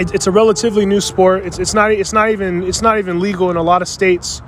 it, 0.00 0.14
it's 0.14 0.26
a 0.26 0.30
relatively 0.30 0.86
new 0.86 1.00
sport 1.00 1.44
it's, 1.44 1.58
it's 1.58 1.74
not 1.74 1.92
it's 1.92 2.12
not 2.12 2.30
even 2.30 2.62
it's 2.62 2.82
not 2.82 2.98
even 2.98 3.20
legal 3.20 3.50
in 3.50 3.56
a 3.56 3.62
lot 3.62 3.82
of 3.82 3.88
states 3.88 4.42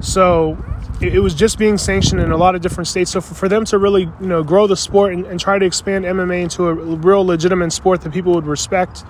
so 0.00 0.56
it, 1.00 1.22
was 1.22 1.34
just 1.34 1.58
being 1.58 1.78
sanctioned 1.78 2.20
in 2.20 2.30
a 2.30 2.36
lot 2.36 2.54
of 2.54 2.62
different 2.62 2.88
states. 2.88 3.10
So 3.10 3.20
for, 3.20 3.34
for 3.34 3.48
them 3.48 3.64
to 3.66 3.78
really, 3.78 4.02
you 4.20 4.26
know, 4.26 4.42
grow 4.42 4.66
the 4.66 4.76
sport 4.76 5.12
and, 5.12 5.26
and, 5.26 5.38
try 5.38 5.58
to 5.58 5.66
expand 5.66 6.04
MMA 6.04 6.42
into 6.42 6.68
a 6.68 6.74
real 6.74 7.24
legitimate 7.24 7.72
sport 7.72 8.00
that 8.02 8.12
people 8.12 8.34
would 8.34 8.46
respect, 8.46 9.04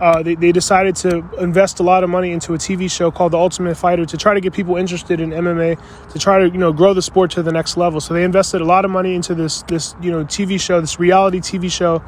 uh, 0.00 0.22
they, 0.22 0.36
they 0.36 0.52
decided 0.52 0.96
to 0.96 1.28
invest 1.38 1.80
a 1.80 1.82
lot 1.82 2.04
of 2.04 2.10
money 2.10 2.30
into 2.30 2.54
a 2.54 2.58
TV 2.58 2.90
show 2.90 3.10
called 3.10 3.32
The 3.32 3.38
Ultimate 3.38 3.76
Fighter 3.76 4.06
to 4.06 4.16
try 4.16 4.34
to 4.34 4.40
get 4.40 4.52
people 4.52 4.76
interested 4.76 5.20
in 5.20 5.30
MMA, 5.30 5.78
to 6.12 6.18
try 6.18 6.38
to 6.38 6.48
you 6.48 6.58
know 6.58 6.72
grow 6.72 6.94
the 6.94 7.02
sport 7.02 7.32
to 7.32 7.42
the 7.42 7.52
next 7.52 7.76
level. 7.76 8.00
So 8.00 8.14
they 8.14 8.22
invested 8.22 8.60
a 8.60 8.64
lot 8.64 8.84
of 8.84 8.90
money 8.90 9.14
into 9.14 9.34
this 9.34 9.62
this 9.62 9.96
you 10.00 10.12
know 10.12 10.24
TV 10.24 10.60
show, 10.60 10.80
this 10.80 11.00
reality 11.00 11.40
TV 11.40 11.70
show, 11.70 11.98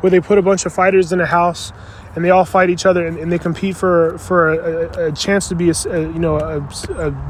where 0.00 0.10
they 0.10 0.20
put 0.20 0.38
a 0.38 0.42
bunch 0.42 0.64
of 0.64 0.72
fighters 0.72 1.12
in 1.12 1.20
a 1.20 1.26
house 1.26 1.72
and 2.14 2.24
they 2.24 2.30
all 2.30 2.44
fight 2.44 2.70
each 2.70 2.86
other 2.86 3.06
and, 3.06 3.18
and 3.18 3.30
they 3.30 3.38
compete 3.38 3.76
for 3.76 4.18
for 4.18 4.52
a, 4.52 5.08
a 5.08 5.12
chance 5.12 5.48
to 5.48 5.54
be 5.54 5.70
a, 5.70 5.74
a 5.90 6.00
you 6.00 6.18
know 6.18 6.36
a, 6.36 6.60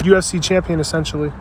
UFC 0.02 0.42
champion 0.42 0.80
essentially. 0.80 1.32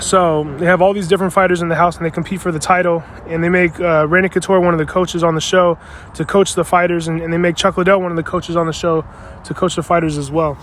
So 0.00 0.44
they 0.58 0.66
have 0.66 0.82
all 0.82 0.92
these 0.92 1.08
different 1.08 1.32
fighters 1.32 1.62
in 1.62 1.68
the 1.68 1.74
house 1.74 1.96
and 1.96 2.04
they 2.04 2.10
compete 2.10 2.40
for 2.40 2.52
the 2.52 2.58
title 2.58 3.02
and 3.26 3.42
they 3.42 3.48
make 3.48 3.80
uh, 3.80 4.06
Randy 4.06 4.28
Couture 4.28 4.60
one 4.60 4.74
of 4.74 4.78
the 4.78 4.84
coaches 4.84 5.24
on 5.24 5.34
the 5.34 5.40
show 5.40 5.78
to 6.14 6.24
coach 6.24 6.54
the 6.54 6.64
fighters 6.64 7.08
and, 7.08 7.22
and 7.22 7.32
they 7.32 7.38
make 7.38 7.56
Chuck 7.56 7.78
Liddell 7.78 8.02
one 8.02 8.10
of 8.10 8.16
the 8.16 8.22
coaches 8.22 8.56
on 8.56 8.66
the 8.66 8.74
show 8.74 9.06
to 9.44 9.54
coach 9.54 9.74
the 9.74 9.82
fighters 9.82 10.18
as 10.18 10.30
well. 10.30 10.58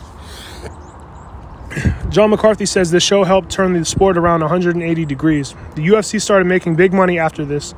John 2.10 2.30
McCarthy 2.30 2.68
says 2.68 2.92
this 2.92 3.02
show 3.02 3.24
helped 3.24 3.50
turn 3.50 3.74
the 3.74 3.84
sport 3.86 4.18
around 4.18 4.42
180 4.42 5.06
degrees. 5.06 5.56
The 5.74 5.88
UFC 5.88 6.22
started 6.22 6.46
making 6.46 6.76
big 6.76 6.94
money 6.94 7.18
after 7.18 7.44
this. 7.44 7.74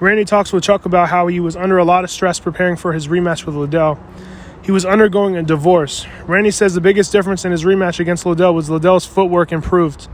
Randy 0.00 0.24
talks 0.24 0.52
with 0.52 0.62
Chuck 0.62 0.86
about 0.86 1.08
how 1.08 1.26
he 1.26 1.40
was 1.40 1.56
under 1.56 1.76
a 1.76 1.84
lot 1.84 2.04
of 2.04 2.10
stress 2.10 2.38
preparing 2.38 2.76
for 2.76 2.92
his 2.92 3.08
rematch 3.08 3.44
with 3.44 3.56
Liddell. 3.56 3.98
He 4.62 4.70
was 4.70 4.84
undergoing 4.84 5.36
a 5.36 5.42
divorce. 5.42 6.06
Randy 6.26 6.52
says 6.52 6.74
the 6.74 6.80
biggest 6.80 7.10
difference 7.10 7.44
in 7.44 7.50
his 7.50 7.64
rematch 7.64 7.98
against 7.98 8.24
Liddell 8.24 8.54
was 8.54 8.70
Liddell's 8.70 9.06
footwork 9.06 9.50
improved. 9.50 10.06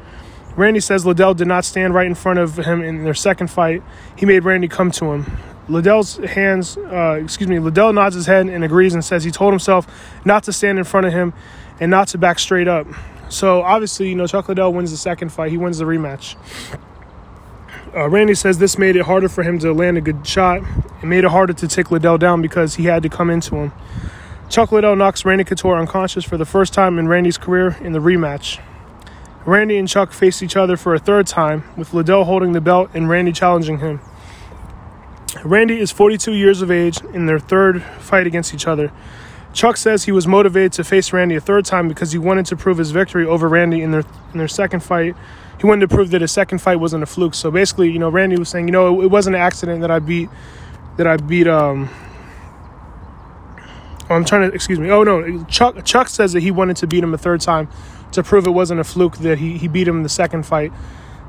Randy 0.57 0.81
says 0.81 1.05
Liddell 1.05 1.35
did 1.35 1.49
not 1.49 1.67
stand 1.67 1.93
right 1.93 2.07
in 2.07 2.15
front 2.15 2.39
of 2.39 2.57
him 2.57 2.81
in 2.83 3.05
their 3.05 3.15
second 3.15 3.49
fight. 3.49 3.83
He 4.17 4.25
made 4.25 4.45
Randy 4.45 4.69
come 4.69 4.91
to 4.93 5.13
him. 5.13 5.37
Liddell's 5.69 6.17
hands, 6.17 6.79
uh, 6.79 7.21
excuse 7.23 7.49
me, 7.49 7.59
Liddell 7.59 7.93
nods 7.93 8.15
his 8.15 8.27
head 8.27 8.47
and 8.47 8.65
agrees 8.65 8.95
and 8.95 9.05
says 9.05 9.25
he 9.25 9.31
told 9.31 9.53
himself 9.53 9.87
not 10.25 10.45
to 10.45 10.53
stand 10.53 10.79
in 10.79 10.85
front 10.85 11.07
of 11.07 11.13
him 11.13 11.35
and 11.79 11.91
not 11.91 12.09
to 12.09 12.19
back 12.19 12.39
straight 12.39 12.69
up. 12.69 12.87
So 13.29 13.61
obviously, 13.61 14.09
you 14.09 14.15
know, 14.15 14.27
Chuck 14.27 14.49
Liddell 14.49 14.73
wins 14.73 14.93
the 14.93 14.97
second 14.97 15.31
fight. 15.31 15.51
He 15.51 15.59
wins 15.59 15.77
the 15.77 15.85
rematch. 15.85 16.37
Uh, 17.95 18.09
Randy 18.09 18.35
says 18.35 18.59
this 18.59 18.77
made 18.77 18.97
it 18.97 19.03
harder 19.03 19.29
for 19.29 19.45
him 19.45 19.61
to 19.61 19.73
land 19.73 19.97
a 19.97 20.01
good 20.01 20.27
shot. 20.27 20.63
It 21.01 21.07
made 21.07 21.23
it 21.23 21.31
harder 21.31 21.53
to 21.53 21.69
take 21.69 21.93
Liddell 21.93 22.19
down 22.19 22.43
because 22.43 22.75
he 22.75 22.87
had 22.87 23.05
to 23.05 23.09
come 23.09 23.31
into 23.31 23.55
him. 23.55 23.73
Chuck 24.49 24.73
Liddell 24.73 24.97
knocks 24.97 25.25
Randy 25.25 25.45
Couture 25.45 25.79
unconscious 25.79 26.25
for 26.25 26.37
the 26.37 26.45
first 26.45 26.75
time 26.75 26.99
in 26.99 27.07
Randy's 27.07 27.39
career 27.39 27.77
in 27.81 27.93
the 27.93 28.01
rematch. 28.01 28.61
Randy 29.47 29.79
and 29.79 29.87
Chuck 29.87 30.11
faced 30.11 30.43
each 30.43 30.57
other 30.57 30.77
for 30.77 30.95
a 30.95 30.99
third 30.99 31.29
time, 31.29 31.63
with 31.77 31.95
Liddell 31.95 32.25
holding 32.25 32.53
the 32.53 32.61
belt 32.61 32.91
and 32.95 33.09
Randy 33.09 33.31
challenging 33.31 33.79
him. 33.79 34.01
Randy 35.45 35.79
is 35.79 35.93
42 35.93 36.33
years 36.33 36.63
of 36.63 36.71
age 36.73 37.01
in 37.13 37.27
their 37.27 37.39
third 37.39 37.83
fight 38.01 38.27
against 38.27 38.53
each 38.55 38.67
other. 38.67 38.91
Chuck 39.53 39.77
says 39.77 40.05
he 40.05 40.13
was 40.13 40.27
motivated 40.27 40.73
to 40.73 40.85
face 40.85 41.13
Randy 41.13 41.37
a 41.37 41.41
third 41.41 41.65
time 41.65 41.87
because 41.87 42.11
he 42.11 42.19
wanted 42.19 42.47
to 42.47 42.57
prove 42.57 42.79
his 42.79 42.91
victory 42.91 43.25
over 43.25 43.49
Randy 43.49 43.83
in 43.83 43.93
their 43.93 44.05
in 44.33 44.39
their 44.39 44.49
second 44.49 44.81
fight 44.81 45.15
he 45.61 45.67
wanted 45.67 45.89
to 45.89 45.95
prove 45.95 46.11
that 46.11 46.21
his 46.21 46.33
second 46.33 46.59
fight 46.59 46.77
wasn't 46.77 47.03
a 47.03 47.07
fluke. 47.07 47.35
So 47.35 47.51
basically, 47.51 47.91
you 47.91 47.99
know, 47.99 48.09
Randy 48.09 48.37
was 48.37 48.49
saying, 48.49 48.69
you 48.69 48.73
know, 48.73 49.01
it, 49.01 49.05
it 49.05 49.09
wasn't 49.09 49.37
an 49.37 49.43
accident 49.43 49.81
that 49.83 49.91
I 49.91 49.99
beat 49.99 50.29
that 50.97 51.07
I 51.07 51.17
beat 51.17 51.49
um 51.49 51.89
oh, 54.11 54.15
I'm 54.15 54.25
trying 54.25 54.49
to 54.49 54.55
excuse 54.55 54.79
me. 54.79 54.91
Oh 54.91 55.03
no, 55.03 55.45
Chuck 55.45 55.85
Chuck 55.85 56.09
says 56.09 56.33
that 56.33 56.41
he 56.41 56.51
wanted 56.51 56.77
to 56.79 56.87
beat 56.87 57.03
him 57.03 57.15
a 57.15 57.19
third 57.19 57.41
time 57.41 57.69
to 58.13 58.23
prove 58.23 58.47
it 58.47 58.51
wasn't 58.51 58.81
a 58.81 58.85
fluke 58.85 59.19
that 59.19 59.39
he, 59.39 59.59
he 59.59 59.69
beat 59.69 59.89
him 59.89 59.97
in 59.97 60.03
the 60.03 60.09
second 60.09 60.45
fight. 60.45 60.73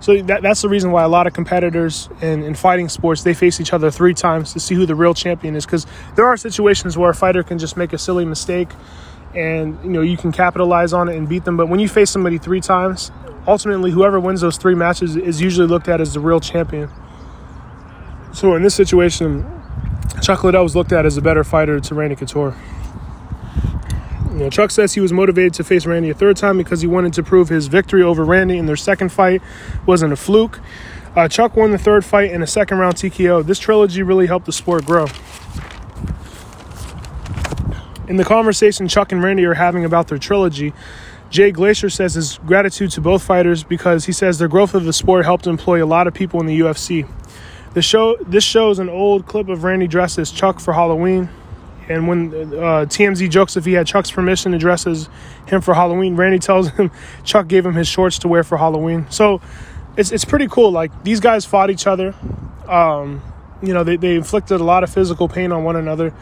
So 0.02 0.22
that, 0.24 0.42
that's 0.44 0.62
the 0.62 0.70
reason 0.70 0.92
why 0.92 1.04
a 1.04 1.08
lot 1.08 1.26
of 1.26 1.34
competitors 1.34 2.10
in, 2.22 2.44
in 2.44 2.54
fighting 2.54 2.90
sports 2.90 3.24
they 3.24 3.34
face 3.34 3.60
each 3.60 3.74
other 3.74 3.90
three 3.90 4.14
times 4.14 4.54
to 4.54 4.60
see 4.60 4.76
who 4.76 4.86
the 4.86 4.96
real 4.96 5.14
champion 5.14 5.56
is 5.56 5.66
because 5.66 5.88
there 6.16 6.26
are 6.26 6.38
situations 6.38 6.98
where 6.98 7.10
a 7.10 7.16
fighter 7.16 7.44
can 7.44 7.58
just 7.58 7.78
make 7.78 7.94
a 7.94 7.98
silly 7.98 8.26
mistake 8.26 8.70
and 9.34 9.82
you 9.84 9.90
know 9.90 10.02
you 10.02 10.18
can 10.18 10.32
capitalize 10.32 10.94
on 10.94 11.10
it 11.10 11.16
and 11.16 11.28
beat 11.28 11.44
them 11.46 11.58
but 11.58 11.68
when 11.68 11.80
you 11.80 11.88
face 11.88 12.10
somebody 12.10 12.38
three 12.38 12.62
times 12.62 13.12
ultimately, 13.48 13.92
whoever 13.92 14.20
wins 14.20 14.42
those 14.42 14.58
three 14.58 14.76
matches 14.76 15.16
is 15.16 15.42
usually 15.42 15.68
looked 15.68 15.88
at 15.88 16.02
as 16.02 16.14
the 16.14 16.20
real 16.20 16.40
champion. 16.40 16.90
So 18.34 18.56
in 18.56 18.64
this 18.64 18.76
situation, 18.76 19.46
Chuck 20.22 20.44
Liddell 20.44 20.64
was 20.64 20.76
looked 20.76 20.92
at 20.92 21.06
as 21.06 21.18
a 21.18 21.22
better 21.22 21.44
fighter 21.44 21.80
to 21.80 21.96
Randy 21.96 22.16
Couture. 22.16 22.56
You 24.32 24.42
know, 24.42 24.50
Chuck 24.50 24.72
says 24.72 24.94
he 24.94 25.00
was 25.00 25.14
motivated 25.14 25.54
to 25.54 25.64
face 25.64 25.86
Randy 25.86 26.10
a 26.10 26.14
third 26.14 26.36
time 26.36 26.58
because 26.58 26.82
he 26.82 26.88
wanted 26.88 27.14
to 27.14 27.24
prove 27.24 27.48
his 27.48 27.68
victory 27.68 28.04
over 28.04 28.26
Randy 28.26 28.58
in 28.58 28.66
their 28.66 28.76
second 28.76 29.14
fight 29.14 29.42
wasn't 29.86 30.12
a 30.12 30.18
fluke. 30.18 30.60
Uh, 31.16 31.30
Chuck 31.30 31.56
won 31.56 31.72
the 31.72 31.78
third 31.78 32.04
fight 32.04 32.32
in 32.32 32.42
a 32.42 32.48
second 32.48 32.80
round 32.80 32.96
TKO. 32.96 33.46
This 33.46 33.60
trilogy 33.60 34.04
really 34.04 34.28
helped 34.28 34.46
the 34.46 34.52
sport 34.52 34.86
grow. 34.86 35.06
In 38.10 38.18
the 38.18 38.26
conversation 38.26 38.90
Chuck 38.90 39.14
and 39.14 39.24
Randy 39.24 39.46
are 39.46 39.54
having 39.54 39.86
about 39.86 40.10
their 40.10 40.18
trilogy, 40.18 40.74
Jay 41.30 41.52
Glazer 41.52 41.92
says 41.92 42.14
his 42.14 42.38
gratitude 42.46 42.92
to 42.92 43.02
both 43.02 43.24
fighters 43.24 43.64
because 43.64 44.06
he 44.06 44.12
says 44.12 44.40
the 44.40 44.48
growth 44.48 44.74
of 44.74 44.86
the 44.86 44.94
sport 44.94 45.26
helped 45.26 45.48
employ 45.48 45.84
a 45.84 45.88
lot 45.88 46.08
of 46.08 46.14
people 46.14 46.40
in 46.40 46.46
the 46.46 46.60
UFC. 46.60 47.08
The 47.74 47.82
show 47.82 48.16
this 48.22 48.44
shows 48.44 48.80
an 48.80 48.90
old 48.90 49.26
clip 49.26 49.50
of 49.50 49.64
Randy 49.64 49.88
dressed 49.88 50.18
as 50.18 50.32
Chuck 50.32 50.60
for 50.60 50.74
Halloween, 50.74 51.30
and 51.90 52.08
when 52.08 52.34
uh, 52.34 52.86
TMZ 52.88 53.30
jokes 53.30 53.58
if 53.58 53.66
he 53.66 53.74
had 53.74 53.86
Chuck's 53.86 54.12
permission 54.12 54.54
to 54.54 54.58
dress 54.58 54.88
as 54.88 55.10
him 55.46 55.62
for 55.62 55.74
Halloween, 55.74 56.16
Randy 56.16 56.40
tells 56.40 56.70
him 56.70 56.90
Chuck 57.24 57.48
gave 57.48 57.66
him 57.66 57.74
his 57.74 57.88
shorts 57.88 58.20
to 58.20 58.28
wear 58.28 58.44
for 58.44 58.58
Halloween. 58.58 59.06
So 59.10 59.42
it's 59.98 60.12
it's 60.12 60.26
pretty 60.26 60.48
cool. 60.48 60.72
Like 60.72 61.04
these 61.04 61.20
guys 61.20 61.44
fought 61.44 61.70
each 61.70 61.86
other. 61.86 62.16
Um, 62.68 63.22
you 63.62 63.74
know, 63.74 63.84
they, 63.84 63.98
they 63.98 64.16
inflicted 64.16 64.62
a 64.62 64.64
lot 64.64 64.84
of 64.84 64.90
physical 64.90 65.28
pain 65.28 65.52
on 65.52 65.64
one 65.64 65.76
another 65.76 66.14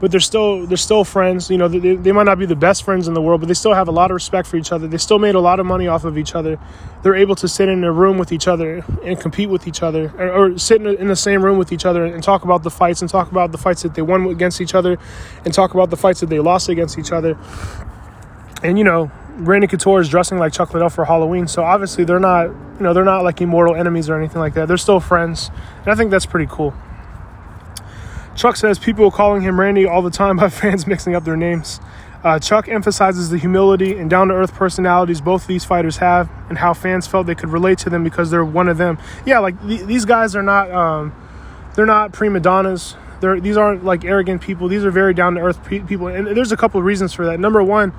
but 0.00 0.10
they're 0.10 0.20
still 0.20 0.66
they're 0.66 0.76
still 0.76 1.04
friends. 1.04 1.50
You 1.50 1.58
know, 1.58 1.68
they, 1.68 1.96
they 1.96 2.12
might 2.12 2.24
not 2.24 2.38
be 2.38 2.46
the 2.46 2.56
best 2.56 2.84
friends 2.84 3.08
in 3.08 3.14
the 3.14 3.22
world, 3.22 3.40
but 3.40 3.48
they 3.48 3.54
still 3.54 3.74
have 3.74 3.88
a 3.88 3.92
lot 3.92 4.10
of 4.10 4.14
respect 4.14 4.46
for 4.48 4.56
each 4.56 4.72
other. 4.72 4.86
They 4.86 4.98
still 4.98 5.18
made 5.18 5.34
a 5.34 5.40
lot 5.40 5.60
of 5.60 5.66
money 5.66 5.88
off 5.88 6.04
of 6.04 6.16
each 6.16 6.34
other. 6.34 6.58
They're 7.02 7.16
able 7.16 7.34
to 7.36 7.48
sit 7.48 7.68
in 7.68 7.82
a 7.84 7.92
room 7.92 8.18
with 8.18 8.32
each 8.32 8.48
other 8.48 8.84
and 9.04 9.18
compete 9.18 9.48
with 9.48 9.66
each 9.66 9.82
other, 9.82 10.12
or, 10.18 10.30
or 10.30 10.58
sit 10.58 10.82
in 10.82 11.08
the 11.08 11.16
same 11.16 11.44
room 11.44 11.58
with 11.58 11.72
each 11.72 11.84
other 11.84 12.04
and 12.04 12.22
talk 12.22 12.44
about 12.44 12.62
the 12.62 12.70
fights 12.70 13.00
and 13.00 13.10
talk 13.10 13.30
about 13.30 13.52
the 13.52 13.58
fights 13.58 13.82
that 13.82 13.94
they 13.94 14.02
won 14.02 14.26
against 14.26 14.60
each 14.60 14.74
other, 14.74 14.98
and 15.44 15.52
talk 15.52 15.74
about 15.74 15.90
the 15.90 15.96
fights 15.96 16.20
that 16.20 16.28
they 16.28 16.38
lost 16.38 16.68
against 16.68 16.98
each 16.98 17.12
other. 17.12 17.36
And 18.62 18.78
you 18.78 18.84
know, 18.84 19.10
Randy 19.38 19.68
Couture 19.68 20.00
is 20.00 20.08
dressing 20.08 20.38
like 20.38 20.52
Chuck 20.52 20.74
Liddell 20.74 20.90
for 20.90 21.04
Halloween, 21.04 21.46
so 21.46 21.62
obviously 21.62 22.04
they're 22.04 22.18
not, 22.20 22.46
you 22.46 22.80
know, 22.80 22.92
they're 22.92 23.04
not 23.04 23.22
like 23.22 23.40
immortal 23.40 23.74
enemies 23.74 24.08
or 24.08 24.18
anything 24.18 24.40
like 24.40 24.54
that. 24.54 24.66
They're 24.68 24.76
still 24.76 25.00
friends, 25.00 25.50
and 25.82 25.88
I 25.88 25.94
think 25.94 26.10
that's 26.10 26.26
pretty 26.26 26.48
cool. 26.50 26.74
Chuck 28.38 28.54
says 28.54 28.78
people 28.78 29.10
calling 29.10 29.42
him 29.42 29.58
Randy 29.58 29.84
all 29.84 30.00
the 30.00 30.12
time 30.12 30.36
by 30.36 30.48
fans 30.48 30.86
mixing 30.86 31.16
up 31.16 31.24
their 31.24 31.36
names. 31.36 31.80
Uh, 32.22 32.38
Chuck 32.38 32.68
emphasizes 32.68 33.30
the 33.30 33.38
humility 33.38 33.98
and 33.98 34.08
down 34.08 34.28
to 34.28 34.34
earth 34.34 34.54
personalities 34.54 35.20
both 35.20 35.46
these 35.46 35.64
fighters 35.64 35.96
have 35.98 36.30
and 36.48 36.58
how 36.58 36.72
fans 36.72 37.06
felt 37.06 37.26
they 37.26 37.34
could 37.34 37.50
relate 37.50 37.78
to 37.78 37.90
them 37.90 38.04
because 38.04 38.30
they're 38.30 38.44
one 38.44 38.68
of 38.68 38.78
them. 38.78 38.96
Yeah, 39.26 39.40
like 39.40 39.60
th- 39.66 39.82
these 39.82 40.04
guys 40.04 40.36
are 40.36 40.42
not 40.42 40.70
um, 40.70 41.12
they're 41.74 41.86
not 41.86 42.12
prima 42.12 42.38
donnas. 42.38 42.96
They're, 43.20 43.40
these 43.40 43.56
aren't 43.56 43.84
like 43.84 44.04
arrogant 44.04 44.40
people. 44.40 44.68
These 44.68 44.84
are 44.84 44.92
very 44.92 45.14
down 45.14 45.34
to 45.34 45.40
earth 45.40 45.64
pe- 45.64 45.80
people, 45.80 46.06
and 46.06 46.28
there's 46.28 46.52
a 46.52 46.56
couple 46.56 46.78
of 46.78 46.86
reasons 46.86 47.12
for 47.12 47.26
that. 47.26 47.40
Number 47.40 47.62
one, 47.62 47.92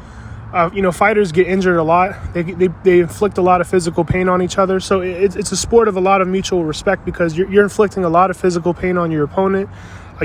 uh, 0.54 0.70
you 0.74 0.82
know, 0.82 0.94
fighters 0.94 1.34
get 1.34 1.48
injured 1.48 1.76
a 1.76 1.84
lot. 1.84 2.34
They, 2.34 2.44
they, 2.44 2.70
they 2.84 3.00
inflict 3.02 3.38
a 3.38 3.42
lot 3.42 3.60
of 3.60 3.68
physical 3.68 4.06
pain 4.06 4.30
on 4.30 4.42
each 4.42 4.58
other. 4.58 4.80
So 4.80 5.02
it, 5.02 5.36
it's 5.36 5.52
a 5.52 5.58
sport 5.58 5.90
of 5.90 5.98
a 5.98 6.00
lot 6.00 6.22
of 6.22 6.28
mutual 6.30 6.64
respect 6.64 7.04
because 7.04 7.38
you're, 7.38 7.52
you're 7.52 7.64
inflicting 7.64 8.06
a 8.06 8.10
lot 8.10 8.32
of 8.32 8.38
physical 8.38 8.74
pain 8.74 8.98
on 8.98 9.12
your 9.12 9.26
opponent 9.26 9.70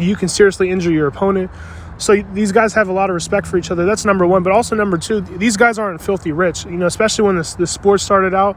you 0.03 0.17
can 0.17 0.29
seriously 0.29 0.71
injure 0.71 0.93
your 0.93 1.07
opponent. 1.07 1.51
So 1.99 2.21
these 2.33 2.51
guys 2.51 2.75
have 2.75 2.89
a 2.89 2.93
lot 2.93 3.09
of 3.11 3.15
respect 3.15 3.47
for 3.47 3.57
each 3.57 3.71
other. 3.71 3.85
That's 3.85 4.05
number 4.05 4.27
one. 4.27 4.43
But 4.43 4.53
also 4.53 4.75
number 4.75 4.99
two, 4.99 5.21
these 5.21 5.57
guys 5.57 5.79
aren't 5.79 6.01
filthy 6.01 6.33
rich. 6.33 6.65
You 6.65 6.73
know, 6.73 6.87
especially 6.87 7.25
when 7.25 7.37
the, 7.37 7.55
the 7.59 7.67
sport 7.67 8.01
started 8.01 8.35
out. 8.35 8.57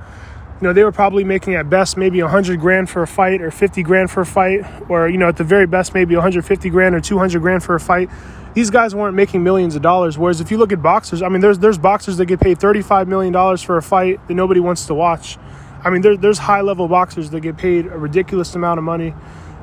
You 0.59 0.67
know, 0.67 0.73
they 0.73 0.83
were 0.83 0.91
probably 0.91 1.23
making 1.23 1.53
at 1.53 1.69
best 1.69 1.97
maybe 1.97 2.19
100 2.21 2.59
grand 2.59 2.89
for 2.89 3.03
a 3.03 3.07
fight 3.07 3.41
or 3.41 3.51
50 3.51 3.83
grand 3.83 4.09
for 4.09 4.21
a 4.21 4.25
fight, 4.25 4.65
or 4.89 5.07
you 5.07 5.19
know, 5.19 5.27
at 5.27 5.37
the 5.37 5.43
very 5.43 5.67
best 5.67 5.93
maybe 5.93 6.15
150 6.15 6.69
grand 6.71 6.95
or 6.95 6.99
200 6.99 7.39
grand 7.39 7.63
for 7.63 7.75
a 7.75 7.79
fight. 7.79 8.09
These 8.55 8.71
guys 8.71 8.95
weren't 8.95 9.13
making 9.15 9.43
millions 9.43 9.75
of 9.75 9.83
dollars. 9.83 10.17
Whereas 10.17 10.41
if 10.41 10.49
you 10.49 10.57
look 10.57 10.71
at 10.71 10.81
boxers, 10.81 11.21
I 11.21 11.29
mean, 11.29 11.41
there's 11.41 11.59
there's 11.59 11.77
boxers 11.77 12.17
that 12.17 12.25
get 12.25 12.39
paid 12.39 12.59
35 12.59 13.07
million 13.07 13.31
dollars 13.31 13.61
for 13.61 13.77
a 13.77 13.83
fight 13.83 14.27
that 14.27 14.33
nobody 14.33 14.59
wants 14.59 14.87
to 14.87 14.95
watch. 14.95 15.37
I 15.83 15.91
mean, 15.91 16.01
there, 16.01 16.17
there's 16.17 16.39
high 16.39 16.61
level 16.61 16.87
boxers 16.87 17.29
that 17.29 17.41
get 17.41 17.57
paid 17.57 17.85
a 17.85 17.97
ridiculous 17.97 18.55
amount 18.55 18.79
of 18.79 18.83
money 18.83 19.13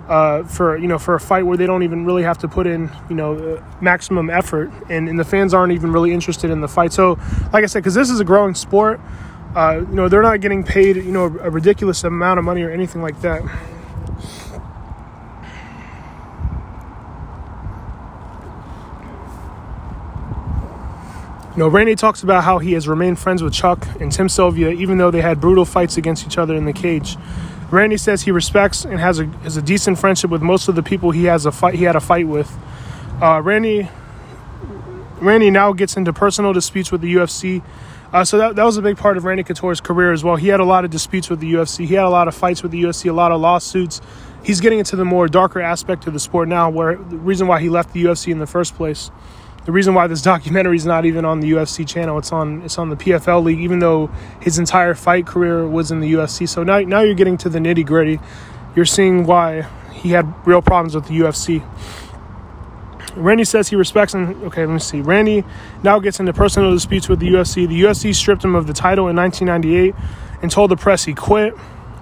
uh, 0.09 0.44
for 0.44 0.76
you 0.76 0.86
know 0.86 0.98
for 0.98 1.14
a 1.14 1.20
fight 1.20 1.44
where 1.46 1.57
they 1.57 1.66
don't 1.66 1.82
even 1.82 2.05
really 2.05 2.22
have 2.22 2.38
to 2.38 2.48
put 2.48 2.66
in 2.66 2.90
you 3.09 3.16
know 3.16 3.62
maximum 3.80 4.30
effort, 4.30 4.70
and, 4.88 5.09
and 5.09 5.18
the 5.18 5.24
fans 5.24 5.55
aren't 5.55 5.72
even 5.72 5.92
really 5.92 6.12
interested 6.12 6.50
in 6.50 6.61
the 6.61 6.68
fight. 6.68 6.92
So, 6.92 7.18
like 7.52 7.64
I 7.64 7.66
said, 7.66 7.80
because 7.80 7.94
this 7.94 8.11
is 8.11 8.20
a 8.20 8.24
growing 8.24 8.55
sport, 8.55 9.00
uh, 9.55 9.78
you 9.80 9.94
know 9.94 10.09
they're 10.09 10.22
not 10.22 10.40
getting 10.40 10.62
paid 10.64 10.96
you 10.96 11.12
know 11.12 11.24
a 11.24 11.50
ridiculous 11.50 12.05
amount 12.05 12.38
of 12.38 12.44
money 12.44 12.62
or 12.62 12.70
anything 12.70 13.02
like 13.02 13.20
that. 13.22 13.42
You 21.55 21.61
know, 21.61 21.68
Randy 21.68 21.94
talks 21.94 22.24
about 22.24 22.42
how 22.42 22.59
he 22.59 22.72
has 22.72 22.88
remained 22.88 23.20
friends 23.20 23.40
with 23.40 23.52
Chuck 23.52 23.86
and 24.00 24.11
Tim 24.11 24.28
Sylvia, 24.28 24.70
even 24.70 24.98
though 24.98 25.12
they 25.12 25.20
had 25.20 25.40
brutal 25.40 25.64
fights 25.64 25.96
against 25.96 26.26
each 26.26 26.36
other 26.36 26.57
in 26.57 26.64
the 26.64 26.72
cage. 26.72 27.16
Randy 27.75 27.97
says 27.97 28.22
he 28.22 28.31
respects 28.31 28.85
and 28.85 29.01
has 29.01 29.18
a 29.18 29.27
has 29.43 29.57
a 29.57 29.62
decent 29.62 29.99
friendship 29.99 30.31
with 30.31 30.43
most 30.43 30.68
of 30.68 30.77
the 30.77 30.83
people 30.83 31.11
he 31.11 31.25
has 31.25 31.45
a 31.45 31.53
fight 31.53 31.75
he 31.75 31.85
had 31.85 31.97
a 31.97 32.01
fight 32.01 32.29
with. 32.29 32.57
Uh, 33.20 33.41
Randy 33.43 33.89
Randy 35.20 35.51
now 35.51 35.72
gets 35.72 35.97
into 35.97 36.12
personal 36.12 36.53
disputes 36.53 36.93
with 36.93 37.01
the 37.01 37.14
UFC. 37.14 37.62
Uh, 38.12 38.25
so 38.25 38.39
that, 38.39 38.55
that 38.55 38.64
was 38.64 38.77
a 38.77 38.83
big 38.83 38.97
part 38.97 39.16
of 39.16 39.25
Randy 39.25 39.43
Couture's 39.43 39.81
career 39.81 40.12
as 40.12 40.22
well. 40.22 40.37
He 40.37 40.47
had 40.47 40.61
a 40.61 40.64
lot 40.64 40.85
of 40.85 40.91
disputes 40.93 41.29
with 41.29 41.41
the 41.41 41.53
UFC. 41.53 41.85
He 41.85 41.95
had 41.95 42.05
a 42.05 42.11
lot 42.11 42.29
of 42.29 42.35
fights 42.35 42.62
with 42.62 42.70
the 42.70 42.81
UFC, 42.81 43.11
a 43.11 43.12
lot 43.12 43.33
of 43.33 43.41
lawsuits. 43.41 44.01
He's 44.45 44.61
getting 44.61 44.79
into 44.79 44.95
the 44.95 45.05
more 45.05 45.27
darker 45.27 45.61
aspect 45.61 46.07
of 46.07 46.12
the 46.12 46.20
sport 46.20 46.47
now, 46.49 46.70
where 46.70 46.95
the 46.95 47.16
reason 47.16 47.49
why 47.49 47.61
he 47.61 47.68
left 47.68 47.93
the 47.93 48.05
UFC 48.05 48.31
in 48.31 48.39
the 48.39 48.47
first 48.47 48.77
place. 48.77 49.11
The 49.65 49.73
reason 49.73 49.95
why 49.95 50.07
this 50.07 50.23
documentary 50.33 50.77
is 50.77 50.87
not 50.87 51.05
even 51.05 51.25
on 51.25 51.41
the 51.41 51.53
UFC 51.53 51.87
channel, 51.87 52.19
it's 52.19 52.33
on 52.33 52.62
it's 52.62 52.79
on 52.79 52.91
the 52.91 52.97
PFL 52.97 53.45
league, 53.45 53.61
even 53.61 53.79
though 53.79 54.09
his 54.41 54.59
entire 54.59 54.95
fight 54.95 55.27
career 55.27 55.67
was 55.67 55.91
in 55.91 56.01
the 56.01 56.12
UFC. 56.12 56.49
So 56.49 56.62
now 56.62 56.81
now 56.81 57.01
you're 57.01 57.15
getting 57.15 57.37
to 57.39 57.49
the 57.49 57.59
nitty 57.59 57.87
gritty. 57.87 58.21
You're 58.77 58.85
seeing 58.85 59.25
why 59.25 59.62
he 59.93 60.11
had 60.11 60.33
real 60.47 60.61
problems 60.61 60.95
with 60.95 61.07
the 61.07 61.15
UFC. 61.15 61.65
Randy 63.17 63.45
says 63.45 63.69
he 63.69 63.77
respects 63.77 64.15
and 64.15 64.43
okay, 64.45 64.67
let 64.67 64.73
me 64.73 64.81
see. 64.81 65.01
Randy 65.01 65.45
now 65.83 65.99
gets 65.99 66.19
into 66.19 66.33
personal 66.33 66.73
disputes 66.73 67.09
with 67.09 67.21
the 67.21 67.29
UFC. 67.29 67.69
The 67.69 67.83
UFC 67.83 68.15
stripped 68.15 68.45
him 68.45 68.55
of 68.55 68.67
the 68.67 68.73
title 68.73 69.09
in 69.09 69.17
1998 69.17 69.95
and 70.43 70.51
told 70.51 70.71
the 70.71 70.77
press 70.77 71.05
he 71.05 71.15
quit, 71.15 71.55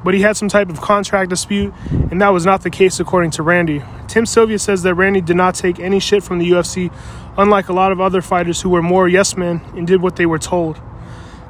but 0.05 0.15
he 0.15 0.23
had 0.23 0.37
some 0.37 0.49
type 0.49 0.69
of 0.69 0.81
contract 0.81 1.31
dispute, 1.31 1.73
and 2.11 2.21
that 2.21 2.31
was 2.31 2.47
not 2.47 2.63
the 2.63 2.71
case 2.71 2.99
according 2.99 3.31
to 3.33 3.43
Randy. 3.43 3.83
Tim 4.09 4.27
Sylvia 4.27 4.59
says 4.59 4.83
that 4.83 4.95
Randy 4.95 5.21
did 5.21 5.37
not 5.37 5.55
take 5.55 5.79
any 5.79 6.01
shit 6.01 6.23
from 6.23 6.39
the 6.39 6.51
UFC, 6.51 6.93
unlike 7.37 7.69
a 7.69 7.73
lot 7.73 7.93
of 7.93 8.01
other 8.01 8.23
fighters 8.23 8.61
who 8.61 8.71
were 8.71 8.83
more 8.83 9.09
yes 9.09 9.37
men 9.37 9.61
and 9.77 9.87
did 9.87 10.03
what 10.03 10.17
they 10.17 10.27
were 10.27 10.39
told. 10.39 10.81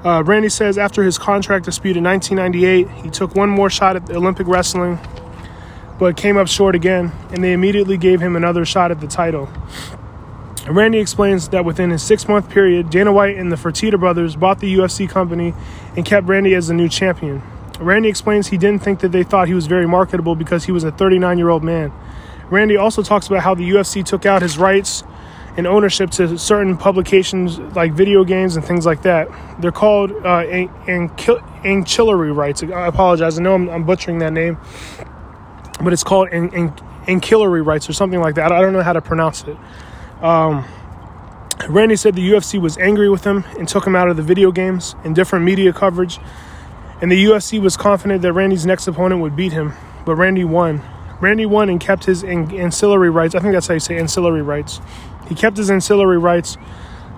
Uh, 0.05 0.23
Randy 0.25 0.49
says 0.49 0.79
after 0.79 1.03
his 1.03 1.19
contract 1.19 1.65
dispute 1.65 1.97
in 1.97 2.05
1998, 2.05 3.05
he 3.05 3.11
took 3.11 3.35
one 3.35 3.49
more 3.49 3.71
shot 3.71 3.97
at 3.97 4.11
Olympic 4.11 4.47
wrestling 4.47 4.99
but 6.03 6.17
came 6.17 6.37
up 6.37 6.49
short 6.49 6.75
again, 6.75 7.13
and 7.31 7.45
they 7.45 7.53
immediately 7.53 7.97
gave 7.97 8.21
him 8.21 8.35
another 8.35 8.65
shot 8.65 8.91
at 8.91 9.01
the 9.01 9.07
title. 9.07 9.49
Randy 10.69 10.99
explains 10.99 11.49
that 11.51 11.65
within 11.65 11.93
a 11.93 11.99
six 11.99 12.27
month 12.27 12.51
period, 12.51 12.91
Dana 12.91 13.13
White 13.13 13.37
and 13.37 13.53
the 13.53 13.57
Fertitta 13.57 14.01
brothers 14.01 14.35
bought 14.35 14.59
the 14.59 14.75
UFC 14.75 15.09
company 15.09 15.55
and 15.97 16.05
kept 16.05 16.27
Randy 16.27 16.57
as 16.57 16.67
the 16.67 16.75
new 16.75 16.89
champion. 16.89 17.41
Randy 17.79 18.09
explains 18.09 18.49
he 18.49 18.59
didn't 18.59 18.83
think 18.83 18.99
that 18.99 19.13
they 19.13 19.23
thought 19.23 19.47
he 19.47 19.55
was 19.55 19.69
very 19.69 19.87
marketable 19.87 20.35
because 20.35 20.65
he 20.65 20.73
was 20.73 20.83
a 20.83 20.91
39 20.91 21.39
year 21.39 21.51
old 21.51 21.63
man. 21.63 21.93
Randy 22.51 22.77
also 22.77 23.05
talks 23.05 23.29
about 23.29 23.45
how 23.45 23.55
the 23.55 23.71
UFC 23.71 24.05
took 24.05 24.27
out 24.27 24.43
his 24.43 24.59
rights 24.59 25.05
and 25.57 25.67
ownership 25.67 26.11
to 26.11 26.39
certain 26.39 26.77
publications 26.77 27.59
like 27.77 27.93
video 27.93 28.25
games 28.25 28.57
and 28.57 28.65
things 28.65 28.87
like 28.87 29.03
that. 29.03 29.29
They're 29.61 29.73
called 29.73 30.13
uh, 30.25 30.45
ancillary 31.65 32.33
rights. 32.33 32.63
I 32.63 32.87
apologize. 32.87 33.39
I 33.39 33.43
know 33.43 33.55
I'm, 33.55 33.69
I'm 33.69 33.85
butchering 33.85 34.19
that 34.21 34.33
name 34.33 34.59
but 35.83 35.93
it's 35.93 36.05
called 36.05 36.29
an, 36.29 36.55
an, 36.55 36.73
ancillary 37.09 37.63
rights 37.63 37.89
or 37.89 37.93
something 37.93 38.21
like 38.21 38.37
that. 38.37 38.53
I 38.53 38.61
don't 38.61 38.73
know 38.73 38.83
how 38.83 38.93
to 38.93 39.03
pronounce 39.03 39.43
it. 39.43 39.57
Um, 40.23 40.65
Randy 41.69 41.97
said 41.97 42.15
the 42.15 42.31
UFC 42.31 42.61
was 42.61 42.79
angry 42.79 43.11
with 43.11 43.25
him 43.25 43.45
and 43.59 43.69
took 43.69 43.85
him 43.85 43.97
out 43.97 44.09
of 44.09 44.17
the 44.17 44.23
video 44.23 44.53
games 44.53 44.95
and 45.03 45.13
different 45.13 45.45
media 45.45 45.73
coverage. 45.73 46.21
And 47.01 47.11
the 47.11 47.25
UFC 47.25 47.61
was 47.61 47.77
confident 47.77 48.23
that 48.23 48.33
Randy's 48.33 48.65
next 48.65 48.87
opponent 48.87 49.21
would 49.21 49.35
beat 49.35 49.53
him, 49.53 49.73
but 50.07 50.15
Randy 50.15 50.45
won. 50.45 50.81
Randy 51.21 51.45
won 51.45 51.69
and 51.69 51.81
kept 51.81 52.05
his 52.05 52.23
an- 52.23 52.55
ancillary 52.55 53.11
rights. 53.11 53.35
I 53.35 53.41
think 53.41 53.53
that's 53.53 53.67
how 53.67 53.75
you 53.75 53.81
say 53.81 53.99
ancillary 53.99 54.43
rights. 54.43 54.81
He 55.33 55.41
kept 55.41 55.57
his 55.57 55.71
ancillary 55.71 56.19
rights. 56.19 56.57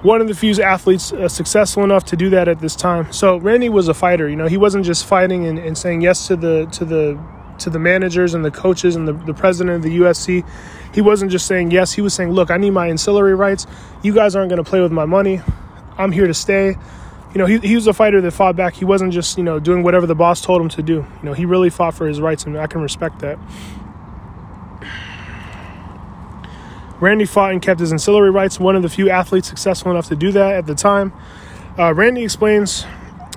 One 0.03 0.21
of 0.21 0.29
the 0.29 0.37
few 0.37 0.55
athletes 0.62 1.12
uh, 1.12 1.29
successful 1.29 1.83
enough 1.83 2.05
to 2.05 2.17
do 2.17 2.31
that 2.31 2.47
at 2.47 2.61
this 2.61 2.77
time. 2.77 3.12
So 3.12 3.39
Randy 3.39 3.69
was 3.69 3.89
a 3.89 3.95
fighter. 3.95 4.29
You 4.29 4.37
know, 4.37 4.47
he 4.47 4.57
wasn't 4.57 4.85
just 4.85 5.05
fighting 5.05 5.49
and, 5.49 5.59
and 5.59 5.77
saying 5.77 6.03
yes 6.03 6.29
to 6.29 6.37
the 6.37 6.67
to 6.67 6.85
the 6.85 7.19
to 7.59 7.71
the 7.71 7.81
managers 7.81 8.33
and 8.33 8.45
the 8.45 8.53
coaches 8.53 8.95
and 8.95 9.09
the, 9.09 9.15
the 9.15 9.35
president 9.35 9.75
of 9.79 9.83
the 9.83 9.99
UFC. 9.99 10.49
He 10.95 11.01
wasn't 11.01 11.33
just 11.33 11.49
saying 11.49 11.73
yes, 11.73 11.93
he 11.93 12.03
was 12.03 12.15
saying, 12.15 12.31
Look, 12.31 12.53
I 12.53 12.57
need 12.57 12.71
my 12.71 12.87
ancillary 12.87 13.35
rights. 13.35 13.67
You 14.05 14.15
guys 14.15 14.37
aren't 14.37 14.49
going 14.49 14.62
to 14.62 14.71
play 14.71 14.81
with 14.81 14.93
my 14.93 15.07
money. 15.07 15.41
I'm 15.99 16.12
here 16.12 16.29
to 16.29 16.35
stay. 16.35 16.77
You 17.35 17.39
know, 17.39 17.47
he, 17.47 17.59
he 17.59 17.75
was 17.75 17.89
a 17.89 17.93
fighter 17.93 18.21
that 18.21 18.31
fought 18.31 18.55
back. 18.55 18.75
He 18.75 18.85
wasn't 18.85 19.12
just, 19.12 19.37
you 19.37 19.43
know, 19.43 19.59
doing 19.59 19.83
whatever 19.83 20.07
the 20.07 20.15
boss 20.15 20.41
told 20.41 20.62
him 20.62 20.69
to 20.69 20.83
do. 20.85 20.95
You 20.95 21.25
know, 21.25 21.33
he 21.33 21.47
really 21.47 21.69
fought 21.69 21.95
for 21.95 22.07
his 22.07 22.21
rights, 22.21 22.45
and 22.45 22.57
I 22.57 22.69
can 22.69 22.81
respect 22.81 23.19
that. 23.21 23.41
Randy 27.05 27.27
fought 27.27 27.53
and 27.53 27.61
kept 27.61 27.81
his 27.81 27.93
ancillary 27.93 28.31
rights, 28.31 28.59
one 28.59 28.77
of 28.77 28.83
the 28.83 28.89
few 28.89 29.11
athletes 29.11 29.47
successful 29.47 29.91
enough 29.91 30.09
to 30.09 30.17
do 30.17 30.33
that 30.33 30.55
at 30.55 30.67
the 30.67 30.75
time. 30.75 31.13
Uh, 31.79 31.93
Randy 31.93 32.25
explains 32.25 32.87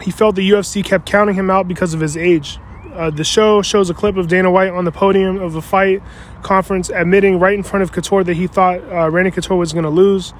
he 0.01 0.09
felt 0.09 0.35
the 0.35 0.49
UFC 0.49 0.85
kept 0.85 1.05
counting 1.05 1.35
him 1.35 1.49
out 1.49 1.67
because 1.67 1.93
of 1.93 1.99
his 1.99 2.15
age. 2.15 2.59
Uh, 2.93 3.09
the 3.09 3.25
show 3.25 3.61
shows 3.61 3.89
a 3.89 3.93
clip 3.93 4.15
of 4.15 4.29
Dana 4.29 4.49
White 4.49 4.69
on 4.69 4.85
the 4.85 4.91
podium 4.91 5.37
of 5.37 5.55
a 5.55 5.61
fight 5.61 6.01
conference, 6.43 6.89
admitting 6.89 7.39
right 7.39 7.55
in 7.55 7.61
front 7.61 7.83
of 7.83 7.91
Couture 7.91 8.23
that 8.23 8.35
he 8.35 8.47
thought 8.47 8.79
uh, 8.89 9.09
Randy 9.11 9.31
Couture 9.31 9.57
was 9.57 9.73
going 9.73 9.83
to 9.83 9.89
lose. 9.89 10.33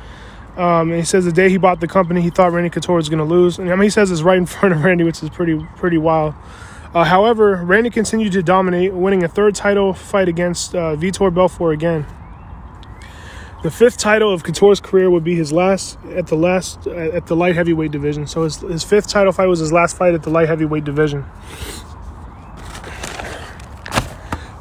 Um, 0.56 0.90
and 0.92 1.00
he 1.00 1.04
says 1.04 1.26
the 1.26 1.34
day 1.34 1.50
he 1.50 1.58
bought 1.58 1.82
the 1.82 1.88
company, 1.88 2.22
he 2.22 2.30
thought 2.30 2.54
Randy 2.54 2.70
Couture 2.70 2.96
was 2.96 3.10
going 3.10 3.20
to 3.20 3.26
lose. 3.26 3.60
And 3.60 3.70
I 3.70 3.76
mean, 3.76 3.84
he 3.84 3.90
says 3.90 4.10
it's 4.10 4.22
right 4.22 4.38
in 4.38 4.46
front 4.48 4.74
of 4.74 4.84
Randy, 4.86 5.04
which 5.04 5.22
is 5.22 5.30
pretty 5.30 5.62
pretty 5.76 5.98
wild. 5.98 6.34
Uh, 6.94 7.04
however, 7.04 7.58
Randy 7.58 7.90
continued 7.90 8.32
to 8.32 8.42
dominate, 8.42 8.94
winning 8.94 9.22
a 9.22 9.28
third 9.28 9.54
title 9.54 9.94
fight 9.94 10.30
against 10.30 10.74
uh, 10.74 10.96
Vitor 10.96 11.34
Belfort 11.34 11.74
again. 11.74 12.06
The 13.68 13.72
fifth 13.72 13.98
title 13.98 14.34
of 14.34 14.44
Couture's 14.44 14.80
career 14.80 15.10
would 15.10 15.26
be 15.26 15.36
his 15.36 15.52
last 15.52 15.98
at 16.16 16.28
the 16.28 16.38
last 16.38 16.88
at 16.88 17.28
the 17.28 17.36
light 17.36 17.54
heavyweight 17.54 17.92
division. 17.92 18.26
So 18.26 18.44
his, 18.44 18.62
his 18.62 18.82
fifth 18.86 19.10
title 19.10 19.34
fight 19.34 19.48
was 19.48 19.60
his 19.60 19.74
last 19.74 19.98
fight 19.98 20.14
at 20.14 20.24
the 20.24 20.30
light 20.30 20.48
heavyweight 20.48 20.86
division. 20.86 21.26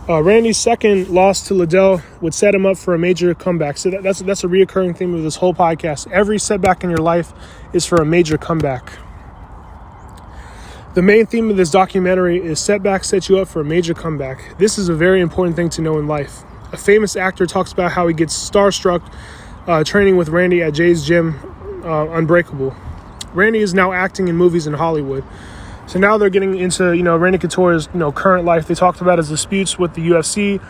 Uh, 0.09 0.21
Randy's 0.25 0.57
second 0.59 1.09
loss 1.09 1.47
to 1.47 1.55
Liddell 1.55 2.03
would 2.21 2.35
set 2.35 2.53
him 2.53 2.67
up 2.67 2.79
for 2.79 2.95
a 2.95 2.99
major 2.99 3.33
comeback. 3.33 3.79
So 3.79 3.91
that, 3.91 4.03
that's 4.03 4.19
that's 4.23 4.43
a 4.43 4.49
reoccurring 4.49 4.97
theme 4.97 5.15
of 5.15 5.23
this 5.23 5.37
whole 5.37 5.55
podcast. 5.55 6.11
Every 6.11 6.41
setback 6.41 6.83
in 6.83 6.91
your 6.91 6.99
life 6.99 7.33
is 7.73 7.87
for 7.87 8.03
a 8.03 8.05
major 8.05 8.37
comeback. 8.37 8.91
The 10.95 11.03
main 11.03 11.27
theme 11.27 11.49
of 11.49 11.57
this 11.57 11.71
documentary 11.71 12.45
is 12.45 12.59
setbacks 12.59 13.11
set 13.11 13.29
you 13.29 13.39
up 13.39 13.47
for 13.47 13.61
a 13.61 13.65
major 13.65 13.95
comeback. 13.95 14.59
This 14.59 14.79
is 14.79 14.89
a 14.89 14.95
very 14.97 15.21
important 15.21 15.55
thing 15.55 15.69
to 15.71 15.81
know 15.81 15.97
in 15.97 16.09
life. 16.09 16.43
A 16.73 16.77
famous 16.77 17.17
actor 17.17 17.47
talks 17.47 17.73
about 17.73 17.93
how 17.93 18.09
he 18.09 18.15
gets 18.15 18.35
starstruck 18.35 19.03
uh, 19.67 19.85
training 19.85 20.17
with 20.17 20.29
Randy 20.29 20.63
at 20.63 20.75
Jay's 20.75 21.05
gym, 21.05 21.39
uh, 21.85 22.09
Unbreakable. 22.11 22.75
Randy 23.35 23.61
is 23.61 23.75
now 23.75 23.93
acting 23.93 24.29
in 24.29 24.37
movies 24.37 24.67
in 24.67 24.75
Hollywood. 24.75 25.25
So 25.87 26.01
now 26.01 26.19
they're 26.19 26.31
getting 26.31 26.57
into, 26.59 26.97
you 26.97 27.03
know, 27.03 27.17
Randy 27.17 27.39
Couture's, 27.39 27.89
you 27.93 28.01
know, 28.01 28.11
current 28.11 28.45
life. 28.45 28.67
They 28.67 28.75
talked 28.75 29.01
about 29.01 29.19
his 29.19 29.29
disputes 29.29 29.79
with 29.79 29.95
the 29.95 30.09
UFC. 30.09 30.61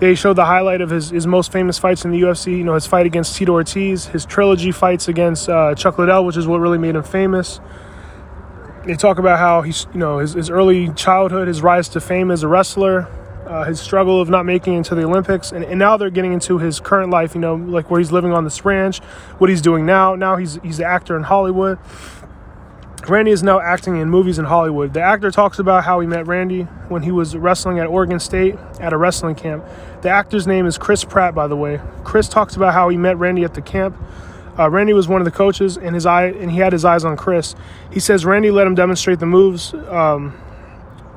They 0.00 0.14
showed 0.14 0.34
the 0.34 0.46
highlight 0.46 0.80
of 0.80 0.90
his, 0.90 1.10
his 1.10 1.26
most 1.26 1.52
famous 1.52 1.78
fights 1.78 2.04
in 2.04 2.10
the 2.10 2.20
UFC, 2.22 2.56
you 2.56 2.64
know, 2.64 2.74
his 2.74 2.86
fight 2.86 3.06
against 3.06 3.36
Tito 3.36 3.52
Ortiz, 3.52 4.06
his 4.06 4.24
trilogy 4.24 4.72
fights 4.72 5.08
against 5.08 5.48
uh, 5.48 5.74
Chuck 5.74 5.98
Liddell, 5.98 6.24
which 6.24 6.36
is 6.36 6.46
what 6.46 6.58
really 6.58 6.78
made 6.78 6.96
him 6.96 7.02
famous. 7.02 7.60
They 8.86 8.94
talk 8.94 9.18
about 9.18 9.38
how 9.38 9.62
he's, 9.62 9.86
you 9.92 10.00
know, 10.00 10.18
his, 10.18 10.32
his 10.32 10.50
early 10.50 10.88
childhood, 10.94 11.46
his 11.46 11.62
rise 11.62 11.88
to 11.90 12.00
fame 12.00 12.30
as 12.30 12.42
a 12.42 12.48
wrestler, 12.48 13.08
uh, 13.46 13.64
his 13.64 13.80
struggle 13.80 14.20
of 14.20 14.28
not 14.28 14.46
making 14.46 14.74
into 14.74 14.94
the 14.94 15.04
Olympics, 15.04 15.52
and, 15.52 15.64
and 15.64 15.78
now 15.78 15.96
they're 15.96 16.10
getting 16.10 16.32
into 16.32 16.58
his 16.58 16.80
current 16.80 17.10
life, 17.10 17.34
you 17.34 17.40
know, 17.40 17.54
like 17.54 17.90
where 17.90 18.00
he's 18.00 18.12
living 18.12 18.32
on 18.32 18.44
this 18.44 18.64
ranch, 18.64 19.00
what 19.38 19.50
he's 19.50 19.62
doing 19.62 19.84
now. 19.84 20.14
Now 20.14 20.36
he's 20.36 20.58
he's 20.62 20.78
an 20.78 20.86
actor 20.86 21.16
in 21.16 21.24
Hollywood. 21.24 21.78
Randy 23.08 23.32
is 23.32 23.42
now 23.42 23.58
acting 23.58 23.96
in 23.96 24.08
movies 24.08 24.38
in 24.38 24.44
Hollywood. 24.44 24.94
The 24.94 25.00
actor 25.00 25.32
talks 25.32 25.58
about 25.58 25.82
how 25.82 25.98
he 25.98 26.06
met 26.06 26.28
Randy 26.28 26.62
when 26.88 27.02
he 27.02 27.10
was 27.10 27.36
wrestling 27.36 27.80
at 27.80 27.88
Oregon 27.88 28.20
State 28.20 28.54
at 28.78 28.92
a 28.92 28.96
wrestling 28.96 29.34
camp. 29.34 29.64
The 30.02 30.08
actor's 30.08 30.46
name 30.46 30.66
is 30.66 30.78
Chris 30.78 31.02
Pratt, 31.02 31.34
by 31.34 31.48
the 31.48 31.56
way. 31.56 31.80
Chris 32.04 32.28
talks 32.28 32.54
about 32.54 32.74
how 32.74 32.90
he 32.90 32.96
met 32.96 33.18
Randy 33.18 33.42
at 33.42 33.54
the 33.54 33.62
camp. 33.62 33.96
Uh, 34.56 34.70
Randy 34.70 34.92
was 34.92 35.08
one 35.08 35.20
of 35.20 35.24
the 35.24 35.32
coaches, 35.32 35.76
and 35.76 35.94
his 35.94 36.06
eye 36.06 36.26
and 36.26 36.50
he 36.50 36.58
had 36.58 36.72
his 36.72 36.84
eyes 36.84 37.04
on 37.04 37.16
Chris. 37.16 37.56
He 37.90 37.98
says 37.98 38.24
Randy 38.24 38.50
let 38.50 38.66
him 38.66 38.74
demonstrate 38.74 39.18
the 39.18 39.26
moves 39.26 39.74
um, 39.74 40.38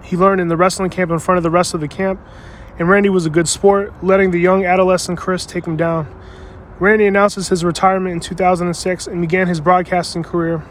he 0.05 0.15
learned 0.15 0.39
in 0.41 0.47
the 0.47 0.57
wrestling 0.57 0.89
camp 0.89 1.11
in 1.11 1.19
front 1.19 1.37
of 1.37 1.43
the 1.43 1.49
rest 1.49 1.73
of 1.73 1.81
the 1.81 1.87
camp, 1.87 2.19
and 2.77 2.87
Randy 2.87 3.09
was 3.09 3.25
a 3.25 3.29
good 3.29 3.47
sport, 3.47 3.93
letting 4.03 4.31
the 4.31 4.39
young 4.39 4.65
adolescent 4.65 5.17
Chris 5.17 5.45
take 5.45 5.65
him 5.65 5.75
down. 5.77 6.07
Randy 6.79 7.05
announces 7.05 7.49
his 7.49 7.63
retirement 7.63 8.13
in 8.13 8.19
2006 8.19 9.07
and 9.07 9.21
began 9.21 9.47
his 9.47 9.61
broadcasting 9.61 10.23
career 10.23 10.63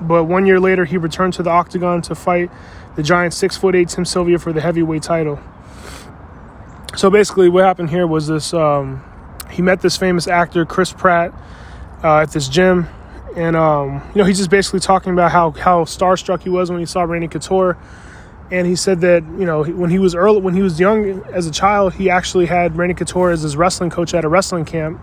but 0.00 0.24
one 0.24 0.46
year 0.46 0.60
later, 0.60 0.84
he 0.84 0.96
returned 0.96 1.34
to 1.34 1.42
the 1.42 1.50
octagon 1.50 2.02
to 2.02 2.14
fight 2.14 2.50
the 2.96 3.02
giant 3.02 3.34
six 3.34 3.56
foot 3.56 3.74
eight 3.74 3.88
Tim 3.88 4.04
Sylvia 4.04 4.38
for 4.38 4.52
the 4.52 4.60
heavyweight 4.60 5.02
title. 5.02 5.38
So 6.96 7.10
basically, 7.10 7.48
what 7.48 7.64
happened 7.64 7.90
here 7.90 8.06
was 8.06 8.26
this: 8.26 8.52
um, 8.52 9.02
he 9.50 9.62
met 9.62 9.80
this 9.80 9.96
famous 9.96 10.26
actor 10.26 10.64
Chris 10.64 10.92
Pratt 10.92 11.32
uh, 12.02 12.18
at 12.18 12.32
this 12.32 12.48
gym, 12.48 12.88
and 13.36 13.56
um, 13.56 14.02
you 14.14 14.18
know 14.20 14.24
he's 14.24 14.38
just 14.38 14.50
basically 14.50 14.80
talking 14.80 15.12
about 15.12 15.30
how 15.30 15.50
how 15.52 15.84
starstruck 15.84 16.42
he 16.42 16.50
was 16.50 16.70
when 16.70 16.80
he 16.80 16.86
saw 16.86 17.02
Randy 17.02 17.28
Couture. 17.28 17.76
And 18.50 18.66
he 18.66 18.76
said 18.76 19.00
that 19.00 19.22
you 19.38 19.46
know 19.46 19.64
when 19.64 19.90
he 19.90 19.98
was 19.98 20.14
early, 20.14 20.40
when 20.40 20.54
he 20.54 20.62
was 20.62 20.78
young 20.78 21.22
as 21.32 21.46
a 21.46 21.50
child, 21.50 21.94
he 21.94 22.10
actually 22.10 22.46
had 22.46 22.76
Randy 22.76 22.94
Couture 22.94 23.30
as 23.30 23.42
his 23.42 23.56
wrestling 23.56 23.90
coach 23.90 24.14
at 24.14 24.24
a 24.24 24.28
wrestling 24.28 24.64
camp. 24.64 25.00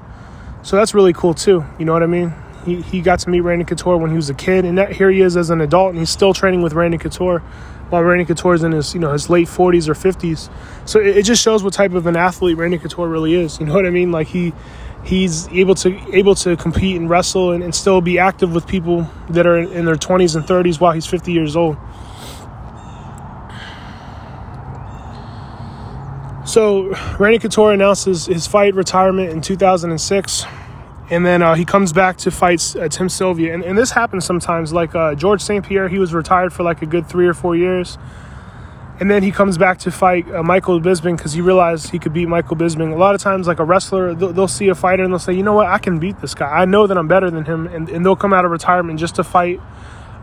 So 0.64 0.76
that's 0.76 0.94
really 0.94 1.14
cool 1.14 1.34
too. 1.34 1.66
You 1.80 1.86
know 1.86 1.94
what 1.94 2.04
I 2.04 2.08
mean? 2.08 2.34
He, 2.66 2.82
he 2.82 3.02
got 3.02 3.20
to 3.20 3.30
meet 3.32 3.42
Randy 3.42 3.66
Couture 3.66 3.98
when 3.98 4.12
he 4.12 4.16
was 4.16 4.30
a 4.30 4.36
kid, 4.36 4.66
and 4.66 4.78
that, 4.78 4.92
here 4.92 5.10
he 5.10 5.22
is 5.22 5.36
as 5.36 5.50
an 5.50 5.62
adult, 5.62 5.90
and 5.90 6.00
he's 6.00 6.12
still 6.12 6.32
training 6.32 6.62
with 6.62 6.74
Randy 6.74 7.00
Couture, 7.00 7.40
while 7.90 8.04
Randy 8.04 8.26
Couture 8.26 8.54
is 8.54 8.64
in 8.64 8.72
his 8.72 8.94
you 8.94 9.00
know 9.00 9.12
his 9.12 9.30
late 9.30 9.48
40s 9.48 9.88
or 9.88 9.96
50s. 9.96 10.50
So 10.88 11.00
it, 11.00 11.18
it 11.18 11.26
just 11.26 11.42
shows 11.42 11.64
what 11.64 11.74
type 11.74 11.94
of 11.94 12.06
an 12.06 12.16
athlete 12.16 12.58
Randy 12.58 12.78
Couture 12.78 13.08
really 13.08 13.34
is. 13.34 13.60
You 13.60 13.66
know 13.66 13.74
what 13.74 13.88
I 13.88 13.90
mean? 13.90 14.12
Like 14.12 14.28
he 14.28 14.54
he's 15.04 15.48
able 15.50 15.76
to 15.76 16.16
able 16.16 16.36
to 16.36 16.56
compete 16.56 16.96
and 16.96 17.10
wrestle 17.10 17.52
and, 17.52 17.64
and 17.64 17.74
still 17.74 18.02
be 18.02 18.20
active 18.20 18.54
with 18.54 18.68
people 18.68 19.10
that 19.30 19.48
are 19.48 19.58
in, 19.58 19.72
in 19.72 19.86
their 19.86 19.96
20s 19.96 20.36
and 20.36 20.46
30s 20.46 20.80
while 20.80 20.92
he's 20.92 21.06
50 21.08 21.32
years 21.32 21.56
old. 21.56 21.78
So 26.52 26.94
Randy 27.18 27.40
Couture 27.40 27.72
announces 27.72 28.26
his 28.26 28.46
fight 28.46 28.76
retirement 28.76 29.30
in 29.30 29.40
2006, 29.40 30.44
and 31.10 31.26
then 31.26 31.42
uh, 31.42 31.56
he 31.56 31.64
comes 31.64 31.94
back 31.94 32.18
to 32.18 32.30
fight 32.30 32.76
uh, 32.76 32.90
Tim 32.90 33.08
Sylvia. 33.08 33.54
And, 33.54 33.64
and, 33.64 33.78
this 33.78 33.92
happens 33.92 34.26
sometimes. 34.26 34.74
Like 34.74 34.94
uh, 34.94 35.16
George 35.16 35.42
St. 35.42 35.66
Pierre, 35.66 35.88
he 35.88 35.98
was 35.98 36.14
retired 36.14 36.52
for 36.52 36.64
like 36.64 36.82
a 36.82 36.86
good 36.86 37.08
three 37.08 37.26
or 37.26 37.34
four 37.34 37.56
years. 37.56 37.98
And 39.00 39.10
then 39.10 39.24
he 39.24 39.32
comes 39.32 39.58
back 39.58 39.80
to 39.80 39.92
fight 39.92 40.30
uh, 40.30 40.44
Michael 40.44 40.82
Bisping 40.82 41.16
because 41.16 41.32
he 41.32 41.40
realized 41.40 41.90
he 41.90 42.00
could 42.00 42.12
beat 42.12 42.28
Michael 42.28 42.58
Bisping. 42.58 42.92
A 42.92 42.98
lot 42.98 43.16
of 43.16 43.22
times, 43.22 43.48
like 43.48 43.60
a 43.60 43.64
wrestler, 43.64 44.14
they'll, 44.14 44.34
they'll, 44.34 44.48
see 44.50 44.68
a 44.68 44.76
fighter 44.76 45.06
and 45.06 45.14
they'll 45.14 45.20
say, 45.20 45.32
you 45.32 45.44
know 45.44 45.54
what, 45.54 45.68
I 45.68 45.78
can 45.78 46.00
beat 46.00 46.20
this 46.20 46.34
guy. 46.34 46.50
I 46.50 46.66
know 46.66 46.86
that 46.86 46.98
I'm 46.98 47.08
better 47.08 47.32
than 47.32 47.46
him. 47.46 47.68
And, 47.68 47.88
and 47.88 48.06
they'll 48.06 48.18
come 48.18 48.34
out 48.34 48.44
of 48.44 48.52
retirement 48.52 49.00
just 49.00 49.16
to 49.16 49.24
fight 49.24 49.62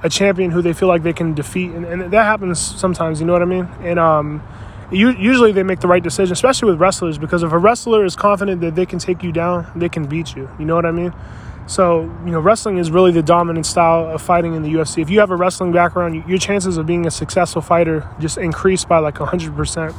a 0.02 0.10
champion 0.10 0.50
who 0.50 0.60
they 0.60 0.74
feel 0.74 0.88
like 0.88 1.04
they 1.04 1.14
can 1.14 1.32
defeat. 1.32 1.70
And, 1.70 1.86
and 1.86 2.12
that 2.12 2.24
happens 2.24 2.60
sometimes, 2.60 3.18
you 3.18 3.24
know 3.24 3.32
what 3.32 3.40
I 3.40 3.46
mean? 3.46 3.66
And, 3.80 3.98
um, 3.98 4.42
usually 4.90 5.52
they 5.52 5.62
make 5.62 5.80
the 5.80 5.88
right 5.88 6.02
decision, 6.02 6.32
especially 6.32 6.70
with 6.70 6.80
wrestlers, 6.80 7.18
because 7.18 7.42
if 7.42 7.52
a 7.52 7.58
wrestler 7.58 8.04
is 8.04 8.16
confident 8.16 8.60
that 8.62 8.74
they 8.74 8.86
can 8.86 8.98
take 8.98 9.22
you 9.22 9.32
down, 9.32 9.70
they 9.76 9.88
can 9.88 10.06
beat 10.06 10.34
you. 10.34 10.50
You 10.58 10.64
know 10.64 10.74
what 10.74 10.86
I 10.86 10.92
mean? 10.92 11.12
So, 11.66 12.02
you 12.24 12.30
know, 12.30 12.40
wrestling 12.40 12.78
is 12.78 12.90
really 12.90 13.12
the 13.12 13.22
dominant 13.22 13.66
style 13.66 14.08
of 14.08 14.22
fighting 14.22 14.54
in 14.54 14.62
the 14.62 14.72
UFC. 14.72 15.02
If 15.02 15.10
you 15.10 15.20
have 15.20 15.30
a 15.30 15.36
wrestling 15.36 15.72
background, 15.72 16.24
your 16.26 16.38
chances 16.38 16.78
of 16.78 16.86
being 16.86 17.06
a 17.06 17.10
successful 17.10 17.60
fighter 17.60 18.08
just 18.18 18.38
increase 18.38 18.86
by 18.86 18.98
like 18.98 19.16
100%. 19.16 19.94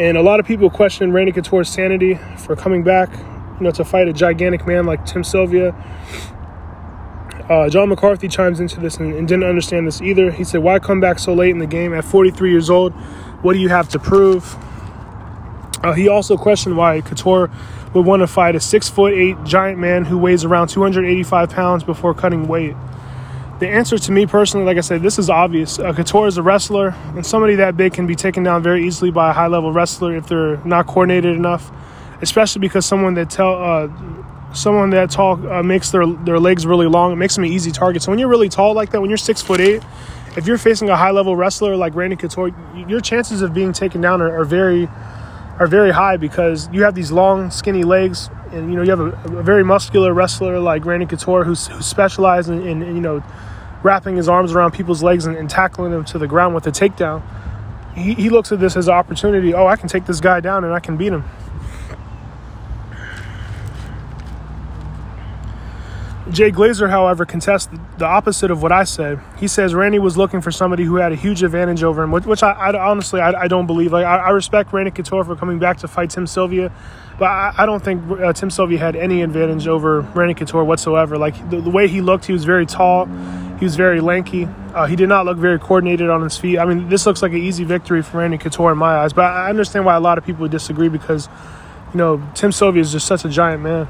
And 0.00 0.16
a 0.16 0.22
lot 0.22 0.40
of 0.40 0.46
people 0.46 0.70
question 0.70 1.12
Randy 1.12 1.32
Couture's 1.32 1.68
sanity 1.68 2.18
for 2.38 2.56
coming 2.56 2.82
back, 2.82 3.10
you 3.12 3.64
know, 3.64 3.72
to 3.72 3.84
fight 3.84 4.08
a 4.08 4.12
gigantic 4.14 4.66
man 4.66 4.86
like 4.86 5.04
Tim 5.04 5.24
Sylvia 5.24 5.74
uh, 7.48 7.68
John 7.70 7.88
McCarthy 7.88 8.28
chimes 8.28 8.60
into 8.60 8.78
this 8.78 8.98
and, 8.98 9.14
and, 9.14 9.26
didn't 9.26 9.44
understand 9.44 9.86
this 9.86 10.02
either. 10.02 10.30
He 10.30 10.44
said, 10.44 10.62
Why 10.62 10.78
come 10.78 11.00
back 11.00 11.18
so 11.18 11.32
late 11.32 11.50
in 11.50 11.58
the 11.58 11.66
game 11.66 11.94
at 11.94 12.04
43 12.04 12.50
years 12.50 12.68
old? 12.68 12.92
What 13.42 13.54
do 13.54 13.58
you 13.58 13.70
have 13.70 13.88
to 13.90 13.98
prove? 13.98 14.56
Uh, 15.82 15.92
he 15.92 16.08
also 16.08 16.36
questioned 16.36 16.76
why 16.76 17.00
Couture 17.00 17.50
would 17.94 18.04
want 18.04 18.20
to 18.20 18.26
fight 18.26 18.54
a 18.54 18.60
six 18.60 18.88
foot 18.88 19.14
eight 19.14 19.36
giant 19.44 19.78
man 19.78 20.04
who 20.04 20.18
weighs 20.18 20.44
around 20.44 20.68
285 20.68 21.50
pounds 21.50 21.84
before 21.84 22.12
cutting 22.12 22.48
weight. 22.48 22.74
The 23.60 23.68
answer 23.68 23.98
to 23.98 24.12
me 24.12 24.26
personally, 24.26 24.66
like 24.66 24.76
I 24.76 24.82
said, 24.82 25.02
this 25.02 25.18
is 25.18 25.30
obvious. 25.30 25.78
Uh, 25.78 25.92
Couture 25.92 26.26
is 26.26 26.36
a 26.36 26.42
wrestler, 26.42 26.94
and 27.16 27.24
somebody 27.24 27.56
that 27.56 27.76
big 27.76 27.92
can 27.92 28.06
be 28.06 28.14
taken 28.14 28.42
down 28.42 28.62
very 28.62 28.86
easily 28.86 29.10
by 29.10 29.30
a 29.30 29.32
high 29.32 29.46
level 29.46 29.72
wrestler 29.72 30.14
if 30.14 30.28
they're 30.28 30.58
not 30.64 30.86
coordinated 30.86 31.34
enough, 31.34 31.72
especially 32.20 32.60
because 32.60 32.84
someone 32.84 33.14
that 33.14 33.30
tell 33.30 33.54
uh, 33.54 33.88
someone 34.54 34.90
that 34.90 35.10
tall 35.10 35.46
uh, 35.50 35.62
makes 35.62 35.90
their 35.90 36.06
their 36.06 36.38
legs 36.38 36.66
really 36.66 36.86
long. 36.86 37.12
It 37.12 37.16
makes 37.16 37.34
them 37.34 37.44
an 37.44 37.52
easy 37.52 37.70
target. 37.70 38.02
So 38.02 38.10
when 38.10 38.18
you're 38.18 38.28
really 38.28 38.48
tall 38.48 38.74
like 38.74 38.90
that, 38.90 39.00
when 39.00 39.10
you're 39.10 39.16
six 39.16 39.42
foot 39.42 39.60
eight, 39.60 39.82
if 40.36 40.46
you're 40.46 40.58
facing 40.58 40.88
a 40.88 40.96
high 40.96 41.10
level 41.10 41.36
wrestler 41.36 41.76
like 41.76 41.94
Randy 41.94 42.16
Couture, 42.16 42.54
your 42.86 43.00
chances 43.00 43.42
of 43.42 43.52
being 43.52 43.72
taken 43.72 44.00
down 44.00 44.22
are, 44.22 44.40
are 44.40 44.44
very 44.44 44.88
are 45.58 45.66
very 45.66 45.90
high 45.90 46.16
because 46.16 46.68
you 46.72 46.84
have 46.84 46.94
these 46.94 47.10
long, 47.10 47.50
skinny 47.50 47.82
legs, 47.82 48.30
and 48.52 48.70
you 48.70 48.76
know 48.76 48.82
you 48.82 48.90
have 48.90 49.00
a, 49.00 49.38
a 49.38 49.42
very 49.42 49.64
muscular 49.64 50.14
wrestler 50.14 50.58
like 50.60 50.84
Randy 50.84 51.06
Couture 51.06 51.44
who's 51.44 51.66
who 51.66 51.82
specializes 51.82 52.50
in, 52.50 52.66
in, 52.66 52.82
in, 52.82 52.94
you 52.94 53.00
know 53.00 53.22
wrapping 53.82 54.16
his 54.16 54.28
arms 54.28 54.52
around 54.52 54.72
people's 54.72 55.02
legs 55.02 55.26
and, 55.26 55.36
and 55.36 55.48
tackling 55.48 55.92
them 55.92 56.04
to 56.04 56.18
the 56.18 56.26
ground 56.26 56.54
with 56.54 56.66
a 56.66 56.70
takedown. 56.70 57.22
He, 57.94 58.14
he 58.14 58.28
looks 58.28 58.50
at 58.50 58.58
this 58.60 58.76
as 58.76 58.88
an 58.88 58.94
opportunity. 58.94 59.54
Oh, 59.54 59.66
I 59.66 59.76
can 59.76 59.88
take 59.88 60.04
this 60.04 60.20
guy 60.20 60.40
down 60.40 60.64
and 60.64 60.72
I 60.72 60.80
can 60.80 60.96
beat 60.96 61.12
him. 61.12 61.24
Jay 66.30 66.50
Glazer, 66.52 66.90
however, 66.90 67.24
contests 67.24 67.68
the 67.96 68.04
opposite 68.04 68.50
of 68.50 68.62
what 68.62 68.70
I 68.70 68.84
said. 68.84 69.18
He 69.38 69.48
says 69.48 69.74
Randy 69.74 69.98
was 69.98 70.16
looking 70.16 70.42
for 70.42 70.50
somebody 70.50 70.84
who 70.84 70.96
had 70.96 71.10
a 71.10 71.14
huge 71.14 71.42
advantage 71.42 71.82
over 71.82 72.02
him, 72.02 72.12
which, 72.12 72.42
I, 72.42 72.52
I, 72.52 72.90
honestly 72.90 73.20
I, 73.20 73.42
I, 73.42 73.48
don't 73.48 73.66
believe. 73.66 73.92
Like 73.92 74.04
I, 74.04 74.18
I, 74.18 74.30
respect 74.30 74.72
Randy 74.72 74.90
Couture 74.90 75.24
for 75.24 75.36
coming 75.36 75.58
back 75.58 75.78
to 75.78 75.88
fight 75.88 76.10
Tim 76.10 76.26
Sylvia, 76.26 76.70
but 77.18 77.26
I, 77.26 77.64
don't 77.64 77.82
think 77.82 78.20
uh, 78.20 78.32
Tim 78.34 78.50
Sylvia 78.50 78.78
had 78.78 78.94
any 78.94 79.22
advantage 79.22 79.66
over 79.66 80.00
Randy 80.00 80.34
Couture 80.34 80.64
whatsoever. 80.64 81.16
Like 81.16 81.50
the, 81.50 81.62
the, 81.62 81.70
way 81.70 81.88
he 81.88 82.02
looked, 82.02 82.26
he 82.26 82.34
was 82.34 82.44
very 82.44 82.66
tall, 82.66 83.06
he 83.58 83.64
was 83.64 83.76
very 83.76 84.00
lanky. 84.02 84.44
Uh, 84.74 84.86
he 84.86 84.96
did 84.96 85.08
not 85.08 85.24
look 85.24 85.38
very 85.38 85.58
coordinated 85.58 86.10
on 86.10 86.22
his 86.22 86.36
feet. 86.36 86.58
I 86.58 86.66
mean, 86.66 86.90
this 86.90 87.06
looks 87.06 87.22
like 87.22 87.32
an 87.32 87.38
easy 87.38 87.64
victory 87.64 88.02
for 88.02 88.18
Randy 88.18 88.36
Couture 88.36 88.72
in 88.72 88.78
my 88.78 88.98
eyes, 88.98 89.14
but 89.14 89.24
I 89.24 89.48
understand 89.48 89.86
why 89.86 89.96
a 89.96 90.00
lot 90.00 90.18
of 90.18 90.26
people 90.26 90.42
would 90.42 90.50
disagree 90.50 90.88
because, 90.88 91.28
you 91.92 91.98
know, 91.98 92.22
Tim 92.34 92.52
Sylvia 92.52 92.82
is 92.82 92.92
just 92.92 93.06
such 93.06 93.24
a 93.24 93.30
giant 93.30 93.62
man. 93.62 93.88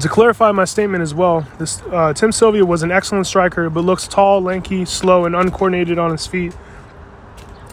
To 0.00 0.08
clarify 0.08 0.50
my 0.50 0.64
statement 0.64 1.02
as 1.02 1.14
well, 1.14 1.46
this, 1.58 1.80
uh, 1.82 2.12
Tim 2.14 2.32
Sylvia 2.32 2.64
was 2.64 2.82
an 2.82 2.90
excellent 2.90 3.28
striker, 3.28 3.70
but 3.70 3.82
looks 3.82 4.08
tall, 4.08 4.40
lanky, 4.40 4.84
slow, 4.84 5.24
and 5.24 5.36
uncoordinated 5.36 6.00
on 6.00 6.10
his 6.10 6.26
feet. 6.26 6.52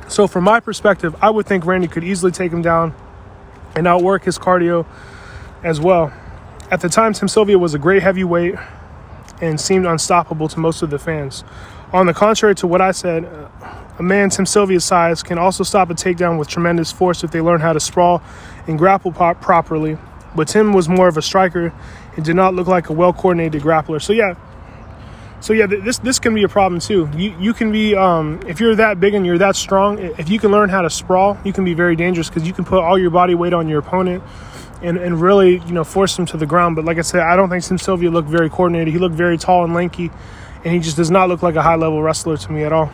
So, 0.08 0.28
from 0.28 0.44
my 0.44 0.60
perspective, 0.60 1.16
I 1.20 1.32
would 1.32 1.48
think 1.48 1.66
Randy 1.66 1.88
could 1.88 2.04
easily 2.04 2.32
take 2.32 2.52
him 2.52 2.62
down 2.62 2.94
and 3.76 3.88
outwork 3.88 4.26
his 4.26 4.38
cardio 4.38 4.86
as 5.64 5.80
well. 5.80 6.14
At 6.70 6.82
the 6.82 6.90
time, 6.90 7.14
Tim 7.14 7.28
Sylvia 7.28 7.58
was 7.58 7.74
a 7.74 7.80
great 7.80 8.04
heavyweight 8.04 8.54
and 9.42 9.60
seemed 9.60 9.88
unstoppable 9.88 10.48
to 10.50 10.60
most 10.60 10.84
of 10.84 10.92
the 10.92 11.00
fans. 11.00 11.44
On 11.92 12.06
the 12.06 12.14
contrary 12.14 12.54
to 12.56 12.68
what 12.68 12.82
I 12.82 12.92
said, 12.92 13.26
a 13.98 14.04
man 14.04 14.30
Tim 14.30 14.46
Sylvia's 14.46 14.86
size 14.86 15.24
can 15.24 15.40
also 15.40 15.64
stop 15.64 15.90
a 15.90 15.96
takedown 15.96 16.38
with 16.38 16.48
tremendous 16.48 16.92
force 16.92 17.24
if 17.24 17.32
they 17.32 17.42
learn 17.42 17.62
how 17.62 17.74
to 17.74 17.80
sprawl 17.80 18.22
and 18.68 18.78
grapple 18.78 19.12
pop 19.12 19.42
properly 19.42 19.98
but 20.36 20.48
Tim 20.48 20.74
was 20.74 20.88
more 20.88 21.08
of 21.08 21.18
a 21.18 21.22
striker 21.22 21.74
and 22.16 22.26
did 22.26 22.36
not 22.36 22.54
look 22.54 22.68
like 22.68 22.90
a 22.90 22.94
well 22.94 23.14
coordinated 23.14 23.62
grappler. 23.62 24.02
So 24.02 24.14
yeah, 24.14 24.36
so 25.42 25.54
yeah, 25.54 25.66
this 25.66 25.98
this 25.98 26.20
can 26.20 26.36
be 26.36 26.44
a 26.44 26.50
problem 26.50 26.80
too. 26.80 27.10
You 27.16 27.36
you 27.40 27.54
can 27.54 27.72
be 27.72 27.96
um, 27.96 28.40
if 28.48 28.60
you're 28.60 28.76
that 28.76 29.00
big 29.00 29.16
and 29.16 29.26
you're 29.26 29.40
that 29.40 29.56
strong. 29.56 29.98
If 29.98 30.30
you 30.30 30.40
can 30.40 30.52
learn 30.52 30.70
how 30.70 30.84
to 30.84 30.90
sprawl, 30.90 31.38
you 31.44 31.52
can 31.52 31.66
be 31.66 31.74
very 31.74 31.96
dangerous 31.96 32.30
because 32.30 32.46
you 32.46 32.54
can 32.54 32.64
put 32.64 32.84
all 32.84 32.98
your 32.98 33.10
body 33.10 33.34
weight 33.34 33.54
on 33.54 33.68
your 33.68 33.80
opponent 33.80 34.24
and 34.84 34.98
and 34.98 35.20
really 35.20 35.58
you 35.58 35.74
know 35.74 35.84
force 35.84 36.18
him 36.18 36.28
to 36.28 36.38
the 36.38 36.46
ground. 36.46 36.76
But 36.76 36.86
like 36.86 37.00
I 37.00 37.02
said, 37.02 37.22
I 37.22 37.36
don't 37.36 37.50
think 37.50 37.64
Tim 37.64 37.80
Sylvia 37.80 38.12
looked 38.12 38.30
very 38.30 38.50
coordinated. 38.50 38.94
He 38.94 39.00
looked 39.00 39.16
very 39.16 39.38
tall 39.38 39.64
and 39.64 39.74
lanky, 39.74 40.12
and 40.64 40.74
he 40.74 40.80
just 40.80 40.96
does 40.96 41.10
not 41.10 41.28
look 41.28 41.42
like 41.42 41.56
a 41.56 41.64
high 41.64 41.76
level 41.76 42.04
wrestler 42.04 42.38
to 42.38 42.52
me 42.52 42.64
at 42.64 42.72
all. 42.72 42.92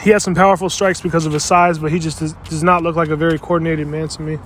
He 0.00 0.10
has 0.10 0.22
some 0.22 0.34
powerful 0.34 0.70
strikes 0.70 1.00
because 1.00 1.26
of 1.26 1.32
his 1.32 1.44
size, 1.44 1.78
but 1.78 1.90
he 1.90 1.98
just 1.98 2.20
does, 2.20 2.32
does 2.48 2.62
not 2.62 2.82
look 2.82 2.96
like 2.96 3.08
a 3.08 3.16
very 3.16 3.38
coordinated 3.38 3.86
man 3.88 4.08
to 4.08 4.22
me. 4.22 4.38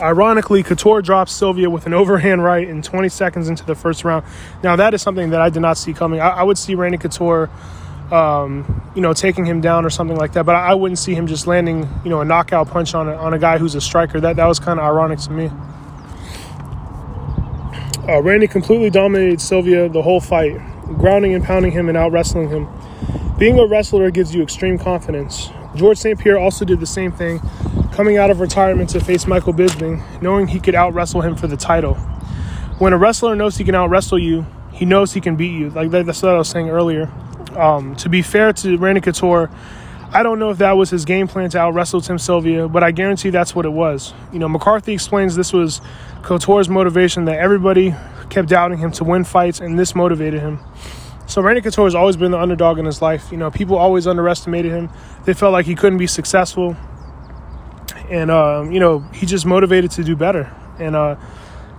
Ironically, 0.00 0.62
Couture 0.62 1.00
drops 1.00 1.32
Sylvia 1.32 1.70
with 1.70 1.86
an 1.86 1.94
overhand 1.94 2.44
right 2.44 2.68
in 2.68 2.82
20 2.82 3.08
seconds 3.08 3.48
into 3.48 3.64
the 3.64 3.74
first 3.74 4.04
round. 4.04 4.26
Now, 4.62 4.76
that 4.76 4.92
is 4.92 5.00
something 5.00 5.30
that 5.30 5.40
I 5.40 5.48
did 5.48 5.60
not 5.60 5.78
see 5.78 5.94
coming. 5.94 6.20
I, 6.20 6.28
I 6.28 6.42
would 6.42 6.58
see 6.58 6.74
Randy 6.74 6.98
Couture, 6.98 7.48
um, 8.10 8.90
you 8.94 9.00
know, 9.00 9.14
taking 9.14 9.46
him 9.46 9.62
down 9.62 9.86
or 9.86 9.90
something 9.90 10.16
like 10.16 10.34
that, 10.34 10.44
but 10.44 10.54
I, 10.54 10.72
I 10.72 10.74
wouldn't 10.74 10.98
see 10.98 11.14
him 11.14 11.26
just 11.26 11.46
landing, 11.46 11.88
you 12.04 12.10
know, 12.10 12.20
a 12.20 12.26
knockout 12.26 12.68
punch 12.68 12.94
on 12.94 13.08
a, 13.08 13.16
on 13.16 13.32
a 13.32 13.38
guy 13.38 13.56
who's 13.56 13.74
a 13.74 13.80
striker. 13.80 14.20
That, 14.20 14.36
that 14.36 14.46
was 14.46 14.58
kind 14.58 14.78
of 14.78 14.84
ironic 14.84 15.18
to 15.20 15.30
me. 15.30 15.50
Uh, 18.06 18.20
Randy 18.20 18.48
completely 18.48 18.90
dominated 18.90 19.40
Sylvia 19.40 19.88
the 19.88 20.02
whole 20.02 20.20
fight, 20.20 20.58
grounding 20.98 21.34
and 21.34 21.42
pounding 21.42 21.72
him 21.72 21.88
and 21.88 21.96
out 21.96 22.12
wrestling 22.12 22.50
him. 22.50 22.68
Being 23.38 23.58
a 23.58 23.66
wrestler 23.66 24.10
gives 24.10 24.34
you 24.34 24.42
extreme 24.42 24.78
confidence. 24.78 25.48
George 25.74 25.98
St. 25.98 26.18
Pierre 26.18 26.38
also 26.38 26.64
did 26.66 26.80
the 26.80 26.86
same 26.86 27.12
thing, 27.12 27.40
coming 27.96 28.18
out 28.18 28.30
of 28.30 28.40
retirement 28.40 28.90
to 28.90 29.00
face 29.00 29.26
Michael 29.26 29.54
Bisping, 29.54 30.20
knowing 30.20 30.48
he 30.48 30.60
could 30.60 30.74
out 30.74 30.92
wrestle 30.92 31.22
him 31.22 31.34
for 31.34 31.46
the 31.46 31.56
title. 31.56 31.94
When 32.78 32.92
a 32.92 32.98
wrestler 32.98 33.34
knows 33.34 33.56
he 33.56 33.64
can 33.64 33.74
out 33.74 33.88
wrestle 33.88 34.18
you, 34.18 34.44
he 34.70 34.84
knows 34.84 35.14
he 35.14 35.22
can 35.22 35.34
beat 35.34 35.58
you. 35.58 35.70
Like 35.70 35.90
that's 35.90 36.22
what 36.22 36.34
I 36.34 36.36
was 36.36 36.50
saying 36.50 36.68
earlier. 36.68 37.10
Um, 37.56 37.96
to 37.96 38.10
be 38.10 38.20
fair 38.20 38.52
to 38.52 38.76
Randy 38.76 39.00
Couture, 39.00 39.50
I 40.12 40.22
don't 40.22 40.38
know 40.38 40.50
if 40.50 40.58
that 40.58 40.72
was 40.76 40.90
his 40.90 41.06
game 41.06 41.26
plan 41.26 41.48
to 41.48 41.58
out 41.58 41.72
wrestle 41.72 42.02
Tim 42.02 42.18
Sylvia, 42.18 42.68
but 42.68 42.82
I 42.82 42.90
guarantee 42.90 43.30
that's 43.30 43.54
what 43.54 43.64
it 43.64 43.70
was. 43.70 44.12
You 44.30 44.40
know, 44.40 44.48
McCarthy 44.48 44.92
explains 44.92 45.34
this 45.34 45.54
was 45.54 45.80
Couture's 46.20 46.68
motivation 46.68 47.24
that 47.24 47.38
everybody 47.38 47.94
kept 48.28 48.50
doubting 48.50 48.76
him 48.76 48.92
to 48.92 49.04
win 49.04 49.24
fights, 49.24 49.58
and 49.58 49.78
this 49.78 49.94
motivated 49.94 50.42
him. 50.42 50.58
So 51.26 51.40
Randy 51.40 51.62
Couture 51.62 51.86
has 51.86 51.94
always 51.94 52.18
been 52.18 52.30
the 52.30 52.38
underdog 52.38 52.78
in 52.78 52.84
his 52.84 53.00
life. 53.00 53.32
You 53.32 53.38
know, 53.38 53.50
people 53.50 53.78
always 53.78 54.06
underestimated 54.06 54.70
him. 54.70 54.90
They 55.24 55.32
felt 55.32 55.54
like 55.54 55.64
he 55.64 55.74
couldn't 55.74 55.98
be 55.98 56.06
successful 56.06 56.76
and 58.10 58.30
um, 58.30 58.72
you 58.72 58.80
know 58.80 59.00
he 59.12 59.26
just 59.26 59.46
motivated 59.46 59.90
to 59.92 60.04
do 60.04 60.16
better 60.16 60.52
and 60.78 60.94
uh, 60.94 61.16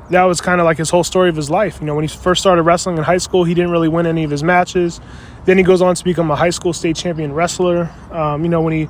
that 0.09 0.23
was 0.23 0.39
kind 0.39 0.61
of 0.61 0.65
like 0.65 0.77
his 0.77 0.89
whole 0.89 1.03
story 1.03 1.29
of 1.29 1.35
his 1.35 1.49
life 1.49 1.79
you 1.79 1.85
know 1.85 1.95
when 1.95 2.03
he 2.03 2.07
first 2.07 2.41
started 2.41 2.63
wrestling 2.63 2.97
in 2.97 3.03
high 3.03 3.17
school 3.17 3.43
he 3.43 3.53
didn't 3.53 3.71
really 3.71 3.89
win 3.89 4.05
any 4.05 4.23
of 4.23 4.31
his 4.31 4.43
matches 4.43 4.99
then 5.45 5.57
he 5.57 5.63
goes 5.63 5.81
on 5.81 5.95
to 5.95 6.03
become 6.03 6.29
a 6.31 6.35
high 6.35 6.49
school 6.49 6.73
state 6.73 6.95
champion 6.95 7.33
wrestler 7.33 7.89
um, 8.11 8.43
you 8.43 8.49
know 8.49 8.61
when 8.61 8.73
he 8.73 8.87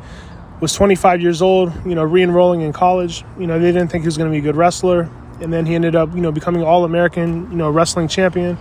was 0.60 0.74
25 0.74 1.22
years 1.22 1.42
old, 1.42 1.72
you 1.86 1.96
know, 1.96 2.04
re-enrolling 2.04 2.62
in 2.62 2.74
college. 2.74 3.24
You 3.40 3.48
know, 3.48 3.60
they 3.60 3.72
didn't 3.72 3.90
think 3.90 4.04
he 4.04 4.08
was 4.08 4.18
going 4.18 4.30
to 4.30 4.34
be 4.34 4.40
a 4.40 4.42
good 4.42 4.56
wrestler, 4.56 5.10
and 5.40 5.54
then 5.54 5.66
he 5.66 5.76
ended 5.76 5.96
up, 5.96 6.14
you 6.16 6.22
know, 6.22 6.32
becoming 6.32 6.64
All-American, 6.64 7.52
you 7.52 7.58
know, 7.58 7.70
wrestling 7.70 8.08
champion. 8.08 8.58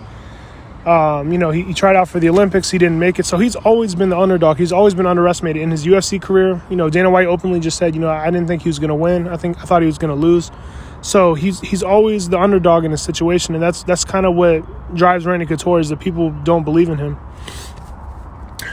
Um, 0.87 1.33
you 1.33 1.39
know, 1.39 1.51
he, 1.51 1.63
he, 1.63 1.75
tried 1.75 1.97
out 1.97 2.09
for 2.09 2.21
the 2.21 2.29
Olympics. 2.29 2.71
He 2.71 2.79
didn't 2.79 3.01
make 3.01 3.19
it. 3.19 3.27
So 3.27 3.39
he's 3.39 3.57
always 3.57 3.97
been 3.97 4.09
the 4.09 4.19
underdog. 4.19 4.57
He's 4.57 4.71
always 4.71 4.95
been 4.95 5.05
underestimated 5.05 5.61
in 5.61 5.73
his 5.73 5.85
UFC 5.85 6.23
career. 6.23 6.63
You 6.71 6.77
know, 6.77 6.89
Dana 6.89 7.11
White 7.11 7.27
openly 7.27 7.59
just 7.59 7.77
said, 7.77 7.97
you 7.97 8.01
know, 8.01 8.09
I 8.09 8.31
didn't 8.31 8.47
think 8.47 8.63
he 8.63 8.69
was 8.69 8.79
going 8.79 8.91
to 8.91 8.95
win. 8.95 9.27
I 9.27 9.37
think 9.37 9.59
I 9.59 9.63
thought 9.63 9.83
he 9.83 9.87
was 9.87 9.99
going 9.99 10.15
to 10.15 10.21
lose. 10.21 10.53
So 11.03 11.35
he's 11.35 11.61
he's 11.61 11.83
always 11.83 12.29
the 12.29 12.39
underdog 12.39 12.85
in 12.85 12.93
a 12.93 12.97
situation, 12.97 13.55
and 13.55 13.63
that's 13.63 13.83
that's 13.83 14.05
kind 14.05 14.27
of 14.27 14.35
what 14.37 14.95
drives 14.95 15.27
Randy 15.27 15.45
Couture 15.45 15.81
is 15.81 15.89
that 15.89 15.99
people 15.99 16.31
don't 16.45 16.65
believe 16.65 16.89
in 16.89 16.99
him. 16.99 17.19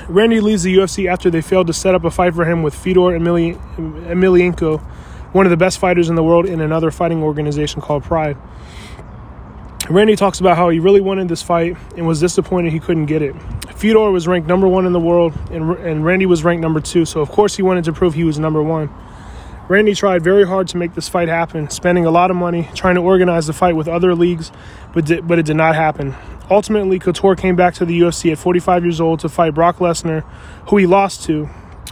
Randy 0.07 0.39
leaves 0.39 0.63
the 0.63 0.75
UFC 0.75 1.07
after 1.07 1.29
they 1.29 1.41
failed 1.41 1.67
to 1.67 1.73
set 1.73 1.95
up 1.95 2.03
a 2.03 2.11
fight 2.11 2.33
for 2.35 2.45
him 2.45 2.61
with 2.61 2.75
Fedor 2.75 3.17
Emeli- 3.17 3.57
Emelianenko, 4.07 4.81
one 5.31 5.45
of 5.45 5.49
the 5.49 5.57
best 5.57 5.79
fighters 5.79 6.09
in 6.09 6.15
the 6.15 6.23
world 6.23 6.45
in 6.45 6.61
another 6.61 6.91
fighting 6.91 7.23
organization 7.23 7.81
called 7.81 8.03
Pride. 8.03 8.37
Randy 9.89 10.15
talks 10.15 10.39
about 10.39 10.55
how 10.55 10.69
he 10.69 10.79
really 10.79 11.01
wanted 11.01 11.27
this 11.27 11.41
fight 11.41 11.75
and 11.97 12.07
was 12.07 12.19
disappointed 12.19 12.71
he 12.71 12.79
couldn't 12.79 13.05
get 13.05 13.21
it. 13.21 13.35
Fedor 13.75 14.11
was 14.11 14.27
ranked 14.27 14.47
number 14.47 14.67
one 14.67 14.85
in 14.85 14.93
the 14.93 14.99
world, 14.99 15.33
and, 15.51 15.71
and 15.79 16.05
Randy 16.05 16.25
was 16.25 16.43
ranked 16.43 16.61
number 16.61 16.79
two, 16.79 17.03
so 17.05 17.19
of 17.19 17.29
course 17.29 17.57
he 17.57 17.63
wanted 17.63 17.83
to 17.85 17.93
prove 17.93 18.13
he 18.13 18.23
was 18.23 18.39
number 18.39 18.63
one. 18.63 18.89
Randy 19.67 19.93
tried 19.93 20.23
very 20.23 20.45
hard 20.45 20.69
to 20.69 20.77
make 20.77 20.93
this 20.93 21.09
fight 21.09 21.27
happen, 21.27 21.69
spending 21.69 22.05
a 22.05 22.11
lot 22.11 22.31
of 22.31 22.37
money 22.37 22.69
trying 22.75 22.95
to 22.95 23.01
organize 23.01 23.47
the 23.47 23.53
fight 23.53 23.75
with 23.75 23.87
other 23.89 24.15
leagues, 24.15 24.51
but, 24.93 25.05
di- 25.05 25.21
but 25.21 25.37
it 25.37 25.45
did 25.45 25.57
not 25.57 25.75
happen. 25.75 26.15
Ultimately, 26.49 26.99
Couture 26.99 27.35
came 27.35 27.55
back 27.55 27.73
to 27.75 27.85
the 27.85 27.99
UFC 27.99 28.31
at 28.31 28.37
45 28.37 28.83
years 28.83 29.01
old 29.01 29.19
to 29.21 29.29
fight 29.29 29.53
Brock 29.53 29.77
Lesnar, 29.77 30.23
who 30.69 30.77
he 30.77 30.85
lost 30.85 31.23
to. 31.25 31.49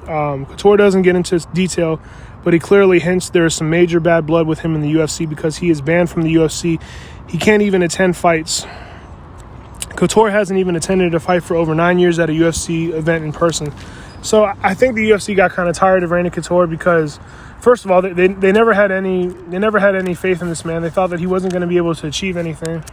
Um, 0.08 0.46
Couture 0.46 0.78
doesn't 0.78 1.02
get 1.02 1.16
into 1.16 1.40
detail, 1.54 2.02
but 2.44 2.54
he 2.54 2.60
clearly 2.60 3.00
hints 3.00 3.30
there 3.30 3.46
is 3.46 3.56
some 3.56 3.70
major 3.70 4.00
bad 4.00 4.26
blood 4.26 4.48
with 4.48 4.60
him 4.60 4.76
in 4.76 4.82
the 4.82 4.94
UFC 4.94 5.28
because 5.30 5.58
he 5.58 5.70
is 5.70 5.82
banned 5.82 6.10
from 6.10 6.24
the 6.24 6.34
UFC. 6.36 6.82
He 7.32 7.38
can't 7.38 7.62
even 7.62 7.82
attend 7.82 8.18
fights. 8.18 8.66
Couture 9.96 10.30
hasn't 10.30 10.60
even 10.60 10.76
attended 10.76 11.16
a 11.16 11.20
fight 11.20 11.44
for 11.44 11.56
over 11.56 11.74
nine 11.74 11.98
years 11.98 12.20
at 12.20 12.30
a 12.30 12.34
UFC 12.34 12.94
event 12.94 13.24
in 13.24 13.32
person. 13.32 13.74
So 14.22 14.44
I 14.62 14.74
think 14.74 14.96
the 14.96 15.10
UFC 15.10 15.34
got 15.34 15.52
kind 15.52 15.70
of 15.70 15.76
tired 15.76 16.04
of 16.04 16.12
Randy 16.12 16.30
Couture 16.30 16.68
because, 16.68 17.22
first 17.62 17.86
of 17.86 17.92
all, 17.92 18.02
they, 18.02 18.12
they, 18.12 18.28
they 18.28 18.52
never 18.52 18.74
had 18.74 18.92
any 18.92 19.28
they 19.28 19.60
never 19.60 19.80
had 19.80 19.96
any 19.96 20.14
faith 20.14 20.42
in 20.42 20.50
this 20.50 20.66
man. 20.66 20.82
They 20.82 20.90
thought 20.90 21.10
that 21.12 21.22
he 21.22 21.26
wasn't 21.26 21.54
going 21.54 21.62
to 21.62 21.68
be 21.68 21.78
able 21.78 21.96
to 21.96 22.08
achieve 22.08 22.36
anything. 22.36 22.84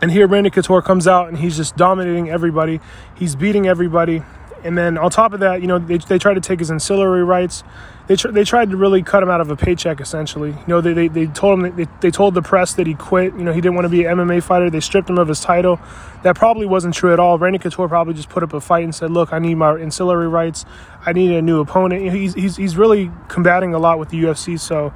And 0.00 0.12
here 0.12 0.28
Randy 0.28 0.50
Couture 0.50 0.80
comes 0.80 1.08
out 1.08 1.28
and 1.28 1.36
he's 1.36 1.56
just 1.56 1.76
dominating 1.76 2.30
everybody. 2.30 2.80
He's 3.16 3.34
beating 3.34 3.66
everybody. 3.66 4.22
And 4.62 4.78
then 4.78 4.96
on 4.96 5.10
top 5.10 5.32
of 5.32 5.40
that, 5.40 5.60
you 5.60 5.66
know, 5.66 5.78
they, 5.78 5.98
they 5.98 6.18
tried 6.18 6.34
to 6.34 6.40
take 6.40 6.60
his 6.60 6.70
ancillary 6.70 7.24
rights. 7.24 7.64
They, 8.10 8.16
tr- 8.16 8.32
they 8.32 8.42
tried 8.42 8.70
to 8.70 8.76
really 8.76 9.04
cut 9.04 9.22
him 9.22 9.30
out 9.30 9.40
of 9.40 9.52
a 9.52 9.56
paycheck, 9.56 10.00
essentially. 10.00 10.50
You 10.50 10.64
know, 10.66 10.80
they, 10.80 10.94
they, 10.94 11.06
they 11.06 11.26
told 11.28 11.60
him, 11.60 11.76
they, 11.76 11.86
they 12.00 12.10
told 12.10 12.34
the 12.34 12.42
press 12.42 12.72
that 12.72 12.88
he 12.88 12.94
quit. 12.94 13.34
You 13.34 13.44
know, 13.44 13.52
he 13.52 13.60
didn't 13.60 13.76
want 13.76 13.84
to 13.84 13.88
be 13.88 14.04
an 14.04 14.18
MMA 14.18 14.42
fighter. 14.42 14.68
They 14.68 14.80
stripped 14.80 15.08
him 15.08 15.16
of 15.16 15.28
his 15.28 15.38
title. 15.38 15.78
That 16.24 16.34
probably 16.34 16.66
wasn't 16.66 16.94
true 16.94 17.12
at 17.12 17.20
all. 17.20 17.38
Randy 17.38 17.60
Couture 17.60 17.86
probably 17.86 18.14
just 18.14 18.28
put 18.28 18.42
up 18.42 18.52
a 18.52 18.60
fight 18.60 18.82
and 18.82 18.92
said, 18.92 19.12
look, 19.12 19.32
I 19.32 19.38
need 19.38 19.54
my 19.54 19.78
ancillary 19.78 20.26
rights. 20.26 20.64
I 21.06 21.12
need 21.12 21.30
a 21.30 21.40
new 21.40 21.60
opponent. 21.60 22.12
He's, 22.12 22.34
he's, 22.34 22.56
he's 22.56 22.76
really 22.76 23.12
combating 23.28 23.74
a 23.74 23.78
lot 23.78 24.00
with 24.00 24.08
the 24.08 24.20
UFC. 24.20 24.58
So, 24.58 24.92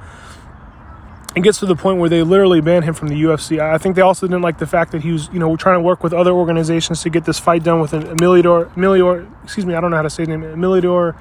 it 1.37 1.41
gets 1.41 1.59
to 1.59 1.65
the 1.65 1.75
point 1.77 1.99
where 1.99 2.09
they 2.09 2.21
literally 2.21 2.59
ban 2.59 2.83
him 2.83 2.93
from 2.93 3.07
the 3.07 3.15
UFC. 3.15 3.59
I 3.59 3.77
think 3.77 3.95
they 3.95 4.01
also 4.01 4.27
didn't 4.27 4.41
like 4.41 4.57
the 4.57 4.67
fact 4.67 4.91
that 4.91 5.03
he 5.03 5.13
was, 5.13 5.29
you 5.31 5.39
know, 5.39 5.55
trying 5.55 5.75
to 5.75 5.81
work 5.81 6.03
with 6.03 6.11
other 6.11 6.31
organizations 6.31 7.01
to 7.03 7.09
get 7.09 7.23
this 7.23 7.39
fight 7.39 7.63
done 7.63 7.79
with 7.79 7.93
an 7.93 8.03
Emiliador, 8.03 8.75
Emilior, 8.75 9.25
excuse 9.45 9.65
me, 9.65 9.73
I 9.73 9.79
don't 9.79 9.91
know 9.91 9.97
how 9.97 10.03
to 10.03 10.09
say 10.09 10.23
his 10.23 10.27
name, 10.27 10.41
Emiliador 10.41 11.15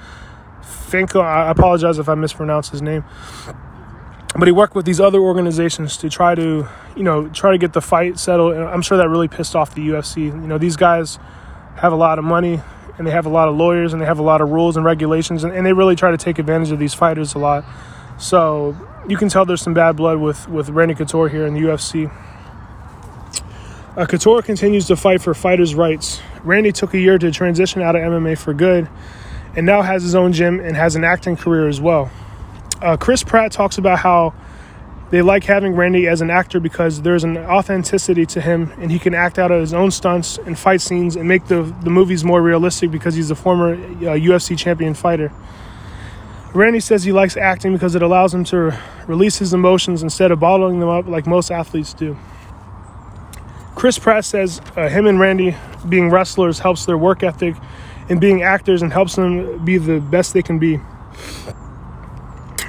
I 1.03 1.51
apologize 1.51 1.99
if 1.99 2.09
I 2.09 2.14
mispronounce 2.14 2.70
his 2.70 2.82
name. 2.82 3.05
But 4.36 4.49
he 4.49 4.53
worked 4.53 4.74
with 4.74 4.84
these 4.84 5.01
other 5.01 5.20
organizations 5.20 5.97
to 5.99 6.11
try 6.11 6.34
to, 6.34 6.68
you 6.97 7.03
know, 7.03 7.28
try 7.28 7.53
to 7.53 7.59
get 7.59 7.72
the 7.72 7.80
fight 7.80 8.18
settled. 8.18 8.55
And 8.55 8.64
I'm 8.64 8.82
sure 8.82 8.99
that 8.99 9.09
really 9.09 9.28
pissed 9.28 9.55
off 9.55 9.74
the 9.74 9.88
UFC. 9.88 10.24
You 10.24 10.32
know, 10.32 10.59
these 10.59 10.76
guys 10.76 11.18
have 11.76 11.92
a 11.92 11.97
lot 11.97 12.18
of 12.18 12.24
money 12.24 12.61
and 12.99 13.07
they 13.07 13.12
have 13.12 13.26
a 13.26 13.28
lot 13.28 13.49
of 13.49 13.57
lawyers 13.57 13.92
and 13.92 14.03
they 14.03 14.07
have 14.07 14.18
a 14.18 14.22
lot 14.22 14.40
of 14.40 14.51
rules 14.51 14.76
and 14.76 14.84
regulations 14.84 15.45
and, 15.45 15.53
and 15.53 15.64
they 15.64 15.72
really 15.72 15.95
try 15.95 16.11
to 16.11 16.16
take 16.16 16.38
advantage 16.38 16.72
of 16.72 16.78
these 16.78 16.95
fighters 16.95 17.34
a 17.34 17.38
lot. 17.38 17.64
So 18.18 18.76
you 19.09 19.16
can 19.16 19.28
tell 19.28 19.45
there's 19.45 19.62
some 19.62 19.74
bad 19.74 19.97
blood 19.97 20.18
with, 20.18 20.49
with 20.49 20.68
Randy 20.70 20.95
Couture 20.95 21.28
here 21.28 21.47
in 21.47 21.55
the 21.55 21.61
UFC. 21.61 22.12
Uh, 23.97 24.07
Couture 24.07 24.42
continues 24.42 24.86
to 24.88 24.97
fight 24.97 25.22
for 25.22 25.34
fighters' 25.34 25.76
rights. 25.76 26.20
Randy 26.42 26.72
took 26.72 26.95
a 26.95 26.99
year 26.99 27.18
to 27.18 27.30
transition 27.30 27.82
out 27.82 27.95
of 27.95 28.03
MMA 28.03 28.36
for 28.36 28.53
good 28.53 28.88
and 29.57 29.66
now 29.66 29.82
has 29.82 30.02
his 30.02 30.14
own 30.14 30.32
gym 30.32 30.61
and 30.61 30.76
has 30.76 30.96
an 30.96 31.05
acting 31.05 31.36
career 31.36 31.68
as 31.68 31.80
well. 31.80 32.11
Uh, 32.80 32.96
Chris 32.96 33.22
Pratt 33.22 33.52
talks 33.52 33.78
about 33.78 33.98
how 33.98 34.34
they 35.11 35.22
like 35.22 35.44
having 35.44 35.74
Randy 35.74 36.09
as 36.09 36.20
an 36.20 36.30
actor 36.30 36.59
because 36.59 37.02
there's 37.02 37.24
an 37.24 37.36
authenticity 37.36 38.26
to 38.26 38.40
him 38.40 38.72
and 38.78 38.90
he 38.90 38.98
can 38.98 39.14
act 39.14 39.38
out 39.38 39.52
of 39.52 39.61
his 39.61 39.72
own 39.72 39.90
stunts 39.90 40.38
and 40.38 40.59
fight 40.59 40.80
scenes 40.80 41.14
and 41.14 41.28
make 41.28 41.46
the, 41.46 41.62
the 41.82 41.90
movies 41.90 42.24
more 42.24 42.42
realistic 42.42 42.90
because 42.90 43.14
he's 43.14 43.30
a 43.30 43.34
former 43.34 43.74
uh, 43.74 44.16
UFC 44.16 44.59
champion 44.59 44.94
fighter. 44.94 45.32
Randy 46.52 46.80
says 46.80 47.05
he 47.05 47.12
likes 47.12 47.36
acting 47.36 47.72
because 47.72 47.94
it 47.94 48.02
allows 48.02 48.32
him 48.32 48.44
to 48.44 48.78
release 49.07 49.38
his 49.38 49.52
emotions 49.52 50.02
instead 50.02 50.30
of 50.30 50.40
bottling 50.40 50.80
them 50.80 50.88
up 50.88 51.07
like 51.07 51.26
most 51.26 51.50
athletes 51.50 51.92
do. 51.92 52.16
Chris 53.74 53.98
Pratt 53.98 54.24
says 54.24 54.61
uh, 54.76 54.88
him 54.88 55.07
and 55.07 55.18
Randy 55.18 55.57
being 55.88 56.11
wrestlers 56.11 56.61
helps 56.61 56.86
their 56.86 56.96
work 56.96 57.22
ethic 57.22 57.57
and 58.09 58.20
being 58.20 58.42
actors 58.42 58.82
and 58.82 58.92
helps 58.92 59.16
them 59.16 59.64
be 59.64 59.78
the 59.78 60.00
best 60.00 60.34
they 60.34 60.42
can 60.42 60.59
be. 60.59 60.80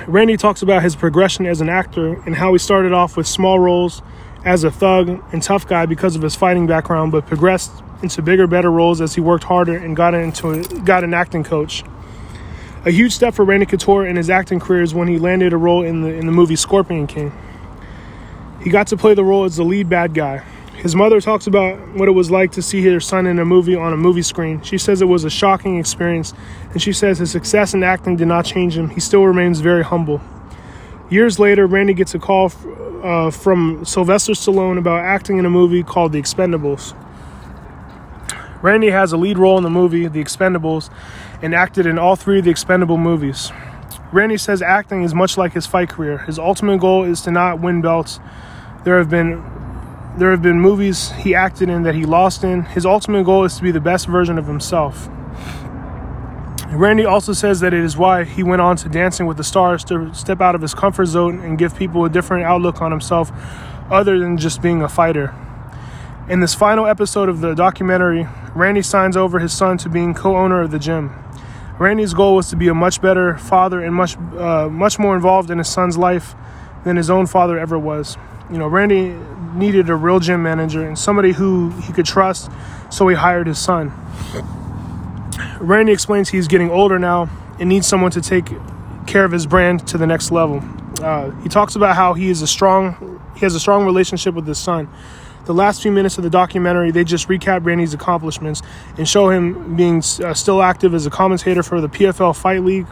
Randy 0.07 0.37
talks 0.37 0.61
about 0.61 0.83
his 0.83 0.95
progression 0.95 1.45
as 1.45 1.61
an 1.61 1.69
actor 1.69 2.21
and 2.25 2.35
how 2.35 2.53
he 2.53 2.59
started 2.59 2.93
off 2.93 3.17
with 3.17 3.25
small 3.25 3.59
roles 3.59 4.01
as 4.43 4.63
a 4.63 4.69
thug 4.69 5.09
and 5.31 5.41
tough 5.41 5.67
guy 5.67 5.85
because 5.87 6.15
of 6.15 6.21
his 6.21 6.35
fighting 6.35 6.67
background, 6.67 7.11
but 7.11 7.25
progressed 7.25 7.71
into 8.03 8.21
bigger, 8.21 8.45
better 8.45 8.71
roles 8.71 9.01
as 9.01 9.15
he 9.15 9.21
worked 9.21 9.45
harder 9.45 9.75
and 9.75 9.95
got 9.95 10.13
into 10.13 10.63
got 10.83 11.03
an 11.03 11.13
acting 11.13 11.43
coach. 11.43 11.83
A 12.85 12.91
huge 12.91 13.13
step 13.13 13.33
for 13.33 13.43
Randy 13.43 13.65
Couture 13.65 14.05
in 14.05 14.15
his 14.15 14.29
acting 14.29 14.59
career 14.59 14.83
is 14.83 14.93
when 14.93 15.07
he 15.07 15.17
landed 15.17 15.53
a 15.53 15.57
role 15.57 15.81
in 15.81 16.01
the 16.01 16.09
in 16.09 16.27
the 16.27 16.31
movie 16.31 16.55
Scorpion 16.55 17.07
King. 17.07 17.31
He 18.61 18.69
got 18.69 18.87
to 18.87 18.97
play 18.97 19.15
the 19.15 19.23
role 19.23 19.43
as 19.43 19.55
the 19.55 19.63
lead 19.63 19.89
bad 19.89 20.13
guy. 20.13 20.43
His 20.77 20.95
mother 20.95 21.19
talks 21.19 21.47
about 21.47 21.79
what 21.95 22.07
it 22.07 22.11
was 22.11 22.29
like 22.29 22.51
to 22.53 22.61
see 22.61 22.83
her 22.83 22.99
son 22.99 23.25
in 23.25 23.39
a 23.39 23.45
movie 23.45 23.75
on 23.75 23.93
a 23.93 23.97
movie 23.97 24.21
screen. 24.21 24.61
She 24.61 24.77
says 24.77 25.01
it 25.01 25.07
was 25.07 25.23
a 25.23 25.29
shocking 25.29 25.79
experience, 25.79 26.33
and 26.71 26.81
she 26.81 26.93
says 26.93 27.17
his 27.17 27.31
success 27.31 27.73
in 27.73 27.83
acting 27.83 28.17
did 28.17 28.27
not 28.27 28.45
change 28.45 28.77
him. 28.77 28.89
He 28.89 28.99
still 28.99 29.23
remains 29.23 29.61
very 29.61 29.83
humble. 29.83 30.21
Years 31.09 31.39
later, 31.39 31.65
Randy 31.65 31.93
gets 31.93 32.13
a 32.13 32.19
call 32.19 32.51
uh, 33.03 33.31
from 33.31 33.85
Sylvester 33.85 34.33
Stallone 34.33 34.77
about 34.77 34.99
acting 34.99 35.37
in 35.37 35.45
a 35.45 35.49
movie 35.49 35.83
called 35.83 36.11
The 36.11 36.21
Expendables. 36.21 36.95
Randy 38.61 38.89
has 38.89 39.11
a 39.11 39.17
lead 39.17 39.37
role 39.37 39.57
in 39.57 39.63
the 39.63 39.69
movie 39.69 40.07
The 40.07 40.23
Expendables 40.23 40.89
and 41.41 41.53
acted 41.53 41.85
in 41.85 41.99
all 41.99 42.15
three 42.15 42.39
of 42.39 42.45
the 42.45 42.51
Expendable 42.51 42.97
movies. 42.97 43.51
Randy 44.11 44.37
says 44.37 44.61
acting 44.61 45.03
is 45.03 45.13
much 45.13 45.37
like 45.37 45.53
his 45.53 45.65
fight 45.65 45.89
career. 45.89 46.19
His 46.19 46.39
ultimate 46.39 46.79
goal 46.79 47.03
is 47.03 47.21
to 47.21 47.31
not 47.31 47.59
win 47.59 47.81
belts. 47.81 48.19
There 48.83 48.97
have 48.97 49.09
been 49.09 49.43
there 50.17 50.31
have 50.31 50.41
been 50.41 50.59
movies 50.59 51.11
he 51.11 51.35
acted 51.35 51.69
in 51.69 51.83
that 51.83 51.95
he 51.95 52.05
lost 52.05 52.43
in. 52.43 52.63
His 52.63 52.85
ultimate 52.85 53.25
goal 53.25 53.43
is 53.43 53.57
to 53.57 53.63
be 53.63 53.71
the 53.71 53.81
best 53.81 54.07
version 54.07 54.37
of 54.37 54.47
himself. 54.47 55.09
Randy 56.69 57.05
also 57.05 57.33
says 57.33 57.59
that 57.59 57.73
it 57.73 57.83
is 57.83 57.97
why 57.97 58.23
he 58.23 58.43
went 58.43 58.61
on 58.61 58.75
to 58.77 58.89
Dancing 58.89 59.25
with 59.27 59.37
the 59.37 59.43
Stars 59.43 59.83
to 59.85 60.13
step 60.13 60.41
out 60.41 60.55
of 60.55 60.61
his 60.61 60.73
comfort 60.73 61.05
zone 61.05 61.39
and 61.39 61.57
give 61.57 61.75
people 61.77 62.05
a 62.05 62.09
different 62.09 62.43
outlook 62.43 62.81
on 62.81 62.91
himself 62.91 63.31
other 63.89 64.19
than 64.19 64.37
just 64.37 64.61
being 64.61 64.81
a 64.81 64.89
fighter. 64.89 65.33
In 66.27 66.39
this 66.39 66.55
final 66.55 66.85
episode 66.85 67.29
of 67.29 67.41
the 67.41 67.53
documentary, 67.53 68.27
Randy 68.55 68.81
signs 68.81 69.15
over 69.15 69.39
his 69.39 69.53
son 69.53 69.77
to 69.79 69.89
being 69.89 70.13
co-owner 70.13 70.61
of 70.61 70.71
the 70.71 70.79
gym. 70.79 71.13
Randy's 71.77 72.13
goal 72.13 72.35
was 72.35 72.49
to 72.49 72.55
be 72.55 72.67
a 72.67 72.73
much 72.73 73.01
better 73.01 73.37
father 73.37 73.81
and 73.83 73.93
much 73.93 74.17
uh, 74.17 74.69
much 74.69 74.97
more 74.97 75.15
involved 75.15 75.51
in 75.51 75.57
his 75.57 75.67
son's 75.67 75.97
life 75.97 76.33
than 76.83 76.95
his 76.95 77.09
own 77.09 77.27
father 77.27 77.59
ever 77.59 77.77
was. 77.77 78.17
You 78.51 78.57
know, 78.57 78.67
Randy 78.67 79.15
needed 79.53 79.89
a 79.89 79.95
real 79.95 80.19
gym 80.19 80.43
manager 80.43 80.85
and 80.85 80.97
somebody 80.97 81.31
who 81.31 81.69
he 81.81 81.93
could 81.93 82.05
trust, 82.05 82.51
so 82.89 83.07
he 83.07 83.15
hired 83.15 83.47
his 83.47 83.57
son. 83.57 83.91
Randy 85.59 85.91
explains 85.91 86.29
he's 86.29 86.47
getting 86.47 86.69
older 86.69 86.99
now 86.99 87.29
and 87.59 87.69
needs 87.69 87.87
someone 87.87 88.11
to 88.11 88.21
take 88.21 88.51
care 89.07 89.25
of 89.25 89.31
his 89.31 89.45
brand 89.45 89.87
to 89.87 89.97
the 89.97 90.07
next 90.07 90.31
level. 90.31 90.63
Uh, 91.01 91.31
he 91.41 91.49
talks 91.49 91.75
about 91.75 91.95
how 91.95 92.13
he 92.13 92.29
is 92.29 92.41
a 92.41 92.47
strong 92.47 93.21
he 93.35 93.41
has 93.41 93.53
a 93.53 93.59
strong 93.59 93.85
relationship 93.85 94.33
with 94.33 94.47
his 94.47 94.57
son 94.57 94.87
the 95.45 95.53
last 95.53 95.81
few 95.81 95.91
minutes 95.91 96.17
of 96.17 96.23
the 96.23 96.29
documentary, 96.29 96.91
they 96.91 97.03
just 97.03 97.27
recap 97.27 97.65
Randy's 97.65 97.93
accomplishments 97.93 98.61
and 98.97 99.07
show 99.07 99.29
him 99.29 99.75
being 99.75 99.99
uh, 100.23 100.33
still 100.33 100.61
active 100.61 100.93
as 100.93 101.05
a 101.05 101.09
commentator 101.09 101.63
for 101.63 101.81
the 101.81 101.89
PFL 101.89 102.35
Fight 102.35 102.63
League. 102.63 102.87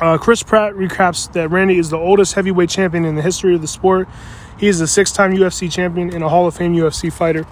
Uh, 0.00 0.16
Chris 0.16 0.42
Pratt 0.42 0.74
recaps 0.74 1.32
that 1.32 1.48
Randy 1.50 1.78
is 1.78 1.90
the 1.90 1.96
oldest 1.96 2.34
heavyweight 2.34 2.70
champion 2.70 3.04
in 3.04 3.16
the 3.16 3.22
history 3.22 3.54
of 3.54 3.60
the 3.60 3.66
sport. 3.68 4.08
He 4.58 4.66
is 4.68 4.80
a 4.80 4.86
six 4.86 5.12
time 5.12 5.32
UFC 5.32 5.70
champion 5.70 6.12
and 6.12 6.24
a 6.24 6.28
Hall 6.28 6.46
of 6.46 6.56
Fame 6.56 6.74
UFC 6.74 7.12
fighter. 7.12 7.46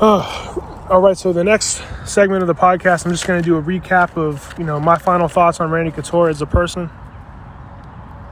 Uh, 0.00 0.54
All 0.90 1.00
right, 1.00 1.16
so 1.16 1.32
the 1.32 1.44
next 1.44 1.82
segment 2.04 2.42
of 2.42 2.46
the 2.48 2.54
podcast, 2.54 3.06
I'm 3.06 3.12
just 3.12 3.26
going 3.26 3.42
to 3.42 3.44
do 3.44 3.56
a 3.56 3.62
recap 3.62 4.16
of 4.16 4.54
you 4.58 4.64
know 4.64 4.78
my 4.78 4.96
final 4.98 5.28
thoughts 5.28 5.60
on 5.60 5.70
Randy 5.70 5.90
Couture 5.90 6.28
as 6.28 6.42
a 6.42 6.46
person. 6.46 6.90